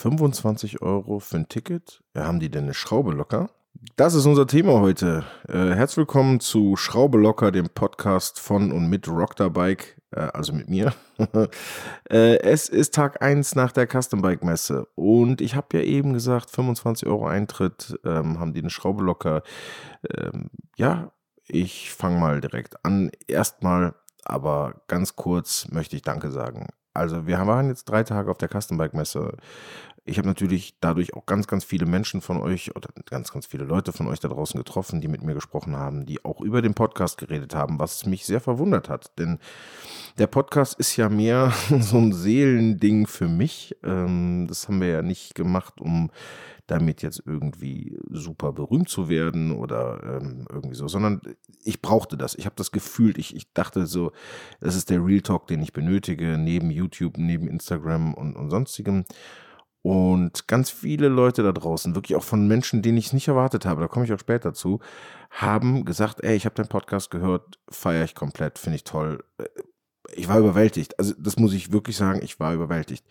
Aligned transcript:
25 0.00 0.80
Euro 0.80 1.18
für 1.18 1.36
ein 1.36 1.48
Ticket? 1.48 2.02
Haben 2.16 2.40
die 2.40 2.50
denn 2.50 2.64
eine 2.64 2.74
Schraube 2.74 3.12
locker? 3.12 3.50
Das 3.96 4.14
ist 4.14 4.24
unser 4.24 4.46
Thema 4.46 4.80
heute. 4.80 5.24
Äh, 5.46 5.74
herzlich 5.74 5.98
willkommen 5.98 6.40
zu 6.40 6.76
Schraube 6.76 7.18
locker, 7.18 7.52
dem 7.52 7.68
Podcast 7.68 8.40
von 8.40 8.72
und 8.72 8.88
mit 8.88 9.08
Rockterbike, 9.08 10.00
äh, 10.12 10.20
also 10.20 10.54
mit 10.54 10.70
mir. 10.70 10.94
äh, 12.10 12.38
es 12.38 12.70
ist 12.70 12.94
Tag 12.94 13.22
1 13.22 13.54
nach 13.56 13.72
der 13.72 13.86
Custom 13.86 14.22
Bike 14.22 14.42
Messe 14.42 14.86
und 14.94 15.42
ich 15.42 15.54
habe 15.54 15.76
ja 15.76 15.84
eben 15.84 16.14
gesagt, 16.14 16.50
25 16.50 17.06
Euro 17.06 17.26
Eintritt, 17.26 17.98
ähm, 18.04 18.40
haben 18.40 18.54
die 18.54 18.60
eine 18.60 18.70
Schraube 18.70 19.04
locker. 19.04 19.42
Ähm, 20.16 20.48
ja, 20.78 21.12
ich 21.46 21.92
fange 21.92 22.18
mal 22.18 22.40
direkt 22.40 22.86
an. 22.86 23.10
Erstmal, 23.28 23.94
aber 24.24 24.80
ganz 24.88 25.14
kurz 25.14 25.68
möchte 25.68 25.94
ich 25.94 26.02
Danke 26.02 26.30
sagen. 26.30 26.68
Also 26.94 27.26
wir 27.26 27.38
waren 27.46 27.68
jetzt 27.68 27.84
drei 27.84 28.02
Tage 28.02 28.30
auf 28.30 28.38
der 28.38 28.48
Custom 28.48 28.76
Bike 28.76 28.94
Messe. 28.94 29.36
Ich 30.04 30.18
habe 30.18 30.26
natürlich 30.26 30.74
dadurch 30.80 31.14
auch 31.14 31.26
ganz, 31.26 31.46
ganz 31.46 31.62
viele 31.62 31.86
Menschen 31.86 32.20
von 32.20 32.40
euch 32.40 32.74
oder 32.74 32.88
ganz, 33.06 33.32
ganz 33.32 33.46
viele 33.46 33.64
Leute 33.64 33.92
von 33.92 34.08
euch 34.08 34.18
da 34.18 34.28
draußen 34.28 34.58
getroffen, 34.58 35.00
die 35.00 35.08
mit 35.08 35.22
mir 35.22 35.34
gesprochen 35.34 35.76
haben, 35.76 36.06
die 36.06 36.24
auch 36.24 36.40
über 36.40 36.62
den 36.62 36.74
Podcast 36.74 37.18
geredet 37.18 37.54
haben, 37.54 37.78
was 37.78 38.06
mich 38.06 38.24
sehr 38.24 38.40
verwundert 38.40 38.88
hat. 38.88 39.16
Denn 39.18 39.38
der 40.18 40.26
Podcast 40.26 40.80
ist 40.80 40.96
ja 40.96 41.08
mehr 41.08 41.52
so 41.80 41.98
ein 41.98 42.12
Seelending 42.12 43.06
für 43.06 43.28
mich. 43.28 43.76
Ähm, 43.84 44.46
das 44.48 44.66
haben 44.66 44.80
wir 44.80 44.88
ja 44.88 45.02
nicht 45.02 45.34
gemacht, 45.34 45.80
um 45.80 46.10
damit 46.70 47.02
jetzt 47.02 47.22
irgendwie 47.26 47.98
super 48.10 48.52
berühmt 48.52 48.88
zu 48.88 49.08
werden 49.08 49.50
oder 49.50 50.00
ähm, 50.04 50.46
irgendwie 50.50 50.76
so, 50.76 50.86
sondern 50.86 51.20
ich 51.64 51.82
brauchte 51.82 52.16
das. 52.16 52.34
Ich 52.36 52.46
habe 52.46 52.56
das 52.56 52.70
gefühlt. 52.70 53.18
Ich, 53.18 53.34
ich 53.34 53.52
dachte 53.52 53.86
so, 53.86 54.12
das 54.60 54.76
ist 54.76 54.90
der 54.90 55.04
Real 55.04 55.20
Talk, 55.20 55.48
den 55.48 55.62
ich 55.62 55.72
benötige, 55.72 56.38
neben 56.38 56.70
YouTube, 56.70 57.18
neben 57.18 57.48
Instagram 57.48 58.14
und, 58.14 58.36
und 58.36 58.50
sonstigem. 58.50 59.04
Und 59.82 60.46
ganz 60.46 60.70
viele 60.70 61.08
Leute 61.08 61.42
da 61.42 61.52
draußen, 61.52 61.94
wirklich 61.94 62.14
auch 62.14 62.22
von 62.22 62.46
Menschen, 62.46 62.82
denen 62.82 62.98
ich 62.98 63.06
es 63.06 63.12
nicht 63.14 63.28
erwartet 63.28 63.64
habe, 63.64 63.80
da 63.80 63.88
komme 63.88 64.04
ich 64.04 64.12
auch 64.12 64.18
später 64.18 64.52
zu, 64.52 64.80
haben 65.30 65.86
gesagt, 65.86 66.22
ey, 66.22 66.36
ich 66.36 66.44
habe 66.44 66.54
deinen 66.54 66.68
Podcast 66.68 67.10
gehört, 67.10 67.58
feiere 67.70 68.04
ich 68.04 68.14
komplett, 68.14 68.58
finde 68.58 68.76
ich 68.76 68.84
toll. 68.84 69.24
Ich 70.14 70.28
war 70.28 70.38
überwältigt. 70.38 70.98
Also 70.98 71.14
das 71.18 71.38
muss 71.38 71.54
ich 71.54 71.72
wirklich 71.72 71.96
sagen, 71.96 72.20
ich 72.22 72.38
war 72.38 72.52
überwältigt. 72.52 73.06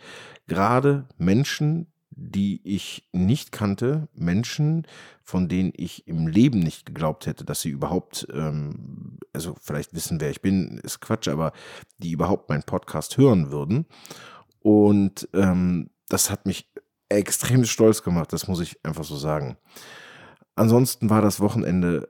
Gerade 0.48 1.08
Menschen, 1.18 1.92
die 2.22 2.62
ich 2.64 3.08
nicht 3.14 3.52
kannte, 3.52 4.08
Menschen, 4.14 4.86
von 5.24 5.48
denen 5.48 5.72
ich 5.76 6.08
im 6.08 6.28
Leben 6.28 6.60
nicht 6.60 6.86
geglaubt 6.86 7.26
hätte, 7.26 7.46
dass 7.46 7.62
sie 7.62 7.70
überhaupt, 7.70 8.28
ähm, 8.34 9.18
also 9.34 9.56
vielleicht 9.62 9.94
wissen, 9.94 10.20
wer 10.20 10.30
ich 10.30 10.42
bin, 10.42 10.80
ist 10.80 11.00
Quatsch, 11.00 11.28
aber 11.28 11.54
die 11.98 12.12
überhaupt 12.12 12.50
meinen 12.50 12.64
Podcast 12.64 13.18
hören 13.18 13.52
würden. 13.52 13.86
Und 14.60 15.30
ähm, 15.34 15.90
das 16.10 16.30
hat 16.30 16.46
mich 16.46 16.70
extrem 17.08 17.66
stolz 17.66 18.04
gemacht, 18.04 18.34
das 18.34 18.48
muss 18.48 18.60
ich 18.60 18.84
einfach 18.84 19.04
so 19.06 19.16
sagen. 19.16 19.58
Ansonsten 20.56 21.10
war 21.10 21.22
das 21.22 21.40
Wochenende 21.40 22.10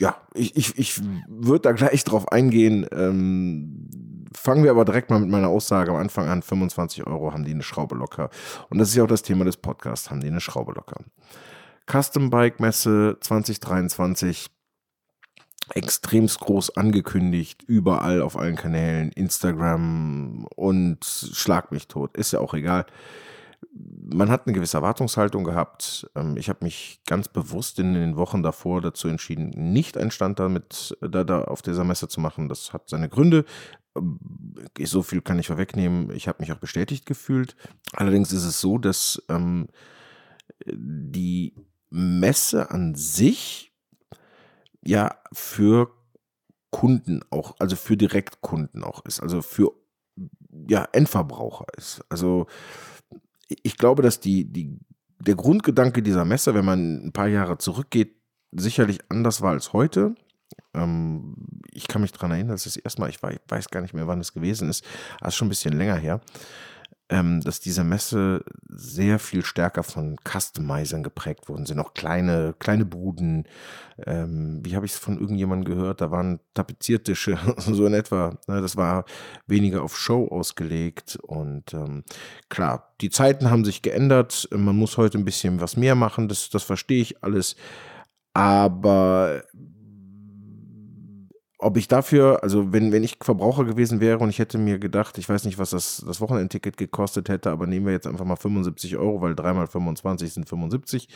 ja, 0.00 0.16
ich, 0.34 0.56
ich, 0.56 0.76
ich 0.76 1.00
würde 1.28 1.62
da 1.62 1.72
gleich 1.72 2.02
drauf 2.04 2.32
eingehen. 2.32 2.86
Ähm, 2.92 3.88
fangen 4.36 4.64
wir 4.64 4.70
aber 4.70 4.84
direkt 4.84 5.10
mal 5.10 5.20
mit 5.20 5.30
meiner 5.30 5.48
Aussage 5.48 5.90
am 5.90 5.96
Anfang 5.96 6.28
an. 6.28 6.42
25 6.42 7.06
Euro 7.06 7.32
haben 7.32 7.44
die 7.44 7.52
eine 7.52 7.62
Schraube 7.62 7.94
locker. 7.94 8.30
Und 8.70 8.78
das 8.78 8.88
ist 8.88 8.94
ja 8.94 9.04
auch 9.04 9.08
das 9.08 9.22
Thema 9.22 9.44
des 9.44 9.56
Podcasts, 9.56 10.10
haben 10.10 10.20
die 10.20 10.28
eine 10.28 10.40
Schraube 10.40 10.72
locker. 10.72 11.00
Custom 11.90 12.30
Bike 12.30 12.60
Messe 12.60 13.18
2023 13.20 14.50
extremst 15.74 16.40
groß 16.40 16.76
angekündigt, 16.76 17.62
überall 17.62 18.20
auf 18.20 18.36
allen 18.36 18.56
Kanälen, 18.56 19.10
Instagram 19.12 20.46
und 20.56 21.04
schlag 21.04 21.72
mich 21.72 21.88
tot, 21.88 22.16
ist 22.16 22.32
ja 22.32 22.40
auch 22.40 22.54
egal 22.54 22.84
man 23.76 24.30
hat 24.30 24.46
eine 24.46 24.54
gewisse 24.54 24.76
Erwartungshaltung 24.76 25.44
gehabt. 25.44 26.08
Ähm, 26.14 26.36
ich 26.36 26.48
habe 26.48 26.64
mich 26.64 27.00
ganz 27.06 27.28
bewusst 27.28 27.78
in 27.78 27.94
den 27.94 28.16
Wochen 28.16 28.42
davor 28.42 28.80
dazu 28.80 29.08
entschieden, 29.08 29.50
nicht 29.50 29.96
einen 29.96 30.10
Stand 30.10 30.38
damit 30.38 30.96
da, 31.00 31.24
da 31.24 31.42
auf 31.42 31.62
dieser 31.62 31.84
Messe 31.84 32.08
zu 32.08 32.20
machen. 32.20 32.48
Das 32.48 32.72
hat 32.72 32.88
seine 32.88 33.08
Gründe. 33.08 33.44
Ähm, 33.96 34.18
so 34.80 35.02
viel 35.02 35.20
kann 35.20 35.38
ich 35.38 35.48
vorwegnehmen. 35.48 36.10
Ich 36.10 36.28
habe 36.28 36.40
mich 36.40 36.52
auch 36.52 36.58
bestätigt 36.58 37.06
gefühlt. 37.06 37.56
Allerdings 37.92 38.32
ist 38.32 38.44
es 38.44 38.60
so, 38.60 38.78
dass 38.78 39.22
ähm, 39.28 39.68
die 40.66 41.54
Messe 41.90 42.70
an 42.70 42.94
sich 42.94 43.72
ja 44.84 45.16
für 45.32 45.90
Kunden 46.70 47.22
auch, 47.30 47.56
also 47.58 47.76
für 47.76 47.96
Direktkunden 47.96 48.84
auch 48.84 49.04
ist, 49.04 49.20
also 49.20 49.42
für 49.42 49.72
ja, 50.68 50.86
Endverbraucher 50.92 51.66
ist. 51.76 52.04
Also 52.08 52.46
ich 53.48 53.76
glaube, 53.76 54.02
dass 54.02 54.20
die, 54.20 54.44
die, 54.44 54.78
der 55.20 55.34
Grundgedanke 55.34 56.02
dieser 56.02 56.24
Messe, 56.24 56.54
wenn 56.54 56.64
man 56.64 57.06
ein 57.06 57.12
paar 57.12 57.28
Jahre 57.28 57.58
zurückgeht, 57.58 58.16
sicherlich 58.52 58.98
anders 59.08 59.40
war 59.40 59.52
als 59.52 59.72
heute. 59.72 60.14
Ähm, 60.74 61.34
ich 61.72 61.88
kann 61.88 62.02
mich 62.02 62.12
daran 62.12 62.30
erinnern, 62.30 62.52
dass 62.52 62.66
es 62.66 62.76
erstmal, 62.76 63.10
ich 63.10 63.22
weiß 63.22 63.68
gar 63.70 63.80
nicht 63.80 63.94
mehr, 63.94 64.06
wann 64.06 64.20
es 64.20 64.32
gewesen 64.32 64.68
ist, 64.68 64.84
das 65.20 65.28
ist 65.30 65.36
schon 65.36 65.46
ein 65.46 65.50
bisschen 65.50 65.76
länger 65.76 65.96
her 65.96 66.20
ähm, 67.10 67.42
dass 67.42 67.60
diese 67.60 67.84
Messe 67.84 68.44
sehr 68.68 69.18
viel 69.18 69.44
stärker 69.44 69.82
von 69.82 70.16
Customizern 70.24 71.02
geprägt 71.02 71.48
worden 71.48 71.66
sind. 71.66 71.78
Auch 71.78 71.92
kleine, 71.92 72.54
kleine 72.58 72.86
Buden. 72.86 73.46
Ähm, 74.06 74.60
wie 74.64 74.74
habe 74.74 74.86
ich 74.86 74.92
es 74.92 74.98
von 74.98 75.20
irgendjemandem 75.20 75.76
gehört? 75.76 76.00
Da 76.00 76.10
waren 76.10 76.40
Tapeziertische, 76.54 77.38
so 77.58 77.84
in 77.86 77.94
etwa. 77.94 78.38
Ne? 78.46 78.62
Das 78.62 78.76
war 78.76 79.04
weniger 79.46 79.82
auf 79.82 79.98
Show 79.98 80.28
ausgelegt. 80.28 81.18
Und 81.22 81.74
ähm, 81.74 82.04
klar, 82.48 82.94
die 83.02 83.10
Zeiten 83.10 83.50
haben 83.50 83.64
sich 83.64 83.82
geändert. 83.82 84.48
Man 84.50 84.76
muss 84.76 84.96
heute 84.96 85.18
ein 85.18 85.26
bisschen 85.26 85.60
was 85.60 85.76
mehr 85.76 85.94
machen. 85.94 86.28
Das, 86.28 86.48
das 86.48 86.62
verstehe 86.62 87.02
ich 87.02 87.22
alles. 87.22 87.54
Aber 88.32 89.42
ob 91.58 91.76
ich 91.76 91.88
dafür, 91.88 92.42
also 92.42 92.72
wenn, 92.72 92.92
wenn 92.92 93.04
ich 93.04 93.18
Verbraucher 93.22 93.64
gewesen 93.64 94.00
wäre 94.00 94.18
und 94.18 94.28
ich 94.28 94.38
hätte 94.38 94.58
mir 94.58 94.78
gedacht, 94.78 95.18
ich 95.18 95.28
weiß 95.28 95.44
nicht, 95.44 95.58
was 95.58 95.70
das, 95.70 96.04
das 96.06 96.20
Wochenendticket 96.20 96.76
gekostet 96.76 97.28
hätte, 97.28 97.50
aber 97.50 97.66
nehmen 97.66 97.86
wir 97.86 97.92
jetzt 97.92 98.06
einfach 98.06 98.24
mal 98.24 98.36
75 98.36 98.96
Euro, 98.96 99.20
weil 99.20 99.34
3 99.34 99.52
mal 99.52 99.66
25 99.66 100.32
sind 100.32 100.48
75 100.48 101.08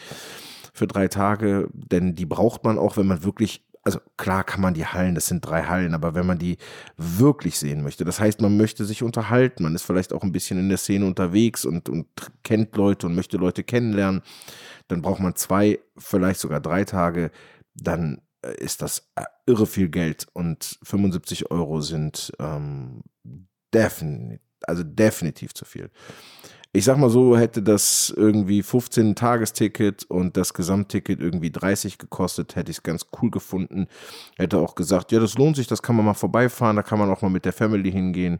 für 0.73 0.87
drei 0.87 1.09
Tage, 1.09 1.69
denn 1.73 2.15
die 2.15 2.27
braucht 2.27 2.65
man 2.65 2.79
auch, 2.79 2.97
wenn 2.97 3.07
man 3.07 3.25
wirklich, 3.25 3.65
also 3.83 3.99
klar 4.17 4.45
kann 4.45 4.61
man 4.61 4.75
die 4.75 4.87
Hallen, 4.87 5.17
das 5.17 5.27
sind 5.27 5.45
drei 5.45 5.65
Hallen, 5.65 5.93
aber 5.93 6.15
wenn 6.15 6.27
man 6.27 6.39
die 6.39 6.57
wirklich 6.97 7.59
sehen 7.59 7.83
möchte, 7.83 8.05
das 8.05 8.21
heißt, 8.21 8.41
man 8.41 8.57
möchte 8.57 8.85
sich 8.85 9.03
unterhalten, 9.03 9.65
man 9.65 9.75
ist 9.75 9.83
vielleicht 9.83 10.13
auch 10.13 10.23
ein 10.23 10.33
bisschen 10.33 10.59
in 10.59 10.69
der 10.69 10.79
Szene 10.79 11.05
unterwegs 11.05 11.65
und, 11.65 11.89
und 11.89 12.07
kennt 12.45 12.77
Leute 12.77 13.07
und 13.09 13.17
möchte 13.17 13.39
Leute 13.39 13.65
kennenlernen, 13.65 14.23
dann 14.87 15.03
braucht 15.03 15.21
man 15.21 15.35
zwei, 15.35 15.81
vielleicht 15.97 16.39
sogar 16.39 16.61
drei 16.61 16.85
Tage, 16.85 17.33
dann 17.75 18.21
ist 18.59 18.83
das 18.83 19.11
äh, 19.17 19.25
irre 19.47 19.67
viel 19.67 19.89
Geld 19.89 20.27
und 20.33 20.79
75 20.83 21.51
Euro 21.51 21.81
sind 21.81 22.33
ähm, 22.39 23.03
definitiv, 23.75 24.41
also 24.67 24.83
definitiv 24.83 25.55
zu 25.55 25.65
viel. 25.65 25.91
Ich 26.73 26.85
sag 26.85 26.99
mal 26.99 27.09
so, 27.09 27.37
hätte 27.37 27.63
das 27.63 28.13
irgendwie 28.15 28.63
15 28.63 29.15
Tagesticket 29.15 30.05
und 30.05 30.37
das 30.37 30.53
Gesamtticket 30.53 31.19
irgendwie 31.19 31.51
30 31.51 31.97
gekostet, 31.97 32.57
hätte 32.57 32.71
ich 32.71 32.79
es 32.79 32.83
ganz 32.83 33.07
cool 33.21 33.31
gefunden. 33.31 33.89
Hätte 34.37 34.59
auch 34.59 34.75
gesagt, 34.75 35.11
ja, 35.11 35.19
das 35.19 35.39
lohnt 35.39 35.57
sich, 35.57 35.67
das 35.67 35.83
kann 35.83 35.97
man 35.97 36.05
mal 36.05 36.15
vorbeifahren, 36.15 36.77
da 36.77 36.83
kann 36.83 36.99
man 36.99 37.11
auch 37.11 37.23
mal 37.23 37.31
mit 37.31 37.47
der 37.47 37.55
Family 37.55 37.91
hingehen. 37.91 38.39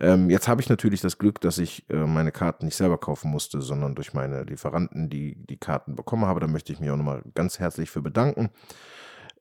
Ähm, 0.00 0.28
jetzt 0.28 0.48
habe 0.48 0.60
ich 0.60 0.68
natürlich 0.68 1.00
das 1.00 1.18
Glück, 1.18 1.40
dass 1.40 1.58
ich 1.58 1.88
äh, 1.88 1.94
meine 1.94 2.32
Karten 2.32 2.66
nicht 2.66 2.76
selber 2.76 2.98
kaufen 2.98 3.30
musste, 3.30 3.62
sondern 3.62 3.94
durch 3.94 4.12
meine 4.12 4.42
Lieferanten 4.42 5.08
die, 5.08 5.36
die 5.46 5.56
Karten 5.56 5.94
bekommen 5.94 6.26
habe. 6.26 6.40
Da 6.40 6.46
möchte 6.46 6.72
ich 6.72 6.80
mich 6.80 6.90
auch 6.90 6.96
nochmal 6.96 7.22
ganz 7.34 7.60
herzlich 7.60 7.90
für 7.90 8.02
bedanken. 8.02 8.50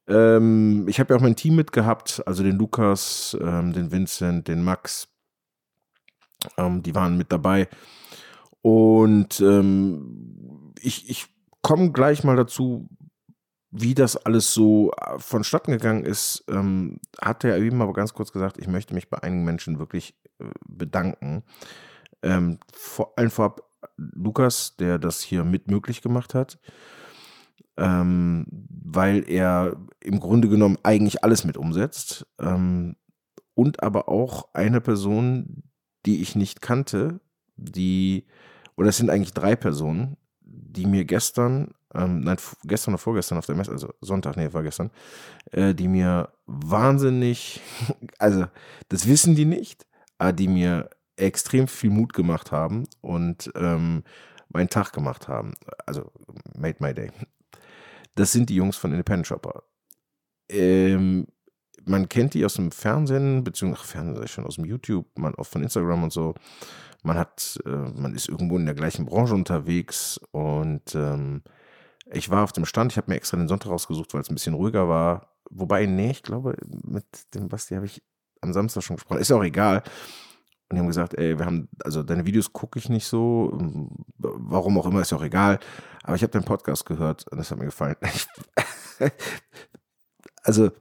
Ähm, 0.07 0.85
ich 0.87 0.99
habe 0.99 1.13
ja 1.13 1.17
auch 1.17 1.23
mein 1.23 1.35
Team 1.35 1.55
mitgehabt, 1.55 2.21
also 2.25 2.43
den 2.43 2.57
Lukas, 2.57 3.37
ähm, 3.39 3.73
den 3.73 3.91
Vincent, 3.91 4.47
den 4.47 4.63
Max. 4.63 5.07
Ähm, 6.57 6.83
die 6.83 6.93
waren 6.95 7.17
mit 7.17 7.31
dabei. 7.31 7.69
Und 8.61 9.39
ähm, 9.39 10.73
ich, 10.81 11.09
ich 11.09 11.27
komme 11.61 11.91
gleich 11.91 12.23
mal 12.23 12.35
dazu, 12.35 12.89
wie 13.71 13.95
das 13.95 14.17
alles 14.17 14.53
so 14.53 14.91
äh, 14.91 15.17
vonstatten 15.19 15.71
gegangen 15.71 16.05
ist, 16.05 16.43
ähm, 16.47 16.99
hat 17.19 17.43
er 17.43 17.57
eben 17.57 17.81
aber 17.81 17.93
ganz 17.93 18.13
kurz 18.13 18.31
gesagt, 18.31 18.57
ich 18.57 18.67
möchte 18.67 18.93
mich 18.93 19.09
bei 19.09 19.23
einigen 19.23 19.45
Menschen 19.45 19.79
wirklich 19.79 20.15
äh, 20.39 20.45
bedanken. 20.67 21.43
Ähm, 22.21 22.59
vor 22.71 23.17
allem 23.17 23.31
vorab 23.31 23.61
Lukas, 23.97 24.75
der 24.77 24.99
das 24.99 25.21
hier 25.21 25.43
mit 25.43 25.69
möglich 25.69 26.01
gemacht 26.01 26.33
hat 26.33 26.59
ähm, 27.77 28.45
weil 28.49 29.27
er 29.29 29.77
im 29.99 30.19
Grunde 30.19 30.49
genommen 30.49 30.77
eigentlich 30.83 31.23
alles 31.23 31.43
mit 31.43 31.57
umsetzt. 31.57 32.25
Ähm, 32.39 32.95
und 33.55 33.83
aber 33.83 34.09
auch 34.09 34.49
eine 34.53 34.81
Person, 34.81 35.63
die 36.05 36.21
ich 36.21 36.35
nicht 36.35 36.61
kannte, 36.61 37.19
die, 37.55 38.25
oder 38.75 38.89
es 38.89 38.97
sind 38.97 39.09
eigentlich 39.09 39.33
drei 39.33 39.55
Personen, 39.55 40.17
die 40.41 40.85
mir 40.85 41.05
gestern, 41.05 41.73
ähm, 41.93 42.21
nein, 42.21 42.37
gestern 42.63 42.93
oder 42.93 42.99
vorgestern 42.99 43.37
auf 43.37 43.45
der 43.45 43.55
Messe, 43.55 43.71
also 43.71 43.93
Sonntag, 44.01 44.37
nee, 44.37 44.51
war 44.53 44.63
gestern, 44.63 44.89
äh, 45.51 45.75
die 45.75 45.87
mir 45.87 46.29
wahnsinnig, 46.45 47.61
also 48.17 48.45
das 48.89 49.07
wissen 49.07 49.35
die 49.35 49.45
nicht, 49.45 49.85
aber 50.17 50.33
die 50.33 50.47
mir 50.47 50.89
extrem 51.15 51.67
viel 51.67 51.91
Mut 51.91 52.13
gemacht 52.13 52.51
haben 52.51 52.85
und 53.01 53.51
ähm, 53.55 54.03
meinen 54.49 54.69
Tag 54.69 54.93
gemacht 54.93 55.27
haben. 55.27 55.53
Also 55.85 56.11
made 56.57 56.77
my 56.79 56.93
day. 56.93 57.11
Das 58.15 58.31
sind 58.31 58.49
die 58.49 58.55
Jungs 58.55 58.77
von 58.77 58.91
Independent 58.91 59.27
Shopper. 59.27 59.63
Ähm, 60.49 61.27
man 61.85 62.09
kennt 62.09 62.33
die 62.33 62.45
aus 62.45 62.55
dem 62.55 62.71
Fernsehen, 62.71 63.43
beziehungsweise 63.43 63.87
Fernsehen 63.87 64.27
schon 64.27 64.45
aus 64.45 64.55
dem 64.55 64.65
YouTube, 64.65 65.07
man 65.17 65.35
auch 65.35 65.47
von 65.47 65.63
Instagram 65.63 66.03
und 66.03 66.13
so. 66.13 66.33
Man 67.03 67.17
hat, 67.17 67.59
äh, 67.65 67.69
man 67.69 68.13
ist 68.13 68.29
irgendwo 68.29 68.57
in 68.57 68.65
der 68.65 68.75
gleichen 68.75 69.05
Branche 69.05 69.33
unterwegs 69.33 70.19
und 70.31 70.95
ähm, 70.95 71.43
ich 72.11 72.29
war 72.29 72.43
auf 72.43 72.53
dem 72.53 72.65
Stand, 72.65 72.91
ich 72.91 72.97
habe 72.97 73.11
mir 73.11 73.17
extra 73.17 73.37
den 73.37 73.47
Sonntag 73.47 73.69
rausgesucht, 73.69 74.13
weil 74.13 74.21
es 74.21 74.29
ein 74.29 74.35
bisschen 74.35 74.53
ruhiger 74.53 74.87
war. 74.87 75.33
Wobei, 75.49 75.85
nee, 75.85 76.11
ich 76.11 76.23
glaube, 76.23 76.55
mit 76.83 77.05
dem 77.33 77.49
Basti 77.49 77.75
habe 77.75 77.85
ich 77.85 78.01
am 78.41 78.53
Samstag 78.53 78.83
schon 78.83 78.97
gesprochen. 78.97 79.19
Ist 79.19 79.31
auch 79.31 79.43
egal. 79.43 79.83
Und 80.69 80.75
die 80.75 80.79
haben 80.79 80.87
gesagt, 80.87 81.13
ey, 81.15 81.37
wir 81.37 81.45
haben, 81.45 81.69
also 81.83 82.03
deine 82.03 82.25
Videos 82.25 82.51
gucke 82.51 82.79
ich 82.79 82.89
nicht 82.89 83.05
so, 83.05 83.57
warum 84.17 84.77
auch 84.77 84.85
immer, 84.85 85.01
ist 85.01 85.13
auch 85.13 85.23
egal. 85.23 85.59
Aber 86.03 86.15
ich 86.15 86.23
habe 86.23 86.31
den 86.31 86.43
Podcast 86.43 86.85
gehört 86.85 87.27
und 87.29 87.37
das 87.37 87.49
hat 87.49 87.57
mir 87.57 87.65
gefallen. 87.65 87.95
also, 90.43 90.71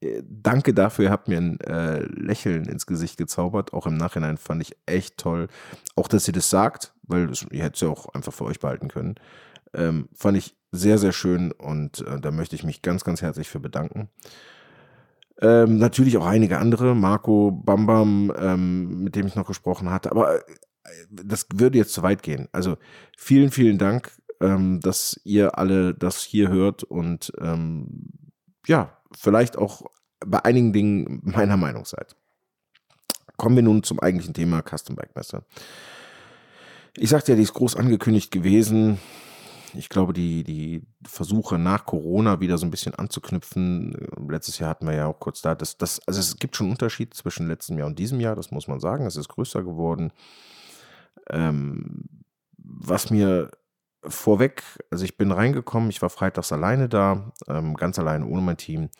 äh, 0.00 0.22
danke 0.22 0.74
dafür, 0.74 1.06
ihr 1.06 1.10
habt 1.10 1.28
mir 1.28 1.38
ein 1.38 1.60
äh, 1.60 2.00
Lächeln 2.04 2.66
ins 2.66 2.86
Gesicht 2.86 3.16
gezaubert. 3.16 3.72
Auch 3.72 3.86
im 3.86 3.96
Nachhinein 3.96 4.36
fand 4.36 4.62
ich 4.62 4.76
echt 4.86 5.18
toll. 5.18 5.48
Auch, 5.96 6.08
dass 6.08 6.28
ihr 6.28 6.34
das 6.34 6.50
sagt, 6.50 6.94
weil 7.02 7.26
das, 7.26 7.46
ihr 7.50 7.62
hättet 7.62 7.76
es 7.76 7.80
ja 7.80 7.88
auch 7.88 8.14
einfach 8.14 8.32
für 8.32 8.44
euch 8.44 8.60
behalten 8.60 8.88
können. 8.88 9.14
Ähm, 9.72 10.08
fand 10.14 10.36
ich 10.36 10.56
sehr, 10.72 10.98
sehr 10.98 11.12
schön 11.12 11.52
und 11.52 12.06
äh, 12.06 12.20
da 12.20 12.30
möchte 12.30 12.54
ich 12.54 12.64
mich 12.64 12.82
ganz, 12.82 13.04
ganz 13.04 13.22
herzlich 13.22 13.48
für 13.48 13.60
bedanken. 13.60 14.08
Ähm, 15.40 15.78
natürlich 15.78 16.16
auch 16.16 16.26
einige 16.26 16.58
andere, 16.58 16.94
Marco 16.94 17.50
Bambam, 17.50 18.32
ähm, 18.38 19.02
mit 19.02 19.16
dem 19.16 19.26
ich 19.26 19.34
noch 19.34 19.46
gesprochen 19.46 19.90
hatte, 19.90 20.10
aber 20.10 20.36
äh, 20.36 20.42
das 21.10 21.46
würde 21.52 21.78
jetzt 21.78 21.92
zu 21.92 22.02
weit 22.02 22.22
gehen. 22.22 22.48
Also 22.52 22.76
vielen, 23.16 23.50
vielen 23.50 23.78
Dank, 23.78 24.12
ähm, 24.44 24.80
dass 24.80 25.20
ihr 25.24 25.58
alle 25.58 25.94
das 25.94 26.22
hier 26.22 26.48
hört 26.48 26.84
und 26.84 27.32
ähm, 27.40 28.30
ja, 28.66 28.96
vielleicht 29.16 29.56
auch 29.56 29.82
bei 30.24 30.44
einigen 30.44 30.72
Dingen 30.72 31.20
meiner 31.22 31.56
Meinung 31.56 31.84
seid. 31.84 32.16
Kommen 33.36 33.56
wir 33.56 33.62
nun 33.62 33.82
zum 33.82 34.00
eigentlichen 34.00 34.34
Thema 34.34 34.62
Custom 34.62 34.96
Bike 34.96 35.14
Messe. 35.16 35.44
Ich 36.96 37.10
sagte 37.10 37.32
ja, 37.32 37.36
die 37.36 37.42
ist 37.42 37.54
groß 37.54 37.76
angekündigt 37.76 38.30
gewesen 38.30 38.98
ich 39.76 39.88
glaube, 39.88 40.12
die, 40.12 40.44
die 40.44 40.82
Versuche 41.06 41.58
nach 41.58 41.84
Corona 41.84 42.40
wieder 42.40 42.58
so 42.58 42.66
ein 42.66 42.70
bisschen 42.70 42.94
anzuknüpfen, 42.94 43.96
letztes 44.28 44.58
Jahr 44.58 44.70
hatten 44.70 44.86
wir 44.86 44.94
ja 44.94 45.06
auch 45.06 45.18
kurz 45.18 45.42
da, 45.42 45.54
das, 45.54 45.76
das, 45.76 46.00
also 46.06 46.20
es 46.20 46.36
gibt 46.38 46.56
schon 46.56 46.66
einen 46.66 46.72
Unterschied 46.72 47.14
zwischen 47.14 47.48
letztem 47.48 47.78
Jahr 47.78 47.86
und 47.86 47.98
diesem 47.98 48.20
Jahr, 48.20 48.36
das 48.36 48.50
muss 48.50 48.68
man 48.68 48.80
sagen, 48.80 49.06
es 49.06 49.16
ist 49.16 49.28
größer 49.28 49.62
geworden. 49.62 50.12
Ähm, 51.28 52.04
was 52.56 53.10
mir 53.10 53.50
vorweg, 54.06 54.62
also 54.90 55.04
ich 55.04 55.16
bin 55.16 55.32
reingekommen, 55.32 55.90
ich 55.90 56.02
war 56.02 56.10
freitags 56.10 56.52
alleine 56.52 56.88
da, 56.88 57.32
ähm, 57.48 57.74
ganz 57.74 57.98
alleine 57.98 58.26
ohne 58.26 58.42
mein 58.42 58.56
Team, 58.56 58.90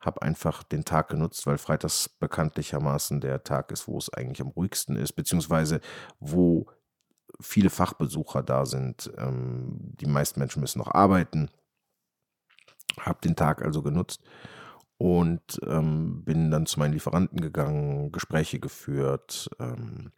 habe 0.00 0.22
einfach 0.22 0.62
den 0.62 0.84
Tag 0.84 1.08
genutzt, 1.08 1.46
weil 1.46 1.58
freitags 1.58 2.08
bekanntlichermaßen 2.08 3.20
der 3.20 3.42
Tag 3.44 3.72
ist, 3.72 3.88
wo 3.88 3.98
es 3.98 4.12
eigentlich 4.12 4.40
am 4.40 4.48
ruhigsten 4.48 4.96
ist, 4.96 5.12
beziehungsweise 5.12 5.80
wo 6.20 6.66
viele 7.40 7.70
Fachbesucher 7.70 8.42
da 8.42 8.64
sind. 8.66 9.10
Ähm, 9.18 9.94
die 10.00 10.06
meisten 10.06 10.40
Menschen 10.40 10.60
müssen 10.60 10.78
noch 10.78 10.92
arbeiten. 10.92 11.50
Habe 13.00 13.20
den 13.22 13.36
Tag 13.36 13.62
also 13.62 13.82
genutzt 13.82 14.22
und 14.98 15.60
ähm, 15.64 16.24
bin 16.24 16.50
dann 16.50 16.66
zu 16.66 16.80
meinen 16.80 16.92
Lieferanten 16.92 17.40
gegangen, 17.40 18.10
Gespräche 18.10 18.58
geführt. 18.58 19.48
Ähm, 19.60 20.10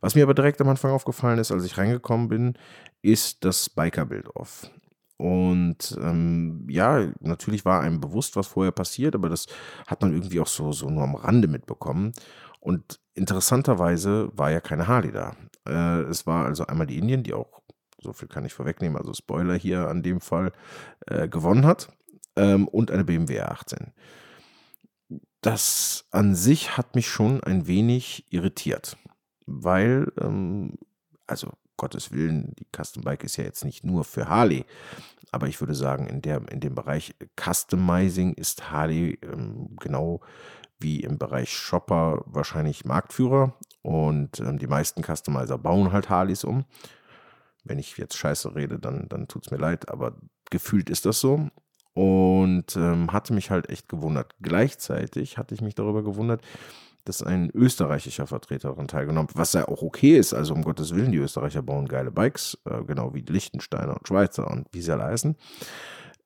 was 0.00 0.14
mir 0.14 0.22
aber 0.22 0.34
direkt 0.34 0.60
am 0.60 0.68
Anfang 0.68 0.92
aufgefallen 0.92 1.40
ist, 1.40 1.50
als 1.50 1.64
ich 1.64 1.76
reingekommen 1.76 2.28
bin, 2.28 2.54
ist 3.02 3.44
das 3.44 3.68
Biker-Bild-Off. 3.68 4.70
Und 5.16 5.98
ähm, 6.00 6.64
ja, 6.70 7.08
natürlich 7.18 7.64
war 7.64 7.80
einem 7.80 8.00
bewusst, 8.00 8.36
was 8.36 8.46
vorher 8.46 8.70
passiert, 8.70 9.16
aber 9.16 9.28
das 9.28 9.46
hat 9.88 10.00
man 10.00 10.14
irgendwie 10.14 10.38
auch 10.38 10.46
so, 10.46 10.70
so 10.70 10.88
nur 10.88 11.02
am 11.02 11.16
Rande 11.16 11.48
mitbekommen. 11.48 12.12
Und 12.60 13.00
interessanterweise 13.14 14.30
war 14.34 14.52
ja 14.52 14.60
keine 14.60 14.86
Harley 14.86 15.10
da. 15.10 15.34
Äh, 15.66 16.02
es 16.02 16.24
war 16.28 16.46
also 16.46 16.66
einmal 16.66 16.86
die 16.86 16.98
Indien, 16.98 17.24
die 17.24 17.34
auch, 17.34 17.62
so 18.00 18.12
viel 18.12 18.28
kann 18.28 18.44
ich 18.44 18.54
vorwegnehmen, 18.54 18.96
also 18.96 19.12
Spoiler 19.12 19.56
hier 19.56 19.88
an 19.88 20.04
dem 20.04 20.20
Fall, 20.20 20.52
äh, 21.06 21.26
gewonnen 21.28 21.66
hat. 21.66 21.88
Ähm, 22.36 22.68
und 22.68 22.92
eine 22.92 23.04
BMW 23.04 23.40
18. 23.40 23.92
Das 25.40 26.06
an 26.10 26.34
sich 26.34 26.76
hat 26.76 26.94
mich 26.94 27.08
schon 27.08 27.42
ein 27.42 27.66
wenig 27.66 28.26
irritiert, 28.30 28.96
weil, 29.46 30.12
ähm, 30.20 30.78
also 31.26 31.52
Gottes 31.76 32.10
Willen, 32.10 32.54
die 32.58 32.66
Custom 32.76 33.04
Bike 33.04 33.22
ist 33.22 33.36
ja 33.36 33.44
jetzt 33.44 33.64
nicht 33.64 33.84
nur 33.84 34.04
für 34.04 34.28
Harley, 34.28 34.66
aber 35.30 35.46
ich 35.46 35.60
würde 35.60 35.74
sagen, 35.74 36.06
in, 36.06 36.22
der, 36.22 36.42
in 36.50 36.60
dem 36.60 36.74
Bereich 36.74 37.14
Customizing 37.40 38.34
ist 38.34 38.70
Harley 38.70 39.18
ähm, 39.22 39.76
genau 39.78 40.20
wie 40.80 41.00
im 41.00 41.18
Bereich 41.18 41.52
Shopper 41.52 42.22
wahrscheinlich 42.26 42.84
Marktführer 42.84 43.56
und 43.82 44.40
ähm, 44.40 44.58
die 44.58 44.66
meisten 44.66 45.02
Customizer 45.02 45.58
bauen 45.58 45.92
halt 45.92 46.08
Harleys 46.08 46.44
um. 46.44 46.64
Wenn 47.64 47.78
ich 47.78 47.96
jetzt 47.96 48.16
scheiße 48.16 48.54
rede, 48.54 48.78
dann, 48.78 49.08
dann 49.08 49.28
tut 49.28 49.46
es 49.46 49.50
mir 49.50 49.58
leid, 49.58 49.88
aber 49.88 50.16
gefühlt 50.50 50.90
ist 50.90 51.06
das 51.06 51.20
so. 51.20 51.48
Und 51.98 52.76
ähm, 52.76 53.12
hatte 53.12 53.32
mich 53.32 53.50
halt 53.50 53.70
echt 53.70 53.88
gewundert. 53.88 54.36
Gleichzeitig 54.40 55.36
hatte 55.36 55.52
ich 55.52 55.62
mich 55.62 55.74
darüber 55.74 56.04
gewundert, 56.04 56.42
dass 57.04 57.24
ein 57.24 57.50
österreichischer 57.52 58.28
Vertreter 58.28 58.68
daran 58.68 58.86
teilgenommen 58.86 59.30
hat, 59.30 59.36
was 59.36 59.52
ja 59.54 59.66
auch 59.66 59.82
okay 59.82 60.16
ist. 60.16 60.32
Also 60.32 60.54
um 60.54 60.62
Gottes 60.62 60.94
Willen, 60.94 61.10
die 61.10 61.18
Österreicher 61.18 61.60
bauen 61.60 61.88
geile 61.88 62.12
Bikes, 62.12 62.56
äh, 62.66 62.84
genau 62.84 63.14
wie 63.14 63.22
Liechtensteiner 63.22 63.96
und 63.96 64.06
Schweizer 64.06 64.48
und 64.48 64.68
wie 64.70 64.80
sie 64.80 64.92
alle 64.92 65.06
heißen. 65.06 65.34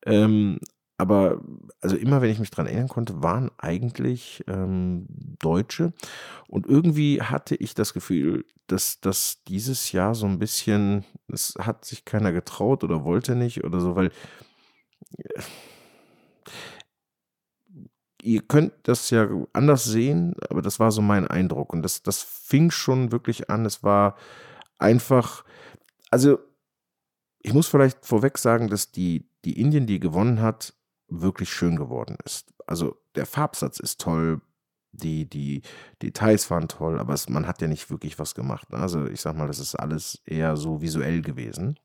Ähm, 0.05 0.59
aber 0.99 1.41
also 1.81 1.97
immer, 1.97 2.21
wenn 2.21 2.31
ich 2.31 2.39
mich 2.39 2.51
daran 2.51 2.67
erinnern 2.67 2.89
konnte, 2.89 3.23
waren 3.23 3.51
eigentlich 3.57 4.45
ähm, 4.49 5.07
Deutsche. 5.41 5.95
Und 6.49 6.67
irgendwie 6.67 7.23
hatte 7.23 7.55
ich 7.55 7.73
das 7.73 7.95
Gefühl, 7.95 8.45
dass 8.67 9.01
das 9.01 9.43
dieses 9.49 9.91
Jahr 9.93 10.15
so 10.15 10.27
ein 10.27 10.39
bisschen, 10.39 11.07
es 11.29 11.55
hat 11.59 11.87
sich 11.87 12.05
keiner 12.05 12.31
getraut 12.31 12.85
oder 12.85 13.05
wollte 13.05 13.37
nicht 13.37 13.65
oder 13.65 13.81
so, 13.81 13.97
weil 13.97 14.11
ihr 18.23 18.43
könnt 18.43 18.73
das 18.85 19.11
ja 19.11 19.29
anders 19.53 19.85
sehen, 19.85 20.35
aber 20.49 20.63
das 20.63 20.79
war 20.79 20.93
so 20.93 21.03
mein 21.03 21.27
Eindruck. 21.27 21.73
Und 21.73 21.83
das, 21.83 22.03
das 22.03 22.23
fing 22.23 22.71
schon 22.71 23.13
wirklich 23.13 23.51
an. 23.51 23.67
Es 23.67 23.83
war 23.83 24.17
einfach, 24.79 25.45
also 26.11 26.39
ich 27.41 27.53
muss 27.53 27.67
vielleicht 27.67 28.07
vorweg 28.07 28.39
sagen, 28.39 28.69
dass 28.69 28.93
die, 28.93 29.29
die 29.45 29.61
Indien, 29.61 29.87
die 29.87 29.99
gewonnen 29.99 30.41
hat, 30.41 30.75
wirklich 31.09 31.51
schön 31.53 31.77
geworden 31.77 32.17
ist. 32.25 32.55
Also 32.67 32.97
der 33.17 33.27
Farbsatz 33.27 33.81
ist 33.81 34.01
toll, 34.01 34.41
die, 34.93 35.29
die 35.29 35.63
Details 36.01 36.51
waren 36.51 36.69
toll, 36.69 37.01
aber 37.01 37.15
es, 37.15 37.29
man 37.29 37.47
hat 37.47 37.61
ja 37.61 37.69
nicht 37.69 37.91
wirklich 37.91 38.19
was 38.19 38.35
gemacht. 38.35 38.71
Ne? 38.71 38.79
Also 38.79 39.07
ich 39.07 39.21
sag 39.21 39.37
mal, 39.37 39.47
das 39.49 39.59
ist 39.59 39.75
alles 39.75 40.23
eher 40.25 40.57
so 40.57 40.81
visuell 40.81 41.23
gewesen. 41.23 41.79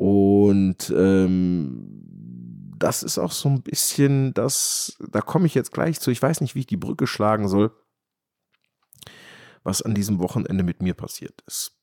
Und 0.00 0.88
ähm, 0.96 2.72
das 2.78 3.02
ist 3.02 3.18
auch 3.18 3.32
so 3.32 3.50
ein 3.50 3.60
bisschen 3.60 4.32
das, 4.32 4.96
da 5.12 5.20
komme 5.20 5.44
ich 5.44 5.54
jetzt 5.54 5.72
gleich 5.72 6.00
zu, 6.00 6.10
ich 6.10 6.22
weiß 6.22 6.40
nicht, 6.40 6.54
wie 6.54 6.60
ich 6.60 6.66
die 6.66 6.78
Brücke 6.78 7.06
schlagen 7.06 7.48
soll, 7.48 7.70
was 9.62 9.82
an 9.82 9.92
diesem 9.92 10.18
Wochenende 10.18 10.64
mit 10.64 10.80
mir 10.80 10.94
passiert 10.94 11.42
ist. 11.46 11.78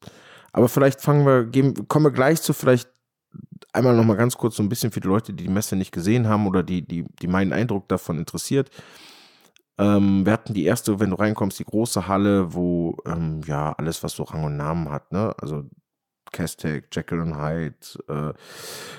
Aber 0.52 0.68
vielleicht 0.68 1.00
fangen 1.00 1.28
wir, 1.28 1.46
gehen, 1.46 1.88
kommen 1.88 2.06
wir 2.06 2.12
gleich 2.12 2.42
zu 2.42 2.54
vielleicht 2.54 2.90
einmal 3.72 3.96
noch 3.96 4.04
mal 4.04 4.18
ganz 4.18 4.36
kurz 4.36 4.56
so 4.56 4.64
ein 4.64 4.70
bisschen 4.70 4.90
für 4.90 5.00
die 5.00 5.08
Leute, 5.08 5.32
die 5.32 5.44
die 5.44 5.52
Messe 5.52 5.76
nicht 5.76 5.92
gesehen 5.92 6.28
haben 6.28 6.48
oder 6.48 6.64
die, 6.64 6.82
die, 6.88 7.06
die 7.22 7.28
meinen 7.28 7.54
Eindruck 7.54 7.88
davon 7.88 8.18
interessiert. 8.18 8.72
Ähm, 9.78 10.26
wir 10.26 10.34
hatten 10.34 10.56
die 10.56 10.66
erste, 10.66 11.00
wenn 11.00 11.12
du 11.12 11.18
reinkommst, 11.18 11.60
die 11.60 11.66
große 11.66 12.08
Halle, 12.08 12.56
wo 12.56 12.98
ähm, 13.06 13.42
ja 13.46 13.74
alles, 13.74 14.02
was 14.02 14.14
so 14.14 14.24
Rang 14.24 14.44
und 14.44 14.58
Namen 14.58 14.90
hat, 14.90 15.12
ne? 15.12 15.36
Also 15.38 15.66
Castec, 16.38 16.90
Jekyll 16.92 17.20
und 17.20 17.36
Hyde, 17.36 17.74
äh, 18.08 18.34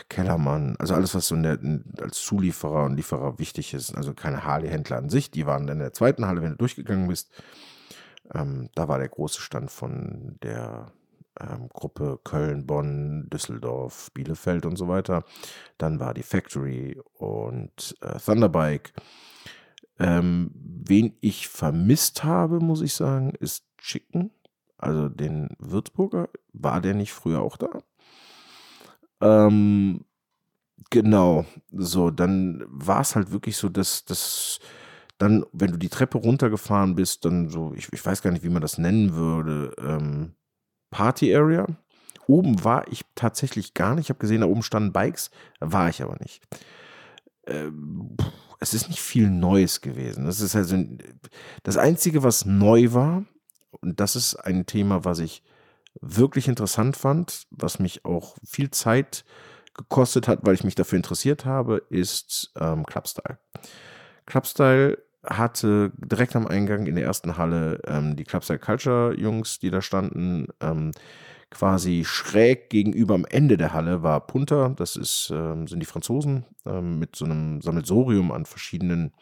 Kellermann, 0.08 0.74
also 0.80 0.94
alles, 0.94 1.14
was 1.14 1.28
so 1.28 1.36
der, 1.36 1.56
als 2.00 2.20
Zulieferer 2.20 2.84
und 2.84 2.96
Lieferer 2.96 3.38
wichtig 3.38 3.74
ist. 3.74 3.94
Also 3.96 4.12
keine 4.12 4.42
Harley-Händler 4.42 4.96
an 4.96 5.08
sich, 5.08 5.30
die 5.30 5.46
waren 5.46 5.68
dann 5.68 5.76
in 5.76 5.84
der 5.84 5.92
zweiten 5.92 6.26
Halle, 6.26 6.42
wenn 6.42 6.50
du 6.50 6.56
durchgegangen 6.56 7.06
bist. 7.06 7.30
Ähm, 8.34 8.70
da 8.74 8.88
war 8.88 8.98
der 8.98 9.08
große 9.08 9.40
Stand 9.40 9.70
von 9.70 10.36
der 10.42 10.90
ähm, 11.38 11.68
Gruppe 11.68 12.18
Köln, 12.24 12.66
Bonn, 12.66 13.28
Düsseldorf, 13.30 14.10
Bielefeld 14.14 14.66
und 14.66 14.74
so 14.74 14.88
weiter. 14.88 15.22
Dann 15.78 16.00
war 16.00 16.14
die 16.14 16.24
Factory 16.24 17.00
und 17.14 17.96
äh, 18.00 18.18
Thunderbike. 18.18 18.92
Ähm, 20.00 20.50
wen 20.54 21.16
ich 21.20 21.46
vermisst 21.46 22.24
habe, 22.24 22.58
muss 22.58 22.82
ich 22.82 22.94
sagen, 22.94 23.32
ist 23.38 23.64
Chicken. 23.78 24.32
Also 24.78 25.08
den 25.08 25.50
Würzburger. 25.58 26.28
War 26.52 26.80
der 26.80 26.94
nicht 26.94 27.12
früher 27.12 27.42
auch 27.42 27.56
da? 27.56 27.68
Ähm, 29.20 30.04
genau. 30.90 31.46
So, 31.72 32.10
dann 32.10 32.64
war 32.68 33.00
es 33.00 33.16
halt 33.16 33.32
wirklich 33.32 33.56
so, 33.56 33.68
dass 33.68 34.04
das 34.04 34.60
Dann, 35.18 35.44
wenn 35.52 35.72
du 35.72 35.78
die 35.78 35.88
Treppe 35.90 36.18
runtergefahren 36.18 36.94
bist, 36.96 37.24
dann 37.24 37.48
so, 37.50 37.74
ich, 37.74 37.92
ich 37.92 38.04
weiß 38.06 38.22
gar 38.22 38.30
nicht, 38.32 38.44
wie 38.44 38.50
man 38.50 38.62
das 38.62 38.78
nennen 38.78 39.14
würde, 39.14 39.74
ähm, 39.78 40.34
Party 40.90 41.34
Area. 41.34 41.66
Oben 42.28 42.64
war 42.64 42.86
ich 42.88 43.02
tatsächlich 43.14 43.74
gar 43.74 43.94
nicht. 43.96 44.06
Ich 44.06 44.10
habe 44.10 44.20
gesehen, 44.20 44.42
da 44.42 44.46
oben 44.48 44.62
standen 44.62 44.92
Bikes, 44.92 45.30
war 45.60 45.88
ich 45.90 46.02
aber 46.02 46.16
nicht. 46.20 46.42
Ähm, 47.46 48.16
es 48.60 48.74
ist 48.74 48.88
nicht 48.88 49.00
viel 49.00 49.30
Neues 49.30 49.80
gewesen. 49.80 50.24
Das 50.26 50.40
ist 50.40 50.56
also 50.56 50.76
das 51.64 51.76
Einzige, 51.76 52.22
was 52.22 52.44
neu 52.44 52.92
war, 52.92 53.24
und 53.70 54.00
das 54.00 54.16
ist 54.16 54.36
ein 54.36 54.66
Thema, 54.66 55.04
was 55.04 55.18
ich 55.18 55.42
wirklich 56.00 56.48
interessant 56.48 56.96
fand, 56.96 57.46
was 57.50 57.78
mich 57.78 58.04
auch 58.04 58.36
viel 58.44 58.70
Zeit 58.70 59.24
gekostet 59.74 60.28
hat, 60.28 60.40
weil 60.42 60.54
ich 60.54 60.64
mich 60.64 60.74
dafür 60.74 60.96
interessiert 60.96 61.44
habe, 61.44 61.82
ist 61.88 62.52
ähm, 62.58 62.84
Clubstyle. 62.84 63.38
Clubstyle 64.26 64.98
hatte 65.24 65.92
direkt 65.96 66.36
am 66.36 66.46
Eingang 66.46 66.86
in 66.86 66.94
der 66.94 67.04
ersten 67.04 67.36
Halle 67.36 67.80
ähm, 67.86 68.16
die 68.16 68.24
Clubstyle 68.24 68.58
Culture 68.58 69.14
Jungs, 69.18 69.58
die 69.58 69.70
da 69.70 69.82
standen. 69.82 70.48
Ähm, 70.60 70.92
quasi 71.50 72.04
schräg 72.04 72.68
gegenüber 72.70 73.14
am 73.14 73.24
Ende 73.24 73.56
der 73.56 73.72
Halle 73.72 74.02
war 74.02 74.26
Punta, 74.26 74.70
das 74.76 74.96
ist, 74.96 75.30
ähm, 75.32 75.66
sind 75.66 75.80
die 75.80 75.86
Franzosen, 75.86 76.44
ähm, 76.66 76.98
mit 76.98 77.16
so 77.16 77.24
einem 77.24 77.62
Sammelsorium 77.62 78.32
an 78.32 78.44
verschiedenen 78.44 79.12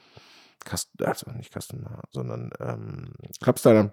Kasten, 0.65 1.05
also 1.05 1.31
nicht 1.31 1.53
Kasten, 1.53 1.87
sondern 2.11 2.51
ähm, 2.59 3.13
Clubstylern. 3.41 3.93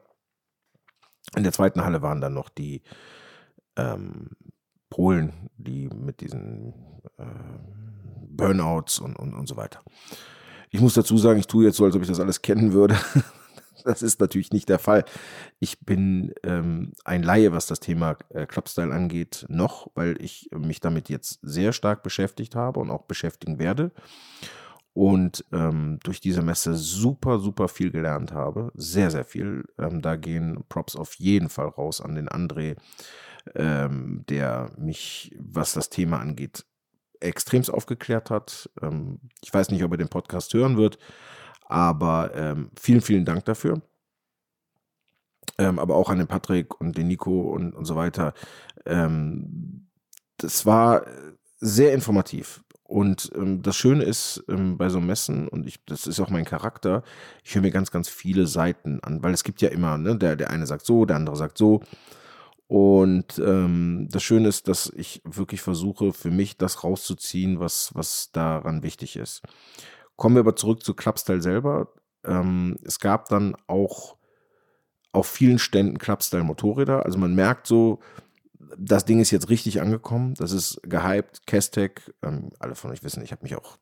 In 1.36 1.44
der 1.44 1.52
zweiten 1.54 1.84
Halle 1.84 2.02
waren 2.02 2.22
dann 2.22 2.34
noch 2.34 2.50
die 2.50 2.82
ähm, 3.76 4.30
Polen, 4.90 5.50
die 5.58 5.88
mit 5.88 6.22
diesen 6.22 6.74
äh, 7.18 7.26
Burnouts 8.28 9.00
und, 9.00 9.18
und, 9.18 9.34
und 9.34 9.48
so 9.48 9.56
weiter. 9.56 9.82
Ich 10.70 10.82
muss 10.82 10.94
dazu 10.94 11.18
sagen, 11.18 11.40
ich 11.40 11.48
tue 11.48 11.66
jetzt 11.66 11.78
so, 11.78 11.86
als 11.86 11.96
ob 11.96 12.02
ich 12.02 12.08
das 12.08 12.20
alles 12.20 12.42
kennen 12.42 12.74
würde. 12.74 12.98
das 13.84 14.02
ist 14.02 14.20
natürlich 14.20 14.52
nicht 14.52 14.70
der 14.70 14.80
Fall. 14.80 15.06
Ich 15.60 15.80
bin 15.80 16.34
ähm, 16.44 16.94
ein 17.06 17.24
Laie, 17.24 17.52
was 17.52 17.68
das 17.68 17.80
Thema 17.80 18.18
äh, 18.30 18.46
Clubstyle 18.46 18.94
angeht, 18.94 19.46
noch, 19.50 19.90
weil 19.96 20.22
ich 20.22 20.50
mich 20.56 20.80
damit 20.80 21.10
jetzt 21.10 21.40
sehr 21.42 21.74
stark 21.74 22.04
beschäftigt 22.04 22.56
habe 22.56 22.80
und 22.80 22.92
auch 22.92 23.04
beschäftigen 23.04 23.60
werde. 23.60 23.92
Und 24.94 25.44
ähm, 25.52 26.00
durch 26.04 26.22
diese 26.22 26.44
Messe 26.44 26.76
super, 26.76 27.40
super 27.40 27.68
viel 27.68 27.90
gelernt 27.90 28.32
habe. 28.32 28.72
Sehr, 28.76 29.10
sehr 29.10 29.26
viel. 29.26 29.66
Ähm, 29.80 30.02
da 30.04 30.16
gehen 30.16 30.64
Props 30.70 30.96
auf 30.96 31.16
jeden 31.16 31.50
Fall 31.50 31.68
raus 31.68 32.00
an 32.00 32.14
den 32.14 32.30
André, 32.30 32.76
ähm, 33.56 34.24
der 34.30 34.72
mich, 34.78 35.36
was 35.40 35.74
das 35.74 35.90
Thema 35.90 36.20
angeht, 36.20 36.66
extremst 37.20 37.74
aufgeklärt 37.74 38.30
hat. 38.30 38.70
Ähm, 38.84 39.20
ich 39.42 39.52
weiß 39.52 39.72
nicht, 39.72 39.84
ob 39.84 39.92
er 39.92 39.98
den 39.98 40.10
Podcast 40.10 40.54
hören 40.54 40.78
wird, 40.78 41.00
aber 41.66 42.36
ähm, 42.36 42.70
vielen, 42.80 43.02
vielen 43.02 43.26
Dank 43.26 43.46
dafür. 43.46 43.82
Ähm, 45.58 45.80
aber 45.80 45.96
auch 45.96 46.10
an 46.10 46.20
den 46.20 46.28
Patrick 46.28 46.80
und 46.80 46.98
den 46.98 47.08
Nico 47.08 47.42
und, 47.52 47.74
und 47.74 47.86
so 47.86 47.96
weiter. 47.96 48.34
Das 50.38 50.66
war 50.66 51.06
sehr 51.60 51.94
informativ. 51.94 52.63
Und 52.94 53.32
ähm, 53.34 53.64
das 53.64 53.76
Schöne 53.76 54.04
ist 54.04 54.44
ähm, 54.48 54.78
bei 54.78 54.88
so 54.88 55.02
Messen, 55.02 55.48
und 55.48 55.66
ich, 55.66 55.84
das 55.86 56.06
ist 56.06 56.20
auch 56.20 56.30
mein 56.30 56.46
Charakter, 56.46 57.02
ich 57.44 57.56
höre 57.56 57.64
mir 57.64 57.72
ganz, 57.72 57.90
ganz 57.90 58.08
viele 58.08 58.46
Seiten 58.46 59.00
an, 59.00 59.24
weil 59.24 59.34
es 59.34 59.44
gibt 59.44 59.64
ja 59.64 59.70
immer, 59.70 59.98
ne, 59.98 60.16
der, 60.16 60.36
der 60.36 60.52
eine 60.52 60.68
sagt 60.68 60.86
so, 60.86 61.04
der 61.06 61.16
andere 61.16 61.36
sagt 61.36 61.58
so. 61.58 61.82
Und 62.68 63.42
ähm, 63.44 64.10
das 64.12 64.22
Schöne 64.22 64.48
ist, 64.48 64.68
dass 64.68 64.94
ich 64.96 65.24
wirklich 65.26 65.64
versuche, 65.64 66.14
für 66.14 66.30
mich 66.30 66.58
das 66.58 66.84
rauszuziehen, 66.84 67.60
was, 67.60 67.96
was 67.96 68.32
daran 68.32 68.84
wichtig 68.84 69.16
ist. 69.16 69.42
Kommen 70.16 70.36
wir 70.36 70.42
aber 70.42 70.56
zurück 70.56 70.84
zu 70.84 70.94
Clubstyle 70.94 71.42
selber. 71.42 71.88
Ähm, 72.24 72.78
es 72.84 73.00
gab 73.00 73.28
dann 73.28 73.56
auch 73.66 74.18
auf 75.14 75.26
vielen 75.26 75.58
Ständen 75.58 75.98
Clubstyle-Motorräder. 75.98 77.04
Also 77.08 77.18
man 77.18 77.34
merkt 77.34 77.66
so, 77.66 78.02
das 78.78 79.06
Ding 79.06 79.20
ist 79.20 79.32
jetzt 79.32 79.50
richtig 79.50 79.82
angekommen. 79.82 80.34
Das 80.36 80.52
ist 80.52 80.80
gehypt. 80.84 81.46
Castec, 81.48 82.14
ähm, 82.22 82.50
alle 82.60 82.76
von 82.76 82.92
euch 82.92 83.04
wissen, 83.04 83.24
ich 83.24 83.32
habe 83.32 83.44
mich 83.44 83.56
auch, 83.56 83.78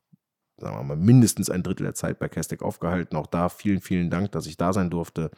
sagen 0.58 0.76
wir 0.76 0.82
mal, 0.82 0.96
mindestens 0.96 1.50
ein 1.50 1.62
Drittel 1.62 1.84
der 1.84 1.94
Zeit 1.94 2.18
bei 2.18 2.28
Castec 2.28 2.62
aufgehalten. 2.62 3.16
Auch 3.16 3.26
da 3.26 3.48
vielen, 3.48 3.80
vielen 3.80 4.10
Dank, 4.10 4.32
dass 4.32 4.46
ich 4.46 4.56
da 4.56 4.72
sein 4.72 4.90
durfte. 4.90 5.30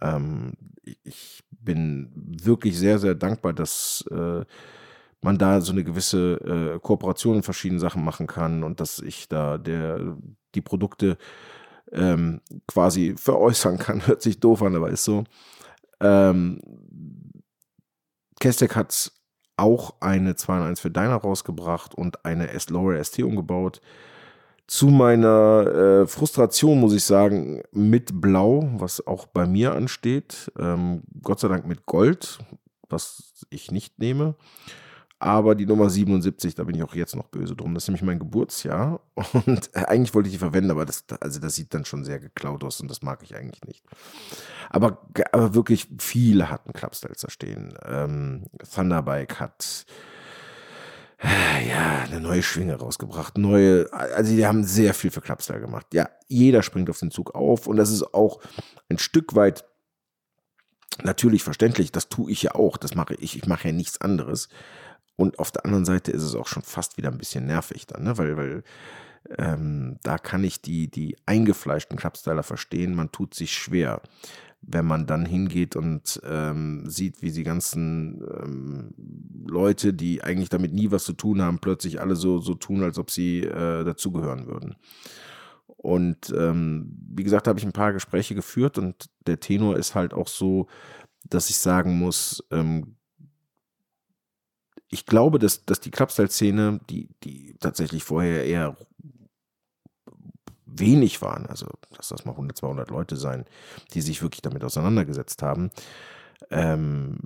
Ähm, 0.00 0.52
ich 1.02 1.42
bin 1.50 2.12
wirklich 2.14 2.78
sehr, 2.78 2.98
sehr 2.98 3.14
dankbar, 3.14 3.52
dass 3.52 4.04
äh, 4.10 4.44
man 5.22 5.38
da 5.38 5.60
so 5.60 5.72
eine 5.72 5.84
gewisse 5.84 6.74
äh, 6.76 6.78
Kooperation 6.80 7.36
in 7.36 7.42
verschiedenen 7.42 7.80
Sachen 7.80 8.04
machen 8.04 8.26
kann 8.26 8.62
und 8.62 8.80
dass 8.80 8.98
ich 9.00 9.28
da 9.28 9.58
der, 9.58 10.16
die 10.54 10.60
Produkte 10.60 11.16
ähm, 11.92 12.40
quasi 12.66 13.14
veräußern 13.16 13.78
kann. 13.78 14.06
Hört 14.06 14.22
sich 14.22 14.40
doof 14.40 14.62
an, 14.62 14.76
aber 14.76 14.90
ist 14.90 15.04
so. 15.04 15.24
Ähm, 16.00 16.60
Kestek 18.46 18.76
hat 18.76 19.10
auch 19.56 19.94
eine 19.98 20.36
201 20.36 20.78
für 20.78 20.90
Dyna 20.92 21.16
rausgebracht 21.16 21.96
und 21.96 22.24
eine 22.24 22.50
S 22.52 22.70
Lower 22.70 23.02
ST 23.02 23.18
umgebaut. 23.24 23.80
Zu 24.68 24.86
meiner 24.86 25.66
äh, 25.66 26.06
Frustration 26.06 26.78
muss 26.78 26.94
ich 26.94 27.02
sagen, 27.02 27.64
mit 27.72 28.20
Blau, 28.20 28.70
was 28.74 29.04
auch 29.04 29.26
bei 29.26 29.48
mir 29.48 29.74
ansteht. 29.74 30.52
Ähm, 30.56 31.02
Gott 31.24 31.40
sei 31.40 31.48
Dank 31.48 31.66
mit 31.66 31.86
Gold, 31.86 32.38
was 32.88 33.44
ich 33.50 33.72
nicht 33.72 33.98
nehme. 33.98 34.36
Aber 35.18 35.54
die 35.54 35.64
Nummer 35.64 35.88
77, 35.88 36.54
da 36.54 36.64
bin 36.64 36.76
ich 36.76 36.82
auch 36.82 36.94
jetzt 36.94 37.16
noch 37.16 37.28
böse 37.28 37.56
drum. 37.56 37.72
Das 37.72 37.84
ist 37.84 37.88
nämlich 37.88 38.02
mein 38.02 38.18
Geburtsjahr. 38.18 39.00
Und 39.46 39.74
eigentlich 39.74 40.14
wollte 40.14 40.28
ich 40.28 40.34
die 40.34 40.38
verwenden, 40.38 40.70
aber 40.70 40.84
das, 40.84 41.04
also 41.20 41.40
das 41.40 41.54
sieht 41.54 41.72
dann 41.72 41.86
schon 41.86 42.04
sehr 42.04 42.18
geklaut 42.18 42.62
aus 42.64 42.80
und 42.80 42.90
das 42.90 43.02
mag 43.02 43.22
ich 43.22 43.34
eigentlich 43.34 43.64
nicht. 43.64 43.82
Aber, 44.68 45.08
aber 45.32 45.54
wirklich 45.54 45.88
viele 45.98 46.50
hatten 46.50 46.72
Clubstyles 46.72 47.20
da 47.22 47.30
stehen. 47.30 47.74
Ähm, 47.86 48.44
Thunderbike 48.74 49.40
hat 49.40 49.86
ja, 51.22 52.04
eine 52.04 52.20
neue 52.20 52.42
Schwinge 52.42 52.74
rausgebracht. 52.74 53.38
Neue, 53.38 53.88
also 53.92 54.34
die 54.34 54.46
haben 54.46 54.64
sehr 54.64 54.92
viel 54.92 55.10
für 55.10 55.22
Clubstyle 55.22 55.60
gemacht. 55.60 55.86
Ja, 55.94 56.10
jeder 56.28 56.62
springt 56.62 56.90
auf 56.90 56.98
den 56.98 57.10
Zug 57.10 57.34
auf 57.34 57.66
und 57.66 57.76
das 57.76 57.90
ist 57.90 58.14
auch 58.14 58.40
ein 58.90 58.98
Stück 58.98 59.34
weit 59.34 59.64
natürlich 61.02 61.42
verständlich. 61.42 61.90
Das 61.90 62.08
tue 62.08 62.30
ich 62.30 62.42
ja 62.42 62.54
auch. 62.54 62.76
Das 62.76 62.94
mache 62.94 63.14
ich. 63.14 63.36
Ich 63.36 63.46
mache 63.46 63.68
ja 63.68 63.72
nichts 63.72 64.00
anderes. 64.00 64.48
Und 65.16 65.38
auf 65.38 65.50
der 65.50 65.64
anderen 65.64 65.84
Seite 65.84 66.12
ist 66.12 66.22
es 66.22 66.34
auch 66.34 66.46
schon 66.46 66.62
fast 66.62 66.96
wieder 66.98 67.10
ein 67.10 67.18
bisschen 67.18 67.46
nervig 67.46 67.86
dann, 67.86 68.04
ne? 68.04 68.18
weil, 68.18 68.36
weil 68.36 68.62
ähm, 69.38 69.96
da 70.02 70.18
kann 70.18 70.44
ich 70.44 70.60
die, 70.60 70.88
die 70.88 71.16
eingefleischten 71.26 71.96
Clubstyler 71.96 72.42
verstehen. 72.42 72.94
Man 72.94 73.12
tut 73.12 73.34
sich 73.34 73.52
schwer, 73.52 74.02
wenn 74.60 74.84
man 74.84 75.06
dann 75.06 75.26
hingeht 75.26 75.76
und 75.76 76.20
ähm, 76.24 76.88
sieht, 76.88 77.22
wie 77.22 77.30
die 77.30 77.44
ganzen 77.44 78.22
ähm, 78.42 78.94
Leute, 79.46 79.94
die 79.94 80.22
eigentlich 80.22 80.48
damit 80.48 80.72
nie 80.72 80.90
was 80.90 81.04
zu 81.04 81.12
tun 81.12 81.42
haben, 81.42 81.58
plötzlich 81.58 82.00
alle 82.00 82.16
so, 82.16 82.38
so 82.38 82.54
tun, 82.54 82.82
als 82.82 82.98
ob 82.98 83.10
sie 83.10 83.40
äh, 83.40 83.84
dazugehören 83.84 84.46
würden. 84.46 84.76
Und 85.76 86.34
ähm, 86.36 86.90
wie 87.14 87.24
gesagt, 87.24 87.46
habe 87.46 87.58
ich 87.58 87.64
ein 87.64 87.72
paar 87.72 87.92
Gespräche 87.92 88.34
geführt 88.34 88.78
und 88.78 89.08
der 89.26 89.40
Tenor 89.40 89.76
ist 89.76 89.94
halt 89.94 90.14
auch 90.14 90.28
so, 90.28 90.66
dass 91.24 91.50
ich 91.50 91.58
sagen 91.58 91.98
muss, 91.98 92.44
ähm, 92.50 92.95
ich 94.88 95.06
glaube, 95.06 95.38
dass, 95.38 95.64
dass 95.64 95.80
die 95.80 95.90
Clubstyle-Szene, 95.90 96.80
die, 96.88 97.08
die 97.24 97.56
tatsächlich 97.58 98.04
vorher 98.04 98.44
eher 98.44 98.76
wenig 100.64 101.22
waren, 101.22 101.46
also 101.46 101.66
dass 101.96 102.08
das 102.08 102.24
mal 102.24 102.32
100, 102.32 102.56
200 102.56 102.90
Leute 102.90 103.16
sein, 103.16 103.46
die 103.94 104.00
sich 104.00 104.22
wirklich 104.22 104.42
damit 104.42 104.62
auseinandergesetzt 104.62 105.42
haben, 105.42 105.70
ähm, 106.50 107.18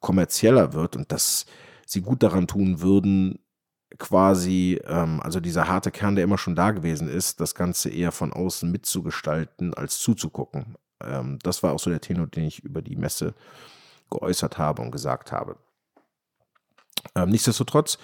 kommerzieller 0.00 0.72
wird 0.72 0.96
und 0.96 1.12
dass 1.12 1.46
sie 1.86 2.02
gut 2.02 2.22
daran 2.22 2.46
tun 2.46 2.80
würden, 2.80 3.38
quasi, 3.98 4.80
ähm, 4.86 5.20
also 5.20 5.40
dieser 5.40 5.68
harte 5.68 5.90
Kern, 5.90 6.14
der 6.14 6.24
immer 6.24 6.38
schon 6.38 6.56
da 6.56 6.70
gewesen 6.70 7.08
ist, 7.08 7.40
das 7.40 7.54
Ganze 7.54 7.90
eher 7.90 8.12
von 8.12 8.32
außen 8.32 8.70
mitzugestalten, 8.70 9.74
als 9.74 9.98
zuzugucken. 9.98 10.76
Ähm, 11.02 11.38
das 11.42 11.62
war 11.62 11.72
auch 11.72 11.80
so 11.80 11.90
der 11.90 12.00
Tenor, 12.00 12.26
den 12.26 12.44
ich 12.44 12.60
über 12.64 12.82
die 12.82 12.96
Messe 12.96 13.34
geäußert 14.10 14.58
habe 14.58 14.82
und 14.82 14.90
gesagt 14.90 15.32
habe. 15.32 15.56
Ähm, 17.22 17.30
nichtsdestotrotz, 17.30 17.98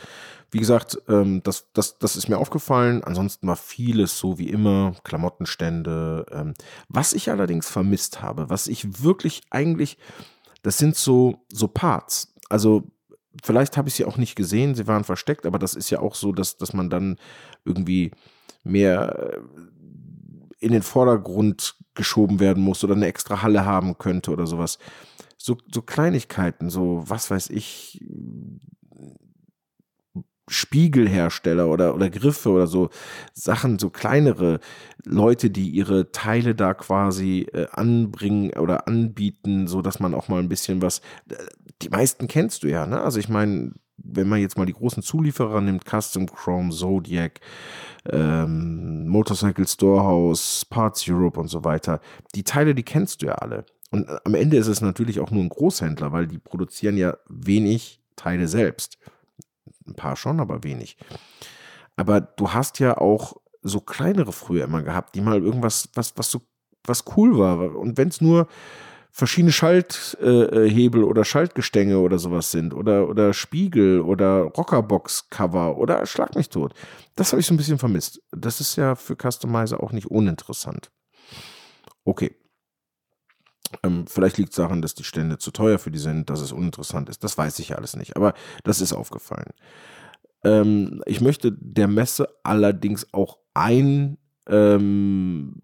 wie 0.51 0.59
gesagt, 0.59 0.99
ähm, 1.09 1.43
das, 1.43 1.67
das, 1.73 1.99
das 1.99 2.17
ist 2.17 2.29
mir 2.29 2.39
aufgefallen. 2.39 3.03
Ansonsten 3.03 3.47
war 3.49 3.57
vieles 3.57 4.19
so 4.19 4.39
wie 4.39 4.49
immer, 4.49 4.95
Klamottenstände. 5.05 6.27
Ähm, 6.31 6.55
was 6.89 7.13
ich 7.13 7.31
allerdings 7.31 7.69
vermisst 7.69 8.23
habe, 8.23 8.49
was 8.49 8.67
ich 8.69 9.03
wirklich 9.03 9.43
eigentlich, 9.51 9.99
das 10.63 10.79
sind 10.79 10.97
so, 10.97 11.45
so 11.53 11.69
Parts. 11.69 12.35
Also 12.49 12.85
vielleicht 13.43 13.77
habe 13.77 13.89
ich 13.89 13.95
sie 13.95 14.05
auch 14.05 14.17
nicht 14.17 14.37
gesehen, 14.37 14.75
sie 14.75 14.87
waren 14.87 15.05
versteckt, 15.05 15.47
aber 15.47 15.59
das 15.59 15.75
ist 15.75 15.91
ja 15.91 16.01
auch 16.01 16.15
so, 16.15 16.33
dass, 16.33 16.57
dass 16.57 16.73
man 16.73 16.91
dann 16.91 17.19
irgendwie 17.65 18.13
mehr 18.63 19.35
äh, 19.35 19.41
in 20.59 20.73
den 20.73 20.83
Vordergrund 20.83 21.77
geschoben 21.95 22.41
werden 22.41 22.63
muss 22.63 22.85
oder 22.85 22.95
eine 22.95 23.07
extra 23.07 23.43
Halle 23.43 23.65
haben 23.65 23.99
könnte 23.99 24.31
oder 24.31 24.47
sowas. 24.47 24.79
So, 25.37 25.57
so 25.73 25.83
Kleinigkeiten, 25.83 26.71
so 26.71 27.03
was 27.07 27.31
weiß 27.31 27.51
ich, 27.51 28.05
Spiegelhersteller 30.49 31.67
oder, 31.67 31.95
oder 31.95 32.09
Griffe 32.09 32.51
oder 32.51 32.69
so 32.69 32.91
Sachen, 33.33 33.79
so 33.81 33.91
kleinere 33.91 34.61
Leute, 35.05 35.51
die 35.51 35.71
ihre 35.71 36.13
Teile 36.13 36.55
da 36.55 36.73
quasi 36.73 37.49
äh, 37.53 37.67
anbringen 37.73 38.53
oder 38.53 38.87
anbieten, 38.87 39.67
so 39.67 39.83
dass 39.83 39.99
man 39.99 40.15
auch 40.15 40.29
mal 40.29 40.39
ein 40.39 40.49
bisschen 40.49 40.83
was. 40.83 41.01
Die 41.83 41.89
meisten 41.89 42.29
kennst 42.29 42.63
du 42.63 42.69
ja, 42.69 42.87
ne? 42.87 43.01
Also 43.01 43.19
ich 43.19 43.29
meine, 43.29 43.73
wenn 43.97 44.29
man 44.29 44.41
jetzt 44.41 44.57
mal 44.57 44.67
die 44.67 44.73
großen 44.73 45.03
Zulieferer 45.03 45.61
nimmt, 45.61 45.85
Custom 45.85 46.27
Chrome, 46.27 46.71
Zodiac, 46.71 47.41
ähm, 48.09 49.09
Motorcycle 49.09 49.67
Storehouse, 49.67 50.65
Parts 50.67 51.09
Europe 51.09 51.41
und 51.41 51.49
so 51.49 51.65
weiter, 51.65 52.01
die 52.37 52.45
Teile, 52.45 52.75
die 52.75 52.85
kennst 52.85 53.23
du 53.23 53.27
ja 53.27 53.35
alle. 53.35 53.67
Und 53.91 54.09
am 54.25 54.35
Ende 54.35 54.59
ist 54.59 54.69
es 54.69 54.81
natürlich 54.81 55.19
auch 55.19 55.31
nur 55.31 55.43
ein 55.43 55.49
Großhändler, 55.49 56.13
weil 56.13 56.29
die 56.29 56.39
produzieren 56.39 56.97
ja 56.97 57.17
wenig 57.29 58.01
Teile 58.17 58.49
selbst. 58.49 58.99
Ein 59.87 59.95
paar 59.95 60.17
schon, 60.17 60.41
aber 60.41 60.65
wenig. 60.65 60.97
Aber 61.97 62.21
du 62.21 62.53
hast 62.53 62.79
ja 62.79 62.99
auch 62.99 63.37
so 63.63 63.81
kleinere 63.81 64.33
früher 64.33 64.65
immer 64.65 64.83
gehabt, 64.83 65.15
die 65.15 65.21
mal 65.21 65.43
irgendwas, 65.43 65.89
was, 65.95 66.17
was 66.17 66.31
so, 66.31 66.43
was 66.85 67.05
cool 67.17 67.39
war. 67.39 67.77
Und 67.77 67.97
wenn 67.97 68.09
es 68.09 68.21
nur 68.21 68.49
verschiedene 69.17 69.51
Schalthebel 69.53 71.01
äh, 71.01 71.05
oder 71.05 71.25
Schaltgestänge 71.25 71.99
oder 71.99 72.19
sowas 72.19 72.51
sind 72.51 72.75
oder, 72.75 73.09
oder 73.09 73.33
Spiegel 73.33 74.03
oder 74.03 74.43
Rockerbox-Cover 74.43 75.79
oder 75.79 76.05
Schlag 76.05 76.37
mich 76.37 76.51
tot. 76.51 76.75
Das 77.15 77.33
habe 77.33 77.41
ich 77.41 77.47
so 77.47 77.55
ein 77.55 77.57
bisschen 77.57 77.79
vermisst. 77.79 78.21
Das 78.31 78.61
ist 78.61 78.77
ja 78.77 78.95
für 78.95 79.17
Customizer 79.17 79.83
auch 79.83 79.93
nicht 79.93 80.07
uninteressant. 80.11 80.91
Okay. 82.05 82.37
Ähm, 83.83 84.07
vielleicht 84.07 84.39
liegt 84.39 84.51
es 84.51 84.57
daran, 84.57 84.83
dass 84.83 84.95
die 84.95 85.05
Stände 85.05 85.39
zu 85.39 85.51
teuer 85.51 85.79
für 85.79 85.91
die 85.91 85.99
sind, 85.99 86.31
dass 86.31 86.41
es 86.41 86.53
uninteressant 86.53 87.09
ist. 87.09 87.25
Das 87.25 87.37
weiß 87.37 87.59
ich 87.59 87.71
ja 87.71 87.77
alles 87.77 87.97
nicht, 87.97 88.17
aber 88.17 88.35
das 88.65 88.81
ist 88.81 88.93
aufgefallen. 88.93 89.53
Ähm, 90.45 91.03
ich 91.07 91.21
möchte 91.21 91.53
der 91.53 91.89
Messe 91.89 92.29
allerdings 92.43 93.13
auch 93.13 93.39
ein 93.55 94.19
ähm, 94.49 95.61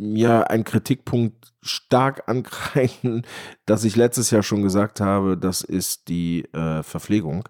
ja 0.00 0.42
ein 0.42 0.64
Kritikpunkt 0.64 1.52
stark 1.62 2.24
ankreiden, 2.28 3.26
dass 3.66 3.84
ich 3.84 3.96
letztes 3.96 4.30
Jahr 4.30 4.42
schon 4.42 4.62
gesagt 4.62 5.00
habe, 5.00 5.36
das 5.36 5.62
ist 5.62 6.08
die 6.08 6.44
äh, 6.52 6.82
Verpflegung. 6.82 7.48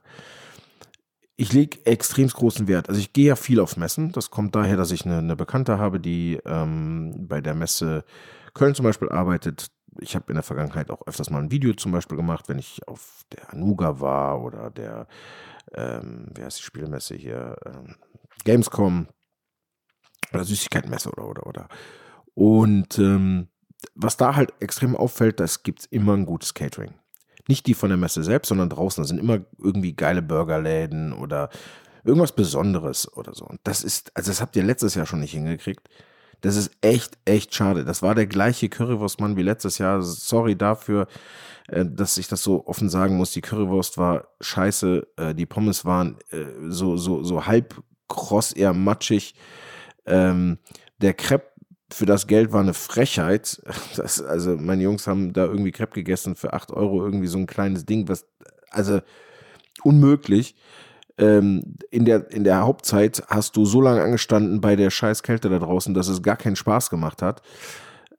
Ich 1.36 1.54
lege 1.54 1.78
extrem 1.86 2.28
großen 2.28 2.68
Wert. 2.68 2.90
Also 2.90 3.00
ich 3.00 3.14
gehe 3.14 3.28
ja 3.28 3.36
viel 3.36 3.60
auf 3.60 3.78
Messen. 3.78 4.12
Das 4.12 4.30
kommt 4.30 4.54
daher, 4.54 4.76
dass 4.76 4.90
ich 4.90 5.06
eine, 5.06 5.18
eine 5.18 5.36
Bekannte 5.36 5.78
habe, 5.78 5.98
die 5.98 6.38
ähm, 6.44 7.14
bei 7.28 7.40
der 7.40 7.54
Messe 7.54 8.04
Köln 8.54 8.74
zum 8.74 8.84
Beispiel 8.84 9.08
arbeitet. 9.08 9.68
Ich 9.98 10.14
habe 10.14 10.26
in 10.28 10.34
der 10.34 10.42
Vergangenheit 10.42 10.90
auch 10.90 11.06
öfters 11.06 11.30
mal 11.30 11.42
ein 11.42 11.50
Video 11.50 11.74
zum 11.74 11.92
Beispiel 11.92 12.16
gemacht, 12.16 12.48
wenn 12.48 12.58
ich 12.58 12.86
auf 12.86 13.24
der 13.32 13.52
Anuga 13.52 14.00
war 14.00 14.42
oder 14.42 14.70
der, 14.70 15.06
ähm, 15.74 16.28
wie 16.34 16.42
heißt 16.42 16.58
die 16.58 16.64
Spielmesse 16.64 17.14
hier, 17.14 17.56
ähm, 17.66 17.96
Gamescom 18.44 19.08
oder 20.32 20.44
Süßigkeitenmesse 20.44 21.10
oder, 21.10 21.28
oder, 21.28 21.46
oder. 21.46 21.68
Und 22.34 22.98
ähm, 22.98 23.48
was 23.94 24.16
da 24.16 24.36
halt 24.36 24.52
extrem 24.60 24.96
auffällt, 24.96 25.40
das 25.40 25.62
gibt 25.62 25.80
es 25.80 25.86
immer 25.86 26.16
ein 26.16 26.26
gutes 26.26 26.54
Catering. 26.54 26.94
Nicht 27.48 27.66
die 27.66 27.74
von 27.74 27.88
der 27.88 27.98
Messe 27.98 28.22
selbst, 28.22 28.48
sondern 28.48 28.68
draußen. 28.68 29.02
Da 29.02 29.08
sind 29.08 29.18
immer 29.18 29.40
irgendwie 29.58 29.94
geile 29.94 30.22
Burgerläden 30.22 31.12
oder 31.12 31.50
irgendwas 32.04 32.32
Besonderes 32.32 33.12
oder 33.16 33.34
so. 33.34 33.44
Und 33.44 33.60
das 33.64 33.82
ist, 33.82 34.16
also 34.16 34.30
das 34.30 34.40
habt 34.40 34.56
ihr 34.56 34.62
letztes 34.62 34.94
Jahr 34.94 35.06
schon 35.06 35.20
nicht 35.20 35.32
hingekriegt. 35.32 35.88
Das 36.40 36.56
ist 36.56 36.70
echt, 36.80 37.18
echt 37.24 37.54
schade. 37.54 37.84
Das 37.84 38.02
war 38.02 38.14
der 38.14 38.26
gleiche 38.26 38.68
Currywurstmann 38.68 39.36
wie 39.36 39.42
letztes 39.42 39.78
Jahr. 39.78 40.02
Sorry 40.02 40.56
dafür, 40.56 41.06
äh, 41.68 41.84
dass 41.84 42.18
ich 42.18 42.28
das 42.28 42.42
so 42.42 42.66
offen 42.66 42.88
sagen 42.88 43.16
muss. 43.16 43.32
Die 43.32 43.40
Currywurst 43.40 43.98
war 43.98 44.28
scheiße. 44.40 45.06
Äh, 45.16 45.34
die 45.34 45.46
Pommes 45.46 45.84
waren 45.84 46.18
äh, 46.30 46.44
so, 46.68 46.96
so, 46.96 47.22
so 47.22 47.46
halb 47.46 47.82
kross, 48.08 48.52
eher 48.52 48.72
matschig. 48.72 49.34
Ähm, 50.06 50.58
der 50.98 51.14
Crepe 51.14 51.50
für 51.92 52.06
das 52.06 52.26
Geld 52.26 52.52
war 52.52 52.60
eine 52.60 52.74
Frechheit. 52.74 53.62
Das, 53.96 54.22
also 54.22 54.56
meine 54.56 54.82
Jungs 54.82 55.06
haben 55.06 55.32
da 55.32 55.44
irgendwie 55.44 55.72
Crepe 55.72 55.94
gegessen 55.94 56.36
für 56.36 56.52
8 56.52 56.70
Euro, 56.72 57.04
irgendwie 57.04 57.26
so 57.26 57.38
ein 57.38 57.46
kleines 57.46 57.84
Ding, 57.84 58.08
was, 58.08 58.26
also 58.70 59.00
unmöglich. 59.82 60.54
Ähm, 61.20 61.76
in, 61.90 62.06
der, 62.06 62.30
in 62.30 62.44
der 62.44 62.62
Hauptzeit 62.62 63.22
hast 63.28 63.56
du 63.56 63.66
so 63.66 63.80
lange 63.80 64.02
angestanden 64.02 64.60
bei 64.60 64.74
der 64.74 64.90
scheiß 64.90 65.22
Kälte 65.22 65.50
da 65.50 65.58
draußen, 65.58 65.92
dass 65.92 66.08
es 66.08 66.22
gar 66.22 66.36
keinen 66.36 66.56
Spaß 66.56 66.88
gemacht 66.88 67.20
hat. 67.20 67.42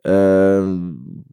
Ähm, 0.03 1.25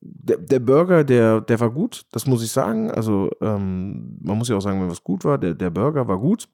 der, 0.00 0.38
der, 0.38 0.60
Burger, 0.60 1.04
der, 1.04 1.42
der 1.42 1.60
war 1.60 1.70
gut, 1.70 2.06
das 2.12 2.26
muss 2.26 2.42
ich 2.42 2.50
sagen. 2.50 2.90
Also 2.90 3.30
ähm, 3.40 4.18
man 4.22 4.38
muss 4.38 4.48
ja 4.48 4.56
auch 4.56 4.62
sagen, 4.62 4.80
wenn 4.80 4.90
was 4.90 5.04
gut 5.04 5.24
war, 5.24 5.38
der, 5.38 5.54
der 5.54 5.70
Burger 5.70 6.08
war 6.08 6.18
gut. 6.18 6.48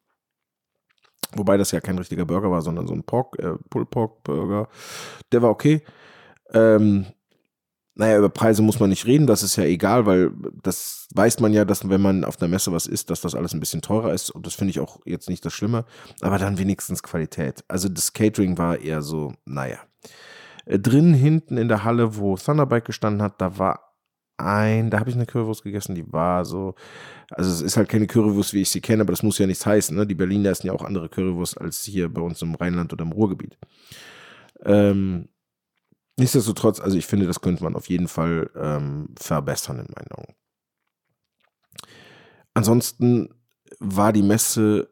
Wobei 1.36 1.56
das 1.56 1.70
ja 1.70 1.80
kein 1.80 1.98
richtiger 1.98 2.24
Burger 2.24 2.50
war, 2.50 2.62
sondern 2.62 2.86
so 2.86 2.94
ein 2.94 3.04
Pork, 3.04 3.38
äh, 3.38 3.54
Pulled 3.70 3.90
Pork 3.90 4.24
Burger. 4.24 4.68
Der 5.30 5.42
war 5.42 5.50
okay. 5.50 5.82
Ähm, 6.52 7.06
naja, 7.98 8.16
über 8.16 8.28
Preise 8.28 8.62
muss 8.62 8.78
man 8.78 8.90
nicht 8.90 9.06
reden, 9.06 9.26
das 9.26 9.42
ist 9.42 9.56
ja 9.56 9.64
egal, 9.64 10.06
weil 10.06 10.30
das 10.62 11.08
weiß 11.14 11.40
man 11.40 11.52
ja, 11.52 11.64
dass 11.64 11.88
wenn 11.88 12.00
man 12.00 12.24
auf 12.24 12.40
einer 12.40 12.48
Messe 12.48 12.70
was 12.70 12.86
isst, 12.86 13.10
dass 13.10 13.20
das 13.20 13.34
alles 13.34 13.52
ein 13.54 13.60
bisschen 13.60 13.82
teurer 13.82 14.14
ist 14.14 14.30
und 14.30 14.46
das 14.46 14.54
finde 14.54 14.70
ich 14.70 14.78
auch 14.78 15.00
jetzt 15.04 15.28
nicht 15.28 15.44
das 15.44 15.52
Schlimme, 15.52 15.84
aber 16.20 16.38
dann 16.38 16.58
wenigstens 16.58 17.02
Qualität. 17.02 17.64
Also 17.66 17.88
das 17.88 18.12
Catering 18.12 18.56
war 18.56 18.78
eher 18.78 19.02
so, 19.02 19.32
naja. 19.44 19.78
Äh, 20.64 20.78
drin 20.78 21.12
hinten 21.12 21.56
in 21.56 21.66
der 21.66 21.82
Halle, 21.82 22.16
wo 22.16 22.36
Thunderbike 22.36 22.84
gestanden 22.84 23.20
hat, 23.20 23.40
da 23.40 23.58
war 23.58 23.96
ein, 24.36 24.90
da 24.90 25.00
habe 25.00 25.10
ich 25.10 25.16
eine 25.16 25.26
Currywurst 25.26 25.64
gegessen, 25.64 25.96
die 25.96 26.12
war 26.12 26.44
so, 26.44 26.76
also 27.32 27.50
es 27.50 27.60
ist 27.62 27.76
halt 27.76 27.88
keine 27.88 28.06
Currywurst, 28.06 28.54
wie 28.54 28.62
ich 28.62 28.70
sie 28.70 28.80
kenne, 28.80 29.02
aber 29.02 29.12
das 29.12 29.24
muss 29.24 29.38
ja 29.38 29.46
nichts 29.48 29.66
heißen. 29.66 29.96
Ne? 29.96 30.06
Die 30.06 30.14
Berliner 30.14 30.50
essen 30.50 30.68
ja 30.68 30.72
auch 30.72 30.84
andere 30.84 31.08
Currywurst 31.08 31.60
als 31.60 31.82
hier 31.82 32.08
bei 32.08 32.20
uns 32.20 32.40
im 32.42 32.54
Rheinland 32.54 32.92
oder 32.92 33.04
im 33.04 33.10
Ruhrgebiet. 33.10 33.58
Ähm, 34.64 35.28
nichtsdestotrotz, 36.18 36.80
also 36.80 36.96
ich 36.96 37.06
finde, 37.06 37.26
das 37.26 37.40
könnte 37.40 37.64
man 37.64 37.74
auf 37.74 37.88
jeden 37.88 38.08
Fall 38.08 38.50
ähm, 38.56 39.14
verbessern 39.18 39.78
in 39.78 39.86
meinen 39.94 40.12
Augen. 40.12 40.34
Ansonsten 42.54 43.34
war 43.78 44.12
die 44.12 44.22
Messe 44.22 44.88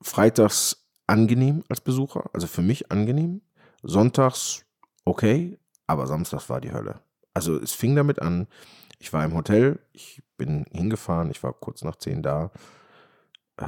freitags 0.00 0.88
angenehm 1.06 1.64
als 1.68 1.80
Besucher, 1.80 2.30
also 2.32 2.46
für 2.46 2.62
mich 2.62 2.90
angenehm. 2.90 3.42
Sonntags 3.82 4.64
okay, 5.04 5.58
aber 5.86 6.06
samstags 6.06 6.48
war 6.48 6.60
die 6.60 6.72
Hölle. 6.72 7.00
Also 7.34 7.58
es 7.60 7.72
fing 7.72 7.94
damit 7.94 8.20
an, 8.22 8.48
ich 8.98 9.12
war 9.12 9.24
im 9.24 9.34
Hotel, 9.34 9.78
ich 9.92 10.22
bin 10.36 10.64
hingefahren, 10.70 11.30
ich 11.30 11.42
war 11.42 11.52
kurz 11.52 11.82
nach 11.82 11.96
zehn 11.96 12.22
da. 12.22 12.50
Äh, 13.56 13.66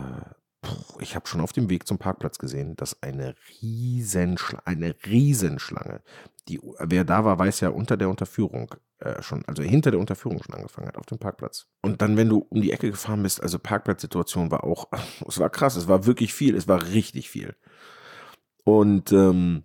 ich 1.01 1.15
habe 1.15 1.29
schon 1.29 1.41
auf 1.41 1.53
dem 1.53 1.71
Weg 1.71 1.87
zum 1.87 1.99
Parkplatz 1.99 2.39
gesehen, 2.39 2.75
dass 2.77 3.03
eine 3.03 3.35
Riesenschlange, 3.63 4.67
eine 4.67 4.95
Riesenschlange, 5.07 6.03
die, 6.49 6.61
wer 6.81 7.05
da 7.05 7.25
war, 7.25 7.39
weiß 7.39 7.61
ja 7.61 7.69
unter 7.69 7.97
der 7.97 8.09
Unterführung 8.09 8.75
äh, 8.99 9.23
schon, 9.23 9.45
also 9.47 9.63
hinter 9.63 9.91
der 9.93 10.01
Unterführung 10.01 10.43
schon 10.43 10.57
angefangen 10.57 10.89
hat 10.89 10.99
auf 10.99 11.07
dem 11.07 11.19
Parkplatz. 11.19 11.67
Und 11.83 12.03
dann, 12.03 12.17
wenn 12.17 12.29
du 12.29 12.39
um 12.39 12.61
die 12.61 12.73
Ecke 12.73 12.91
gefahren 12.91 13.23
bist, 13.23 13.43
also 13.43 13.59
Parkplatzsituation 13.59 14.51
war 14.51 14.65
auch, 14.65 14.89
es 15.29 15.39
war 15.39 15.51
krass, 15.51 15.77
es 15.77 15.89
war 15.89 16.07
wirklich 16.07 16.35
viel, 16.35 16.57
es 16.57 16.67
war 16.67 16.83
richtig 16.89 17.31
viel. 17.31 17.55
Und 18.65 19.13
ähm, 19.13 19.65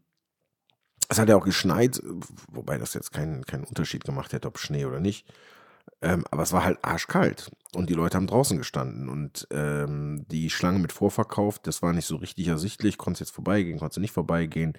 es 1.09 1.19
hat 1.19 1.29
ja 1.29 1.35
auch 1.35 1.45
geschneit, 1.45 2.01
wobei 2.51 2.77
das 2.77 2.93
jetzt 2.93 3.11
keinen, 3.11 3.45
keinen 3.45 3.63
Unterschied 3.63 4.03
gemacht 4.03 4.33
hätte, 4.33 4.47
ob 4.47 4.59
Schnee 4.59 4.85
oder 4.85 4.99
nicht. 4.99 5.27
Ähm, 6.03 6.25
aber 6.29 6.43
es 6.43 6.53
war 6.53 6.63
halt 6.63 6.77
arschkalt 6.83 7.49
und 7.73 7.89
die 7.89 7.93
Leute 7.93 8.17
haben 8.17 8.27
draußen 8.27 8.57
gestanden 8.57 9.09
und 9.09 9.47
ähm, 9.51 10.25
die 10.29 10.49
Schlange 10.49 10.79
mit 10.79 10.91
Vorverkauf, 10.91 11.57
das 11.59 11.81
war 11.81 11.93
nicht 11.93 12.05
so 12.05 12.17
richtig 12.17 12.47
ersichtlich, 12.47 12.97
konntest 12.97 13.21
jetzt 13.21 13.35
vorbeigehen, 13.35 13.79
konntest 13.79 13.99
nicht 13.99 14.11
vorbeigehen. 14.11 14.73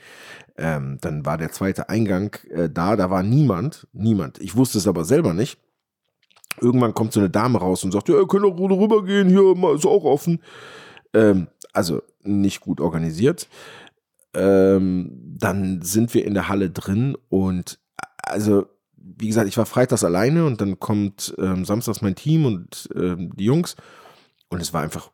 Ähm, 0.56 0.98
dann 1.00 1.26
war 1.26 1.38
der 1.38 1.50
zweite 1.50 1.88
Eingang 1.88 2.36
äh, 2.50 2.70
da, 2.70 2.94
da 2.94 3.10
war 3.10 3.22
niemand, 3.22 3.88
niemand. 3.92 4.38
Ich 4.38 4.54
wusste 4.54 4.78
es 4.78 4.86
aber 4.86 5.04
selber 5.04 5.34
nicht. 5.34 5.58
Irgendwann 6.60 6.94
kommt 6.94 7.12
so 7.12 7.20
eine 7.20 7.30
Dame 7.30 7.58
raus 7.58 7.82
und 7.82 7.90
sagt, 7.90 8.08
ja, 8.08 8.16
ihr 8.16 8.28
könnt 8.28 8.44
doch 8.44 8.56
rübergehen, 8.56 9.28
hier 9.28 9.74
ist 9.74 9.86
auch 9.86 10.04
offen. 10.04 10.40
Ähm, 11.12 11.48
also 11.72 12.02
nicht 12.22 12.60
gut 12.60 12.80
organisiert 12.80 13.48
ähm, 14.34 15.10
dann 15.38 15.82
sind 15.82 16.12
wir 16.14 16.24
in 16.24 16.34
der 16.34 16.48
Halle 16.48 16.70
drin 16.70 17.16
und 17.28 17.78
also 18.22 18.66
wie 19.04 19.28
gesagt, 19.28 19.48
ich 19.48 19.58
war 19.58 19.66
freitags 19.66 20.04
alleine 20.04 20.46
und 20.46 20.60
dann 20.60 20.80
kommt 20.80 21.34
ähm, 21.38 21.64
samstags 21.64 22.02
mein 22.02 22.14
Team 22.14 22.46
und 22.46 22.88
ähm, 22.94 23.32
die 23.36 23.44
Jungs 23.44 23.76
und 24.48 24.60
es 24.60 24.72
war 24.72 24.82
einfach 24.82 25.10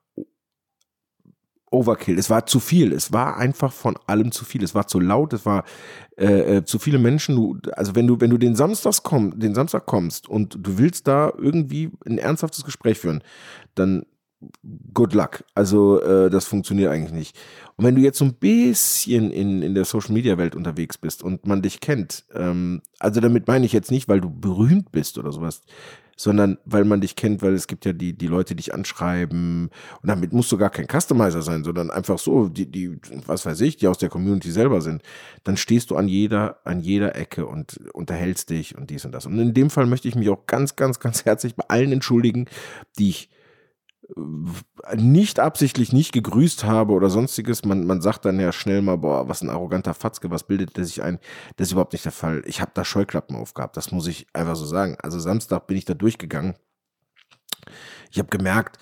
Overkill. 1.70 2.18
Es 2.18 2.30
war 2.30 2.46
zu 2.46 2.58
viel. 2.58 2.92
Es 2.92 3.12
war 3.12 3.36
einfach 3.36 3.72
von 3.72 3.96
allem 4.06 4.32
zu 4.32 4.44
viel. 4.44 4.64
Es 4.64 4.74
war 4.74 4.88
zu 4.88 4.98
laut. 4.98 5.32
Es 5.32 5.46
war 5.46 5.64
äh, 6.16 6.56
äh, 6.56 6.64
zu 6.64 6.78
viele 6.80 6.98
Menschen. 6.98 7.36
Du, 7.36 7.58
also 7.72 7.94
wenn 7.94 8.06
du 8.06 8.20
wenn 8.20 8.30
du 8.30 8.38
den 8.38 8.56
Samstags 8.56 9.02
komm, 9.02 9.38
den 9.38 9.54
Samstag 9.54 9.86
kommst 9.86 10.28
und 10.28 10.56
du 10.60 10.78
willst 10.78 11.06
da 11.06 11.32
irgendwie 11.36 11.90
ein 12.06 12.18
ernsthaftes 12.18 12.64
Gespräch 12.64 12.98
führen, 12.98 13.22
dann 13.76 14.04
good 14.94 15.14
luck. 15.14 15.44
Also 15.54 16.00
äh, 16.02 16.30
das 16.30 16.46
funktioniert 16.46 16.90
eigentlich 16.90 17.12
nicht. 17.12 17.38
Und 17.76 17.84
wenn 17.84 17.94
du 17.94 18.00
jetzt 18.00 18.18
so 18.18 18.24
ein 18.24 18.34
bisschen 18.34 19.30
in, 19.30 19.62
in 19.62 19.74
der 19.74 19.84
Social-Media-Welt 19.84 20.54
unterwegs 20.54 20.98
bist 20.98 21.22
und 21.22 21.46
man 21.46 21.62
dich 21.62 21.80
kennt, 21.80 22.24
ähm, 22.34 22.82
also 22.98 23.20
damit 23.20 23.46
meine 23.46 23.66
ich 23.66 23.72
jetzt 23.72 23.90
nicht, 23.90 24.08
weil 24.08 24.20
du 24.20 24.30
berühmt 24.30 24.92
bist 24.92 25.18
oder 25.18 25.32
sowas, 25.32 25.62
sondern 26.16 26.58
weil 26.66 26.84
man 26.84 27.00
dich 27.00 27.16
kennt, 27.16 27.40
weil 27.40 27.54
es 27.54 27.66
gibt 27.66 27.86
ja 27.86 27.94
die, 27.94 28.12
die 28.12 28.26
Leute, 28.26 28.54
die 28.54 28.62
dich 28.62 28.74
anschreiben. 28.74 29.70
Und 30.02 30.06
damit 30.06 30.34
musst 30.34 30.52
du 30.52 30.58
gar 30.58 30.68
kein 30.68 30.86
Customizer 30.86 31.40
sein, 31.40 31.64
sondern 31.64 31.90
einfach 31.90 32.18
so, 32.18 32.50
die, 32.50 32.70
die, 32.70 32.98
was 33.26 33.46
weiß 33.46 33.62
ich, 33.62 33.78
die 33.78 33.88
aus 33.88 33.96
der 33.96 34.10
Community 34.10 34.50
selber 34.50 34.82
sind. 34.82 35.02
Dann 35.44 35.56
stehst 35.56 35.90
du 35.90 35.96
an 35.96 36.08
jeder, 36.08 36.58
an 36.64 36.80
jeder 36.80 37.16
Ecke 37.16 37.46
und 37.46 37.80
unterhältst 37.94 38.50
dich 38.50 38.76
und 38.76 38.90
dies 38.90 39.06
und 39.06 39.12
das. 39.12 39.24
Und 39.24 39.38
in 39.38 39.54
dem 39.54 39.70
Fall 39.70 39.86
möchte 39.86 40.08
ich 40.08 40.14
mich 40.14 40.28
auch 40.28 40.44
ganz, 40.44 40.76
ganz, 40.76 41.00
ganz 41.00 41.24
herzlich 41.24 41.54
bei 41.56 41.64
allen 41.68 41.90
entschuldigen, 41.90 42.48
die 42.98 43.08
ich 43.08 43.30
nicht 44.96 45.40
absichtlich 45.40 45.92
nicht 45.92 46.12
gegrüßt 46.12 46.64
habe 46.64 46.92
oder 46.92 47.10
sonstiges. 47.10 47.64
Man, 47.64 47.86
man 47.86 48.00
sagt 48.00 48.24
dann 48.24 48.40
ja 48.40 48.52
schnell 48.52 48.82
mal, 48.82 48.96
boah, 48.96 49.28
was 49.28 49.42
ein 49.42 49.50
arroganter 49.50 49.94
Fatzke, 49.94 50.30
was 50.30 50.44
bildet 50.44 50.76
der 50.76 50.84
sich 50.84 51.02
ein? 51.02 51.18
Das 51.56 51.68
ist 51.68 51.72
überhaupt 51.72 51.92
nicht 51.92 52.04
der 52.04 52.12
Fall. 52.12 52.42
Ich 52.46 52.60
habe 52.60 52.72
da 52.74 52.84
Scheuklappen 52.84 53.36
aufgehabt, 53.36 53.76
das 53.76 53.92
muss 53.92 54.06
ich 54.06 54.26
einfach 54.32 54.56
so 54.56 54.66
sagen. 54.66 54.96
Also 55.02 55.18
Samstag 55.18 55.66
bin 55.66 55.76
ich 55.76 55.84
da 55.84 55.94
durchgegangen. 55.94 56.54
Ich 58.10 58.18
habe 58.18 58.28
gemerkt, 58.28 58.78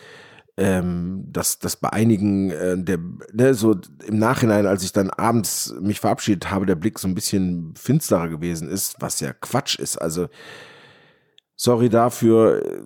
ähm, 0.57 1.25
dass, 1.29 1.61
dass 1.61 1.77
bei 1.77 1.91
einigen, 1.91 2.51
äh, 2.51 2.77
der, 2.77 2.99
ne, 3.33 3.55
so 3.55 3.77
im 4.07 4.19
Nachhinein, 4.19 4.67
als 4.67 4.83
ich 4.83 4.93
dann 4.93 5.11
abends 5.11 5.73
mich 5.81 6.01
verabschiedet 6.01 6.51
habe, 6.51 6.67
der 6.67 6.75
Blick 6.75 6.99
so 6.99 7.07
ein 7.07 7.15
bisschen 7.15 7.75
finsterer 7.77 8.29
gewesen 8.29 8.69
ist, 8.69 8.97
was 9.01 9.21
ja 9.21 9.33
Quatsch 9.33 9.79
ist. 9.79 9.99
Also, 9.99 10.29
sorry 11.55 11.89
dafür 11.89 12.83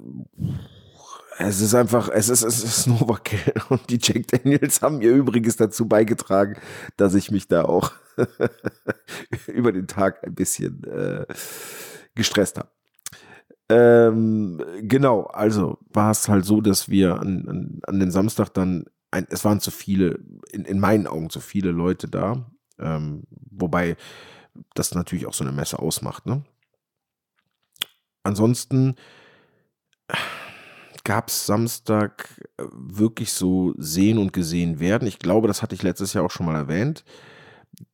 es 1.39 1.61
ist 1.61 1.75
einfach, 1.75 2.09
es 2.09 2.29
ist, 2.29 2.43
es 2.43 2.63
ist 2.63 2.87
Novakill 2.89 3.55
und 3.69 3.89
die 3.91 3.99
Jack 4.01 4.29
Daniels 4.29 4.83
haben 4.83 5.01
ihr 5.03 5.13
Übriges 5.13 5.57
dazu 5.57 5.87
beigetragen, 5.87 6.57
dass 6.97 7.15
ich 7.15 7.31
mich 7.31 7.49
da 7.49 7.65
auch 7.65 7.93
über 9.47 9.73
den 9.73 9.87
Tag 9.87 10.25
ein 10.25 10.35
bisschen 10.35 10.85
äh, 10.85 11.27
gestresst 12.15 12.59
habe. 12.59 12.69
Ähm, 13.69 14.63
genau, 14.83 15.23
also 15.23 15.79
war 15.93 16.11
es 16.11 16.29
halt 16.29 16.45
so, 16.45 16.61
dass 16.61 16.89
wir 16.89 17.21
an, 17.21 17.49
an, 17.49 17.81
an 17.87 18.01
den 18.01 18.11
Samstag 18.11 18.51
dann, 18.51 18.85
ein, 19.11 19.27
es 19.31 19.45
waren 19.45 19.61
zu 19.61 19.71
viele, 19.71 20.19
in, 20.51 20.65
in 20.65 20.79
meinen 20.79 21.07
Augen 21.07 21.31
zu 21.31 21.41
viele 21.41 21.71
Leute 21.71 22.09
da, 22.09 22.51
ähm, 22.79 23.23
wobei 23.51 23.97
das 24.75 24.95
natürlich 24.95 25.27
auch 25.27 25.33
so 25.33 25.45
eine 25.45 25.53
Messe 25.53 25.79
ausmacht. 25.79 26.27
Ne? 26.27 26.45
Ansonsten 28.23 28.97
gab 31.05 31.29
es 31.29 31.47
Samstag 31.47 32.29
äh, 32.59 32.65
wirklich 32.73 33.33
so 33.33 33.75
sehen 33.77 34.19
und 34.19 34.33
gesehen 34.33 34.81
werden. 34.81 35.09
Ich 35.09 35.19
glaube, 35.19 35.49
das 35.49 35.63
hatte 35.63 35.75
ich 35.75 35.83
letztes 35.83 36.13
Jahr 36.13 36.25
auch 36.25 36.31
schon 36.31 36.47
mal 36.47 36.57
erwähnt. 36.57 37.05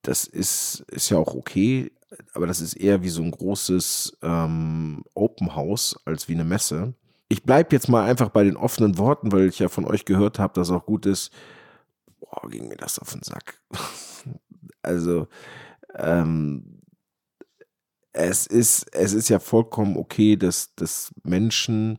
Das 0.02 0.24
ist, 0.26 0.84
ist 0.90 1.08
ja 1.10 1.18
auch 1.18 1.34
okay, 1.34 1.92
aber 2.34 2.46
das 2.46 2.60
ist 2.60 2.74
eher 2.74 3.02
wie 3.02 3.08
so 3.08 3.22
ein 3.22 3.30
großes 3.30 4.18
ähm, 4.22 5.04
Open 5.14 5.54
House 5.54 5.98
als 6.04 6.28
wie 6.28 6.34
eine 6.34 6.44
Messe. 6.44 6.94
Ich 7.28 7.42
bleibe 7.42 7.74
jetzt 7.74 7.88
mal 7.88 8.04
einfach 8.04 8.30
bei 8.30 8.44
den 8.44 8.56
offenen 8.56 8.98
Worten, 8.98 9.32
weil 9.32 9.48
ich 9.48 9.58
ja 9.58 9.68
von 9.68 9.84
euch 9.84 10.04
gehört 10.04 10.38
habe, 10.38 10.54
dass 10.54 10.70
auch 10.70 10.86
gut 10.86 11.06
ist. 11.06 11.30
Boah, 12.20 12.48
ging 12.48 12.68
mir 12.68 12.76
das 12.76 12.98
auf 12.98 13.12
den 13.12 13.22
Sack. 13.22 13.60
also, 14.82 15.28
ähm, 15.94 16.80
es 18.12 18.46
ist, 18.46 18.86
es 18.92 19.12
ist 19.12 19.28
ja 19.28 19.38
vollkommen 19.38 19.96
okay, 19.96 20.36
dass, 20.36 20.74
dass 20.74 21.14
Menschen 21.22 21.98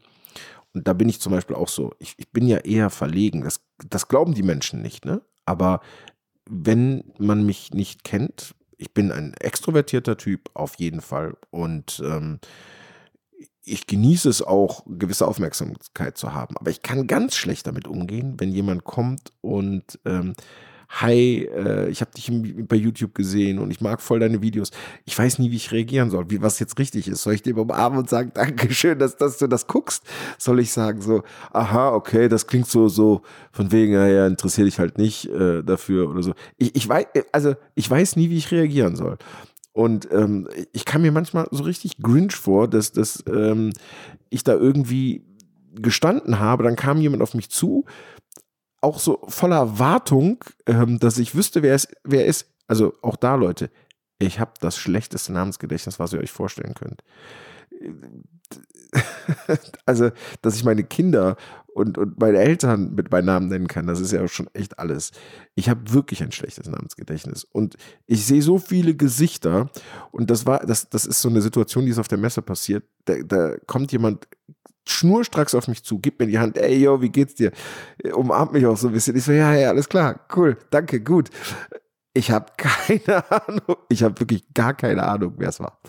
und 0.73 0.87
da 0.87 0.93
bin 0.93 1.09
ich 1.09 1.19
zum 1.19 1.31
Beispiel 1.31 1.55
auch 1.55 1.67
so, 1.67 1.93
ich, 1.99 2.13
ich 2.17 2.31
bin 2.31 2.47
ja 2.47 2.57
eher 2.57 2.89
verlegen. 2.89 3.43
Das, 3.43 3.61
das 3.87 4.07
glauben 4.07 4.33
die 4.33 4.43
Menschen 4.43 4.81
nicht, 4.81 5.05
ne? 5.05 5.21
Aber 5.45 5.81
wenn 6.47 7.11
man 7.17 7.45
mich 7.45 7.71
nicht 7.71 8.03
kennt, 8.03 8.55
ich 8.77 8.93
bin 8.93 9.11
ein 9.11 9.33
extrovertierter 9.33 10.17
Typ 10.17 10.49
auf 10.53 10.75
jeden 10.75 11.01
Fall 11.01 11.35
und 11.49 12.01
ähm, 12.05 12.39
ich 13.63 13.87
genieße 13.87 14.29
es 14.29 14.41
auch, 14.41 14.83
gewisse 14.87 15.27
Aufmerksamkeit 15.27 16.17
zu 16.17 16.33
haben. 16.33 16.57
Aber 16.57 16.71
ich 16.71 16.81
kann 16.81 17.07
ganz 17.07 17.35
schlecht 17.35 17.67
damit 17.67 17.87
umgehen, 17.87 18.35
wenn 18.37 18.51
jemand 18.51 18.83
kommt 18.83 19.31
und 19.41 19.99
ähm, 20.05 20.33
hi, 20.89 21.45
äh, 21.45 21.87
ich 21.89 22.01
habe 22.01 22.11
dich 22.11 22.31
bei 22.67 22.75
YouTube 22.75 23.13
gesehen 23.13 23.59
und 23.59 23.69
ich 23.69 23.79
mag 23.79 24.01
voll 24.01 24.19
deine 24.19 24.41
Videos. 24.41 24.71
Ich 25.05 25.17
weiß 25.17 25.37
nie, 25.37 25.51
wie 25.51 25.55
ich 25.55 25.71
reagieren 25.71 26.09
soll, 26.09 26.29
wie 26.29 26.41
was 26.41 26.59
jetzt 26.59 26.79
richtig 26.79 27.07
ist. 27.07 27.21
Soll 27.21 27.35
ich 27.35 27.43
dir 27.43 27.55
umarmen 27.55 27.99
und 27.99 28.09
sagen, 28.09 28.31
Dankeschön, 28.35 28.97
dass, 28.97 29.15
dass 29.15 29.37
du 29.37 29.47
das 29.47 29.67
guckst? 29.67 30.03
Soll 30.39 30.59
ich 30.59 30.71
sagen 30.71 31.01
so, 31.01 31.23
aha, 31.53 31.89
okay, 31.91 32.27
das 32.27 32.47
klingt 32.47 32.67
so, 32.67 32.87
so 32.89 33.21
von 33.51 33.71
wegen, 33.71 33.93
naja, 33.93 34.25
interessiere 34.25 34.65
dich 34.65 34.79
halt 34.79 34.97
nicht 34.97 35.27
äh, 35.27 35.63
dafür 35.63 36.09
oder 36.09 36.23
so. 36.23 36.33
Ich, 36.57 36.75
ich 36.75 36.89
weiß, 36.89 37.05
also 37.31 37.55
ich 37.75 37.89
weiß 37.89 38.15
nie, 38.15 38.31
wie 38.31 38.37
ich 38.37 38.51
reagieren 38.51 38.95
soll. 38.95 39.17
Und 39.71 40.11
ähm, 40.11 40.47
ich 40.73 40.85
kam 40.85 41.03
mir 41.03 41.11
manchmal 41.11 41.47
so 41.51 41.63
richtig 41.63 41.99
Grinch 41.99 42.35
vor, 42.35 42.67
dass, 42.67 42.91
dass 42.91 43.23
ähm, 43.27 43.71
ich 44.29 44.43
da 44.43 44.53
irgendwie 44.53 45.23
gestanden 45.75 46.39
habe, 46.39 46.63
dann 46.63 46.75
kam 46.75 46.99
jemand 46.99 47.21
auf 47.21 47.35
mich 47.35 47.49
zu, 47.49 47.85
auch 48.81 48.99
so 48.99 49.19
voller 49.27 49.79
Wartung, 49.79 50.43
ähm, 50.65 50.99
dass 50.99 51.17
ich 51.17 51.35
wüsste, 51.35 51.61
wer 51.61 51.75
es, 51.75 51.87
wer 52.03 52.25
ist. 52.25 52.47
Also 52.67 52.93
auch 53.01 53.15
da, 53.15 53.35
Leute, 53.35 53.69
ich 54.19 54.39
habe 54.39 54.51
das 54.59 54.77
schlechteste 54.77 55.33
Namensgedächtnis, 55.33 55.99
was 55.99 56.13
ihr 56.13 56.19
euch 56.19 56.31
vorstellen 56.31 56.75
könnt. 56.75 57.03
also, 59.85 60.11
dass 60.41 60.55
ich 60.55 60.63
meine 60.63 60.83
Kinder 60.83 61.37
und, 61.67 61.97
und 61.97 62.19
meine 62.19 62.39
Eltern 62.39 62.93
mit 62.95 63.11
meinem 63.11 63.25
Namen 63.25 63.47
nennen 63.47 63.67
kann, 63.67 63.87
das 63.87 63.99
ist 63.99 64.11
ja 64.11 64.27
schon 64.27 64.49
echt 64.53 64.79
alles. 64.79 65.11
Ich 65.55 65.69
habe 65.69 65.93
wirklich 65.93 66.21
ein 66.21 66.31
schlechtes 66.31 66.67
Namensgedächtnis. 66.67 67.45
Und 67.45 67.75
ich 68.05 68.25
sehe 68.25 68.41
so 68.41 68.57
viele 68.57 68.95
Gesichter. 68.95 69.69
Und 70.11 70.29
das 70.29 70.45
war, 70.45 70.65
das, 70.65 70.89
das 70.89 71.05
ist 71.05 71.21
so 71.21 71.29
eine 71.29 71.41
Situation, 71.41 71.85
die 71.85 71.91
ist 71.91 71.99
auf 71.99 72.07
der 72.07 72.17
Messe 72.17 72.41
passiert. 72.41 72.83
Da, 73.05 73.15
da 73.23 73.55
kommt 73.67 73.91
jemand 73.91 74.27
schnurstracks 74.87 75.55
auf 75.55 75.67
mich 75.67 75.83
zu, 75.83 75.99
gibt 75.99 76.19
mir 76.19 76.27
die 76.27 76.39
Hand, 76.39 76.57
ey, 76.57 76.77
yo, 76.77 77.01
wie 77.01 77.09
geht's 77.09 77.35
dir? 77.35 77.51
Umarmt 78.13 78.53
mich 78.53 78.65
auch 78.65 78.77
so 78.77 78.87
ein 78.87 78.93
bisschen. 78.93 79.15
Ich 79.15 79.23
so, 79.23 79.31
ja, 79.31 79.53
ja, 79.53 79.69
alles 79.69 79.89
klar, 79.89 80.25
cool, 80.35 80.57
danke, 80.71 81.01
gut. 81.01 81.29
Ich 82.13 82.31
habe 82.31 82.47
keine 82.57 83.31
Ahnung, 83.31 83.77
ich 83.89 84.03
habe 84.03 84.19
wirklich 84.19 84.53
gar 84.53 84.73
keine 84.73 85.03
Ahnung, 85.03 85.35
wer 85.37 85.49
es 85.49 85.59
war. 85.59 85.79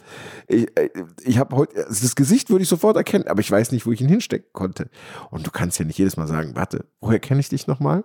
Ich, 0.49 0.69
äh, 0.77 0.91
ich 1.23 1.39
habe 1.39 1.57
heute, 1.57 1.87
also 1.87 2.03
das 2.03 2.15
Gesicht 2.15 2.51
würde 2.51 2.63
ich 2.63 2.69
sofort 2.69 2.97
erkennen, 2.97 3.27
aber 3.27 3.41
ich 3.41 3.51
weiß 3.51 3.73
nicht, 3.73 3.87
wo 3.87 3.93
ich 3.93 4.01
ihn 4.01 4.09
hinstecken 4.09 4.51
konnte. 4.53 4.91
Und 5.31 5.47
du 5.47 5.51
kannst 5.51 5.79
ja 5.79 5.85
nicht 5.85 5.99
jedes 5.99 6.17
Mal 6.17 6.27
sagen, 6.27 6.55
warte, 6.55 6.87
woher 7.01 7.21
kenne 7.21 7.41
ich 7.41 7.49
dich 7.49 7.67
nochmal? 7.67 8.05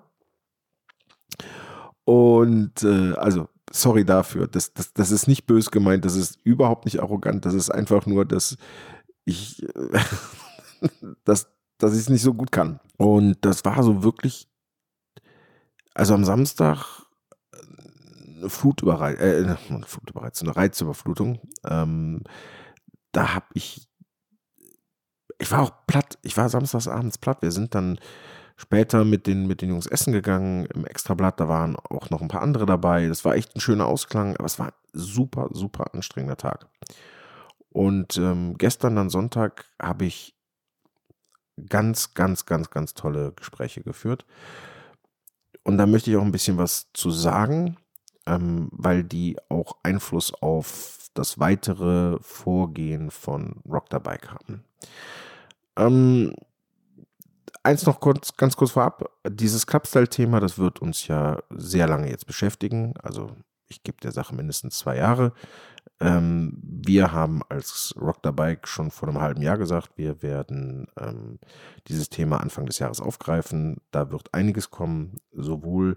Und 2.05 2.83
äh, 2.83 3.13
also, 3.15 3.49
sorry 3.71 4.05
dafür, 4.05 4.47
das, 4.47 4.73
das, 4.73 4.93
das 4.93 5.11
ist 5.11 5.27
nicht 5.27 5.45
bös 5.45 5.71
gemeint, 5.71 6.05
das 6.05 6.15
ist 6.15 6.39
überhaupt 6.43 6.85
nicht 6.85 7.01
arrogant, 7.01 7.45
das 7.45 7.53
ist 7.53 7.69
einfach 7.69 8.05
nur, 8.05 8.25
dass 8.25 8.57
ich 9.25 9.63
äh, 9.63 9.99
dass, 11.25 11.47
dass 11.77 11.93
ich 11.93 11.99
es 11.99 12.09
nicht 12.09 12.21
so 12.21 12.33
gut 12.33 12.51
kann. 12.51 12.79
Und 12.97 13.37
das 13.41 13.65
war 13.65 13.81
so 13.83 14.03
wirklich, 14.03 14.47
also 15.93 16.13
am 16.13 16.25
Samstag 16.25 17.05
eine 18.45 18.49
Flutüberreiz, 18.49 19.19
äh, 19.19 19.55
Flutüberreizung, 19.85 20.47
eine 20.47 20.57
Reizüberflutung. 20.57 21.39
Ähm, 21.65 22.23
da 23.11 23.33
habe 23.33 23.45
ich, 23.53 23.87
ich 25.39 25.51
war 25.51 25.61
auch 25.61 25.71
platt, 25.87 26.17
ich 26.21 26.37
war 26.37 26.49
samstags 26.49 26.87
abends 26.87 27.17
platt. 27.17 27.41
Wir 27.41 27.51
sind 27.51 27.75
dann 27.75 27.99
später 28.57 29.03
mit 29.03 29.27
den, 29.27 29.47
mit 29.47 29.61
den 29.61 29.69
Jungs 29.69 29.87
essen 29.87 30.13
gegangen 30.13 30.65
im 30.73 30.85
Extrablatt. 30.85 31.39
Da 31.39 31.47
waren 31.47 31.75
auch 31.75 32.09
noch 32.09 32.21
ein 32.21 32.27
paar 32.27 32.41
andere 32.41 32.65
dabei. 32.65 33.07
Das 33.07 33.25
war 33.25 33.35
echt 33.35 33.55
ein 33.55 33.61
schöner 33.61 33.87
Ausklang, 33.87 34.35
aber 34.37 34.45
es 34.45 34.59
war 34.59 34.67
ein 34.67 34.73
super, 34.93 35.49
super 35.51 35.93
anstrengender 35.93 36.37
Tag. 36.37 36.67
Und 37.69 38.17
ähm, 38.17 38.57
gestern, 38.57 38.95
dann 38.95 39.09
Sonntag, 39.09 39.65
habe 39.81 40.05
ich 40.05 40.34
ganz, 41.69 42.13
ganz, 42.13 42.45
ganz, 42.45 42.69
ganz 42.69 42.93
tolle 42.93 43.31
Gespräche 43.33 43.81
geführt. 43.81 44.25
Und 45.63 45.77
da 45.77 45.85
möchte 45.85 46.11
ich 46.11 46.17
auch 46.17 46.21
ein 46.23 46.31
bisschen 46.31 46.57
was 46.57 46.87
zu 46.93 47.11
sagen, 47.11 47.77
ähm, 48.25 48.69
weil 48.71 49.03
die 49.03 49.37
auch 49.49 49.77
Einfluss 49.83 50.33
auf 50.33 51.09
das 51.13 51.39
weitere 51.39 52.17
Vorgehen 52.21 53.09
von 53.09 53.61
Rock 53.67 53.89
Bike 53.89 54.29
haben. 54.29 54.63
Ähm, 55.77 56.35
eins 57.63 57.85
noch 57.85 57.99
kurz, 57.99 58.35
ganz 58.37 58.55
kurz 58.55 58.71
vorab. 58.71 59.09
Dieses 59.27 59.65
Clubstyle-Thema, 59.65 60.39
das 60.39 60.57
wird 60.57 60.81
uns 60.81 61.07
ja 61.07 61.41
sehr 61.49 61.87
lange 61.87 62.09
jetzt 62.09 62.27
beschäftigen. 62.27 62.93
Also 63.01 63.31
ich 63.67 63.81
gebe 63.83 63.97
der 64.01 64.11
Sache 64.11 64.35
mindestens 64.35 64.77
zwei 64.77 64.97
Jahre. 64.97 65.33
Ähm, 66.01 66.57
wir 66.61 67.13
haben 67.13 67.41
als 67.47 67.93
Rock 67.99 68.17
the 68.23 68.31
Bike 68.31 68.67
schon 68.67 68.91
vor 68.91 69.07
einem 69.07 69.21
halben 69.21 69.41
Jahr 69.41 69.57
gesagt, 69.57 69.91
wir 69.95 70.21
werden 70.21 70.87
ähm, 70.99 71.39
dieses 71.87 72.09
Thema 72.09 72.41
Anfang 72.41 72.65
des 72.65 72.79
Jahres 72.79 72.99
aufgreifen. 72.99 73.77
Da 73.91 74.11
wird 74.11 74.33
einiges 74.33 74.71
kommen, 74.71 75.15
sowohl 75.31 75.95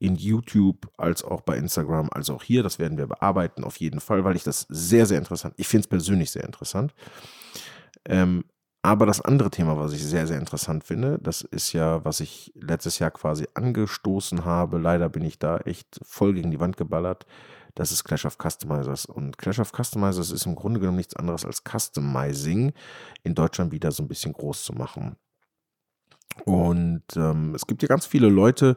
in 0.00 0.16
YouTube 0.16 0.90
als 0.96 1.24
auch 1.24 1.40
bei 1.42 1.56
Instagram, 1.56 2.08
als 2.12 2.30
auch 2.30 2.42
hier. 2.42 2.62
Das 2.62 2.78
werden 2.78 2.98
wir 2.98 3.06
bearbeiten 3.06 3.64
auf 3.64 3.76
jeden 3.76 4.00
Fall, 4.00 4.24
weil 4.24 4.36
ich 4.36 4.44
das 4.44 4.66
sehr, 4.68 5.06
sehr 5.06 5.18
interessant, 5.18 5.54
ich 5.56 5.68
finde 5.68 5.82
es 5.82 5.88
persönlich 5.88 6.30
sehr 6.30 6.44
interessant. 6.44 6.94
Ähm, 8.04 8.44
aber 8.82 9.06
das 9.06 9.20
andere 9.20 9.50
Thema, 9.50 9.76
was 9.76 9.92
ich 9.92 10.04
sehr, 10.04 10.26
sehr 10.26 10.38
interessant 10.38 10.84
finde, 10.84 11.18
das 11.20 11.42
ist 11.42 11.72
ja, 11.72 12.04
was 12.04 12.20
ich 12.20 12.52
letztes 12.54 13.00
Jahr 13.00 13.10
quasi 13.10 13.46
angestoßen 13.54 14.44
habe. 14.44 14.78
Leider 14.78 15.08
bin 15.08 15.24
ich 15.24 15.38
da 15.38 15.58
echt 15.58 16.00
voll 16.04 16.32
gegen 16.32 16.52
die 16.52 16.60
Wand 16.60 16.76
geballert 16.76 17.26
Das 17.78 17.92
ist 17.92 18.02
Clash 18.02 18.24
of 18.24 18.38
Customizers. 18.38 19.06
Und 19.06 19.38
Clash 19.38 19.60
of 19.60 19.70
Customizers 19.70 20.32
ist 20.32 20.46
im 20.46 20.56
Grunde 20.56 20.80
genommen 20.80 20.96
nichts 20.96 21.14
anderes 21.14 21.44
als 21.44 21.62
Customizing 21.62 22.72
in 23.22 23.36
Deutschland 23.36 23.70
wieder 23.70 23.92
so 23.92 24.02
ein 24.02 24.08
bisschen 24.08 24.32
groß 24.32 24.64
zu 24.64 24.72
machen. 24.72 25.14
Und 26.44 27.04
ähm, 27.14 27.54
es 27.54 27.68
gibt 27.68 27.82
ja 27.82 27.88
ganz 27.88 28.04
viele 28.04 28.28
Leute, 28.28 28.76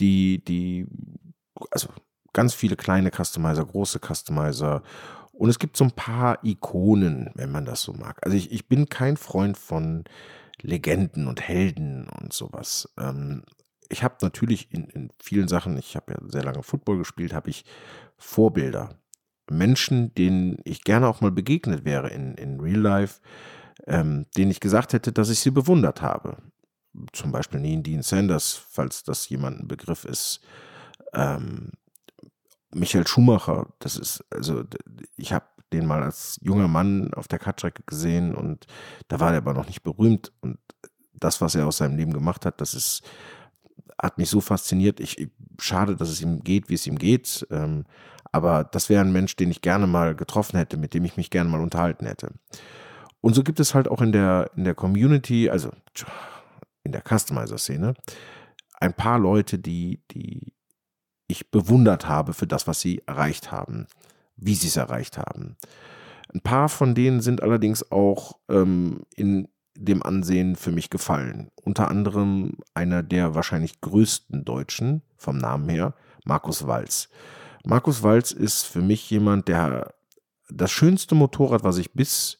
die, 0.00 0.44
die, 0.44 0.86
also 1.70 1.88
ganz 2.34 2.52
viele 2.52 2.76
kleine 2.76 3.10
Customizer, 3.10 3.64
große 3.64 4.00
Customizer. 4.00 4.82
Und 5.32 5.48
es 5.48 5.58
gibt 5.58 5.78
so 5.78 5.84
ein 5.84 5.92
paar 5.92 6.44
Ikonen, 6.44 7.30
wenn 7.36 7.50
man 7.50 7.64
das 7.64 7.80
so 7.80 7.94
mag. 7.94 8.18
Also 8.20 8.36
ich, 8.36 8.52
ich 8.52 8.68
bin 8.68 8.90
kein 8.90 9.16
Freund 9.16 9.56
von 9.56 10.04
Legenden 10.60 11.26
und 11.26 11.40
Helden 11.40 12.06
und 12.20 12.34
sowas. 12.34 12.92
Ähm, 12.98 13.44
ich 13.88 14.02
habe 14.02 14.16
natürlich 14.22 14.72
in, 14.72 14.84
in 14.88 15.10
vielen 15.18 15.48
Sachen, 15.48 15.76
ich 15.76 15.96
habe 15.96 16.12
ja 16.12 16.18
sehr 16.28 16.44
lange 16.44 16.62
Football 16.62 16.98
gespielt, 16.98 17.32
habe 17.32 17.50
ich 17.50 17.64
Vorbilder. 18.16 18.98
Menschen, 19.50 20.14
denen 20.14 20.58
ich 20.64 20.82
gerne 20.82 21.06
auch 21.08 21.20
mal 21.20 21.30
begegnet 21.30 21.84
wäre 21.84 22.08
in, 22.10 22.34
in 22.34 22.60
Real 22.60 22.80
Life, 22.80 23.20
ähm, 23.86 24.26
denen 24.36 24.50
ich 24.50 24.60
gesagt 24.60 24.92
hätte, 24.92 25.12
dass 25.12 25.28
ich 25.28 25.38
sie 25.38 25.50
bewundert 25.50 26.02
habe. 26.02 26.38
Zum 27.12 27.30
Beispiel 27.30 27.60
Neen 27.60 27.82
Dean 27.82 28.02
Sanders, 28.02 28.54
falls 28.70 29.04
das 29.04 29.28
jemand 29.28 29.60
ein 29.60 29.68
Begriff 29.68 30.04
ist. 30.04 30.40
Ähm, 31.12 31.72
Michael 32.74 33.06
Schumacher, 33.06 33.72
das 33.78 33.96
ist, 33.96 34.24
also 34.30 34.64
ich 35.16 35.32
habe 35.32 35.46
den 35.72 35.86
mal 35.86 36.02
als 36.02 36.38
junger 36.42 36.68
Mann 36.68 37.12
auf 37.14 37.28
der 37.28 37.38
Kartstrecke 37.38 37.82
gesehen 37.84 38.34
und 38.34 38.66
da 39.08 39.20
war 39.20 39.32
er 39.32 39.38
aber 39.38 39.54
noch 39.54 39.66
nicht 39.66 39.82
berühmt 39.82 40.32
und 40.40 40.58
das, 41.12 41.40
was 41.40 41.54
er 41.54 41.66
aus 41.66 41.78
seinem 41.78 41.96
Leben 41.96 42.12
gemacht 42.12 42.44
hat, 42.44 42.60
das 42.60 42.74
ist, 42.74 43.02
hat 44.00 44.18
mich 44.18 44.30
so 44.30 44.40
fasziniert. 44.40 45.00
Ich, 45.00 45.28
schade, 45.58 45.96
dass 45.96 46.08
es 46.08 46.20
ihm 46.20 46.40
geht, 46.40 46.68
wie 46.68 46.74
es 46.74 46.86
ihm 46.86 46.98
geht. 46.98 47.46
Ähm, 47.50 47.84
aber 48.32 48.64
das 48.64 48.88
wäre 48.88 49.02
ein 49.02 49.12
Mensch, 49.12 49.36
den 49.36 49.50
ich 49.50 49.62
gerne 49.62 49.86
mal 49.86 50.14
getroffen 50.14 50.58
hätte, 50.58 50.76
mit 50.76 50.94
dem 50.94 51.04
ich 51.04 51.16
mich 51.16 51.30
gerne 51.30 51.48
mal 51.48 51.60
unterhalten 51.60 52.06
hätte. 52.06 52.32
Und 53.20 53.34
so 53.34 53.42
gibt 53.42 53.60
es 53.60 53.74
halt 53.74 53.88
auch 53.88 54.02
in 54.02 54.12
der, 54.12 54.50
in 54.56 54.64
der 54.64 54.74
Community, 54.74 55.48
also 55.48 55.70
in 56.84 56.92
der 56.92 57.02
Customizer-Szene, 57.02 57.94
ein 58.78 58.94
paar 58.94 59.18
Leute, 59.18 59.58
die, 59.58 60.02
die 60.10 60.52
ich 61.28 61.50
bewundert 61.50 62.08
habe 62.08 62.34
für 62.34 62.46
das, 62.46 62.66
was 62.66 62.80
sie 62.80 63.02
erreicht 63.06 63.50
haben, 63.50 63.86
wie 64.36 64.54
sie 64.54 64.68
es 64.68 64.76
erreicht 64.76 65.18
haben. 65.18 65.56
Ein 66.32 66.40
paar 66.40 66.68
von 66.68 66.94
denen 66.94 67.20
sind 67.20 67.42
allerdings 67.42 67.90
auch 67.90 68.38
ähm, 68.48 69.00
in 69.14 69.48
dem 69.76 70.02
Ansehen 70.02 70.56
für 70.56 70.72
mich 70.72 70.90
gefallen. 70.90 71.50
Unter 71.62 71.88
anderem 71.88 72.58
einer 72.74 73.02
der 73.02 73.34
wahrscheinlich 73.34 73.80
größten 73.80 74.44
Deutschen 74.44 75.02
vom 75.16 75.38
Namen 75.38 75.68
her, 75.68 75.94
Markus 76.24 76.66
Walz. 76.66 77.08
Markus 77.64 78.02
Walz 78.02 78.32
ist 78.32 78.64
für 78.64 78.82
mich 78.82 79.08
jemand, 79.10 79.48
der 79.48 79.94
das 80.48 80.70
schönste 80.70 81.14
Motorrad, 81.14 81.64
was 81.64 81.78
ich 81.78 81.92
bis 81.92 82.38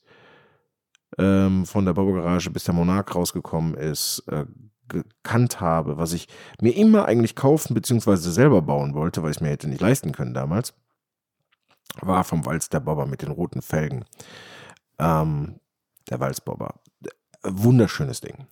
ähm, 1.19 1.67
von 1.67 1.85
der 1.85 1.95
Baugarage 1.95 2.51
bis 2.51 2.65
der 2.65 2.75
Monarch 2.75 3.15
rausgekommen 3.15 3.75
ist, 3.75 4.23
äh, 4.29 4.47
gekannt 4.89 5.61
habe, 5.61 5.99
was 5.99 6.13
ich 6.13 6.29
mir 6.61 6.77
immer 6.77 7.07
eigentlich 7.07 7.35
kaufen 7.35 7.75
bzw. 7.75 8.17
selber 8.17 8.63
bauen 8.63 8.95
wollte, 8.95 9.23
weil 9.23 9.31
ich 9.31 9.39
es 9.39 9.41
mir 9.41 9.49
hätte 9.49 9.69
nicht 9.69 9.81
leisten 9.81 10.13
können 10.13 10.35
damals, 10.35 10.75
war 12.01 12.25
vom 12.25 12.47
Walz 12.47 12.69
der 12.69 12.81
Bobber 12.81 13.07
mit 13.07 13.23
den 13.23 13.31
roten 13.31 13.63
Felgen. 13.63 14.05
Ähm, 14.99 15.59
der 16.09 16.21
Walzbobber. 16.21 16.81
Wunderschönes 17.49 18.21
Ding. 18.21 18.47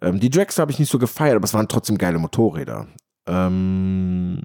Ähm, 0.00 0.20
die 0.20 0.30
Drags 0.30 0.58
habe 0.58 0.70
ich 0.70 0.78
nicht 0.78 0.90
so 0.90 0.98
gefeiert, 0.98 1.36
aber 1.36 1.44
es 1.44 1.54
waren 1.54 1.68
trotzdem 1.68 1.98
geile 1.98 2.18
Motorräder. 2.18 2.86
Ähm, 3.26 4.42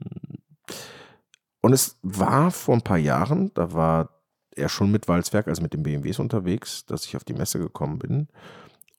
und 1.62 1.74
es 1.74 1.98
war 2.02 2.52
vor 2.52 2.76
ein 2.76 2.82
paar 2.82 2.98
Jahren, 2.98 3.52
da 3.54 3.74
war 3.74 4.10
er 4.56 4.70
schon 4.70 4.92
mit 4.92 5.08
Walzwerk, 5.08 5.48
also 5.48 5.62
mit 5.62 5.74
den 5.74 5.84
BMWs 5.84 6.20
unterwegs, 6.20 6.86
dass 6.86 7.06
ich 7.06 7.16
auf 7.16 7.24
die 7.24 7.34
Messe 7.34 7.60
gekommen 7.60 8.00
bin. 8.00 8.28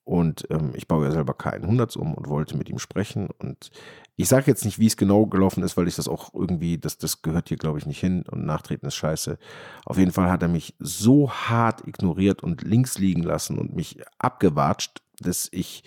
Und 0.05 0.45
ähm, 0.51 0.71
ich 0.75 0.87
baue 0.87 1.05
ja 1.05 1.11
selber 1.11 1.33
K100 1.33 1.97
um 1.97 2.13
und 2.13 2.29
wollte 2.29 2.55
mit 2.55 2.69
ihm 2.69 2.77
sprechen. 2.77 3.27
Und 3.39 3.71
ich 4.15 4.29
sage 4.29 4.45
jetzt 4.45 4.63
nicht, 4.63 4.77
wie 4.77 4.85
es 4.85 4.97
genau 4.97 5.25
gelaufen 5.25 5.63
ist, 5.63 5.75
weil 5.77 5.87
ich 5.87 5.95
das 5.95 6.07
auch 6.07 6.31
irgendwie, 6.33 6.77
das, 6.77 6.99
das 6.99 7.23
gehört 7.23 7.49
hier, 7.49 7.57
glaube 7.57 7.79
ich, 7.79 7.87
nicht 7.87 7.99
hin 7.99 8.23
und 8.29 8.45
Nachtreten 8.45 8.87
ist 8.87 8.95
scheiße. 8.95 9.39
Auf 9.83 9.97
jeden 9.97 10.11
Fall 10.11 10.29
hat 10.29 10.43
er 10.43 10.47
mich 10.47 10.75
so 10.79 11.31
hart 11.31 11.87
ignoriert 11.87 12.43
und 12.43 12.61
links 12.61 12.99
liegen 12.99 13.23
lassen 13.23 13.57
und 13.57 13.75
mich 13.75 13.99
abgewatscht, 14.19 15.01
dass 15.19 15.49
ich, 15.51 15.83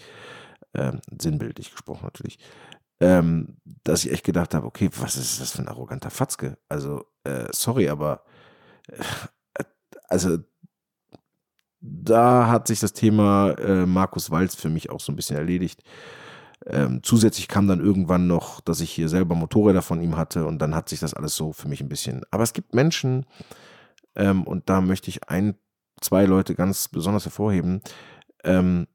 äh, 0.72 0.92
sinnbildlich 1.16 1.70
gesprochen 1.70 2.04
natürlich, 2.04 2.40
ähm, 3.00 3.58
dass 3.84 4.04
ich 4.04 4.12
echt 4.12 4.24
gedacht 4.24 4.52
habe, 4.52 4.66
okay, 4.66 4.90
was 4.98 5.16
ist 5.16 5.40
das 5.40 5.52
für 5.52 5.62
ein 5.62 5.68
arroganter 5.68 6.10
Fatzke? 6.10 6.58
Also, 6.68 7.04
äh, 7.22 7.46
sorry, 7.52 7.88
aber 7.88 8.24
äh, 8.88 9.64
also 10.08 10.38
da 11.80 12.48
hat 12.48 12.66
sich 12.66 12.80
das 12.80 12.92
Thema 12.92 13.50
äh, 13.58 13.86
Markus 13.86 14.30
Walz 14.30 14.54
für 14.54 14.68
mich 14.68 14.90
auch 14.90 15.00
so 15.00 15.12
ein 15.12 15.16
bisschen 15.16 15.36
erledigt. 15.36 15.82
Ähm, 16.66 17.00
zusätzlich 17.02 17.48
kam 17.48 17.68
dann 17.68 17.80
irgendwann 17.80 18.26
noch, 18.26 18.60
dass 18.60 18.80
ich 18.80 18.90
hier 18.90 19.08
selber 19.08 19.34
Motorräder 19.34 19.82
von 19.82 20.02
ihm 20.02 20.16
hatte 20.16 20.44
und 20.46 20.58
dann 20.58 20.74
hat 20.74 20.88
sich 20.88 21.00
das 21.00 21.14
alles 21.14 21.36
so 21.36 21.52
für 21.52 21.68
mich 21.68 21.80
ein 21.80 21.88
bisschen. 21.88 22.22
Aber 22.30 22.42
es 22.42 22.52
gibt 22.52 22.74
Menschen, 22.74 23.26
ähm, 24.18 24.42
und 24.42 24.68
da 24.68 24.80
möchte 24.80 25.08
ich 25.08 25.28
ein, 25.28 25.54
zwei 26.00 26.24
Leute 26.26 26.54
ganz 26.54 26.88
besonders 26.88 27.24
hervorheben. 27.24 27.80
Ähm, 28.44 28.88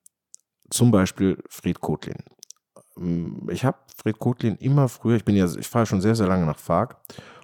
zum 0.69 0.91
Beispiel 0.91 1.41
Fred 1.49 1.79
Kotlin. 1.79 2.23
Ähm, 2.97 3.47
ich 3.49 3.65
habe 3.65 3.77
Fred 3.95 4.19
Kotlin 4.19 4.57
immer 4.57 4.89
früher, 4.89 5.15
ich 5.15 5.25
bin 5.25 5.35
ja, 5.35 5.45
ich 5.45 5.67
fahre 5.67 5.85
schon 5.85 6.01
sehr, 6.01 6.15
sehr 6.15 6.27
lange 6.27 6.45
nach 6.45 6.59
Fark 6.59 6.97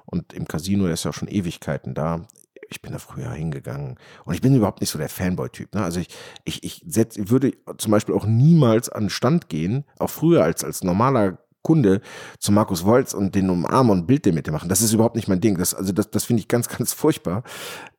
und 0.05 0.33
im 0.33 0.47
Casino, 0.47 0.85
der 0.85 0.93
ist 0.93 1.05
ja 1.05 1.13
schon 1.13 1.27
Ewigkeiten 1.29 1.93
da 1.93 2.27
ich 2.69 2.81
bin 2.81 2.91
da 2.91 2.99
früher 2.99 3.31
hingegangen 3.31 3.97
und 4.25 4.33
ich 4.33 4.41
bin 4.41 4.55
überhaupt 4.55 4.81
nicht 4.81 4.89
so 4.89 4.97
der 4.97 5.09
Fanboy-Typ. 5.09 5.73
Ne? 5.75 5.83
Also 5.83 5.99
ich, 5.99 6.07
ich, 6.45 6.63
ich 6.63 6.83
setz, 6.87 7.17
würde 7.17 7.53
zum 7.77 7.91
Beispiel 7.91 8.15
auch 8.15 8.25
niemals 8.25 8.89
an 8.89 9.05
den 9.05 9.09
Stand 9.09 9.49
gehen, 9.49 9.85
auch 9.97 10.09
früher 10.09 10.43
als, 10.43 10.63
als 10.63 10.83
normaler 10.83 11.39
Kunde 11.61 12.01
zu 12.39 12.51
Markus 12.51 12.85
Wolz 12.85 13.13
und 13.13 13.35
den 13.35 13.49
umarmen 13.49 13.91
und 13.91 14.07
Bild 14.07 14.25
mit 14.27 14.47
dem 14.47 14.53
machen. 14.53 14.69
Das 14.69 14.81
ist 14.81 14.93
überhaupt 14.93 15.15
nicht 15.15 15.27
mein 15.27 15.41
Ding. 15.41 15.57
Das, 15.57 15.73
also 15.73 15.91
das, 15.91 16.09
das 16.09 16.25
finde 16.25 16.41
ich 16.41 16.47
ganz, 16.47 16.67
ganz 16.77 16.93
furchtbar. 16.93 17.43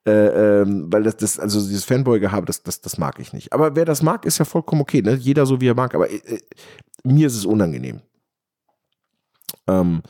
Äh, 0.06 0.62
ähm, 0.62 0.90
weil 0.90 1.02
das, 1.02 1.16
das, 1.16 1.38
also 1.38 1.60
dieses 1.60 1.84
Fanboy-Gehabe, 1.84 2.46
das, 2.46 2.62
das, 2.62 2.80
das 2.80 2.96
mag 2.96 3.18
ich 3.18 3.32
nicht. 3.32 3.52
Aber 3.52 3.76
wer 3.76 3.84
das 3.84 4.02
mag, 4.02 4.24
ist 4.24 4.38
ja 4.38 4.44
vollkommen 4.44 4.80
okay. 4.80 5.02
Ne? 5.02 5.14
Jeder 5.14 5.44
so, 5.44 5.60
wie 5.60 5.68
er 5.68 5.74
mag. 5.74 5.94
Aber 5.94 6.10
äh, 6.10 6.40
mir 7.04 7.26
ist 7.26 7.36
es 7.36 7.44
unangenehm. 7.44 8.00
Ähm, 9.66 10.02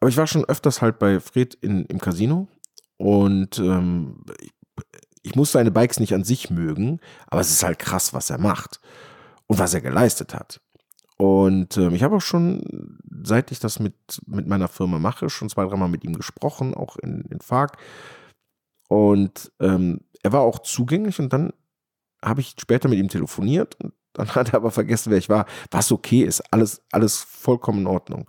aber 0.00 0.08
ich 0.08 0.16
war 0.16 0.26
schon 0.26 0.44
öfters 0.44 0.82
halt 0.82 0.98
bei 0.98 1.20
Fred 1.20 1.54
in, 1.54 1.86
im 1.86 1.98
Casino 1.98 2.48
und 2.96 3.58
ähm, 3.58 4.24
ich, 5.22 5.34
muss 5.34 5.52
seine 5.52 5.70
Bikes 5.70 6.00
nicht 6.00 6.14
an 6.14 6.24
sich 6.24 6.50
mögen, 6.50 7.00
aber 7.26 7.40
es 7.40 7.50
ist 7.50 7.62
halt 7.62 7.78
krass, 7.78 8.14
was 8.14 8.30
er 8.30 8.38
macht 8.38 8.80
und 9.46 9.58
was 9.58 9.74
er 9.74 9.80
geleistet 9.80 10.34
hat. 10.34 10.60
Und 11.16 11.76
ähm, 11.76 11.94
ich 11.94 12.02
habe 12.02 12.16
auch 12.16 12.22
schon, 12.22 12.98
seit 13.22 13.52
ich 13.52 13.60
das 13.60 13.78
mit, 13.78 13.94
mit 14.26 14.46
meiner 14.46 14.68
Firma 14.68 14.98
mache, 14.98 15.30
schon 15.30 15.48
zwei, 15.48 15.64
dreimal 15.64 15.88
mit 15.88 16.04
ihm 16.04 16.14
gesprochen, 16.14 16.74
auch 16.74 16.96
in, 16.96 17.22
in 17.30 17.40
FARC. 17.40 17.76
Und 18.88 19.52
ähm, 19.60 20.00
er 20.22 20.32
war 20.32 20.40
auch 20.40 20.58
zugänglich 20.60 21.20
und 21.20 21.32
dann 21.32 21.52
habe 22.22 22.40
ich 22.40 22.54
später 22.58 22.88
mit 22.88 22.98
ihm 22.98 23.08
telefoniert 23.08 23.76
und 23.76 23.92
dann 24.14 24.28
hat 24.34 24.50
er 24.50 24.56
aber 24.56 24.70
vergessen, 24.70 25.10
wer 25.10 25.18
ich 25.18 25.28
war. 25.28 25.46
Was 25.70 25.92
okay 25.92 26.22
ist, 26.22 26.40
alles, 26.52 26.82
alles 26.90 27.20
vollkommen 27.22 27.80
in 27.80 27.86
Ordnung. 27.86 28.28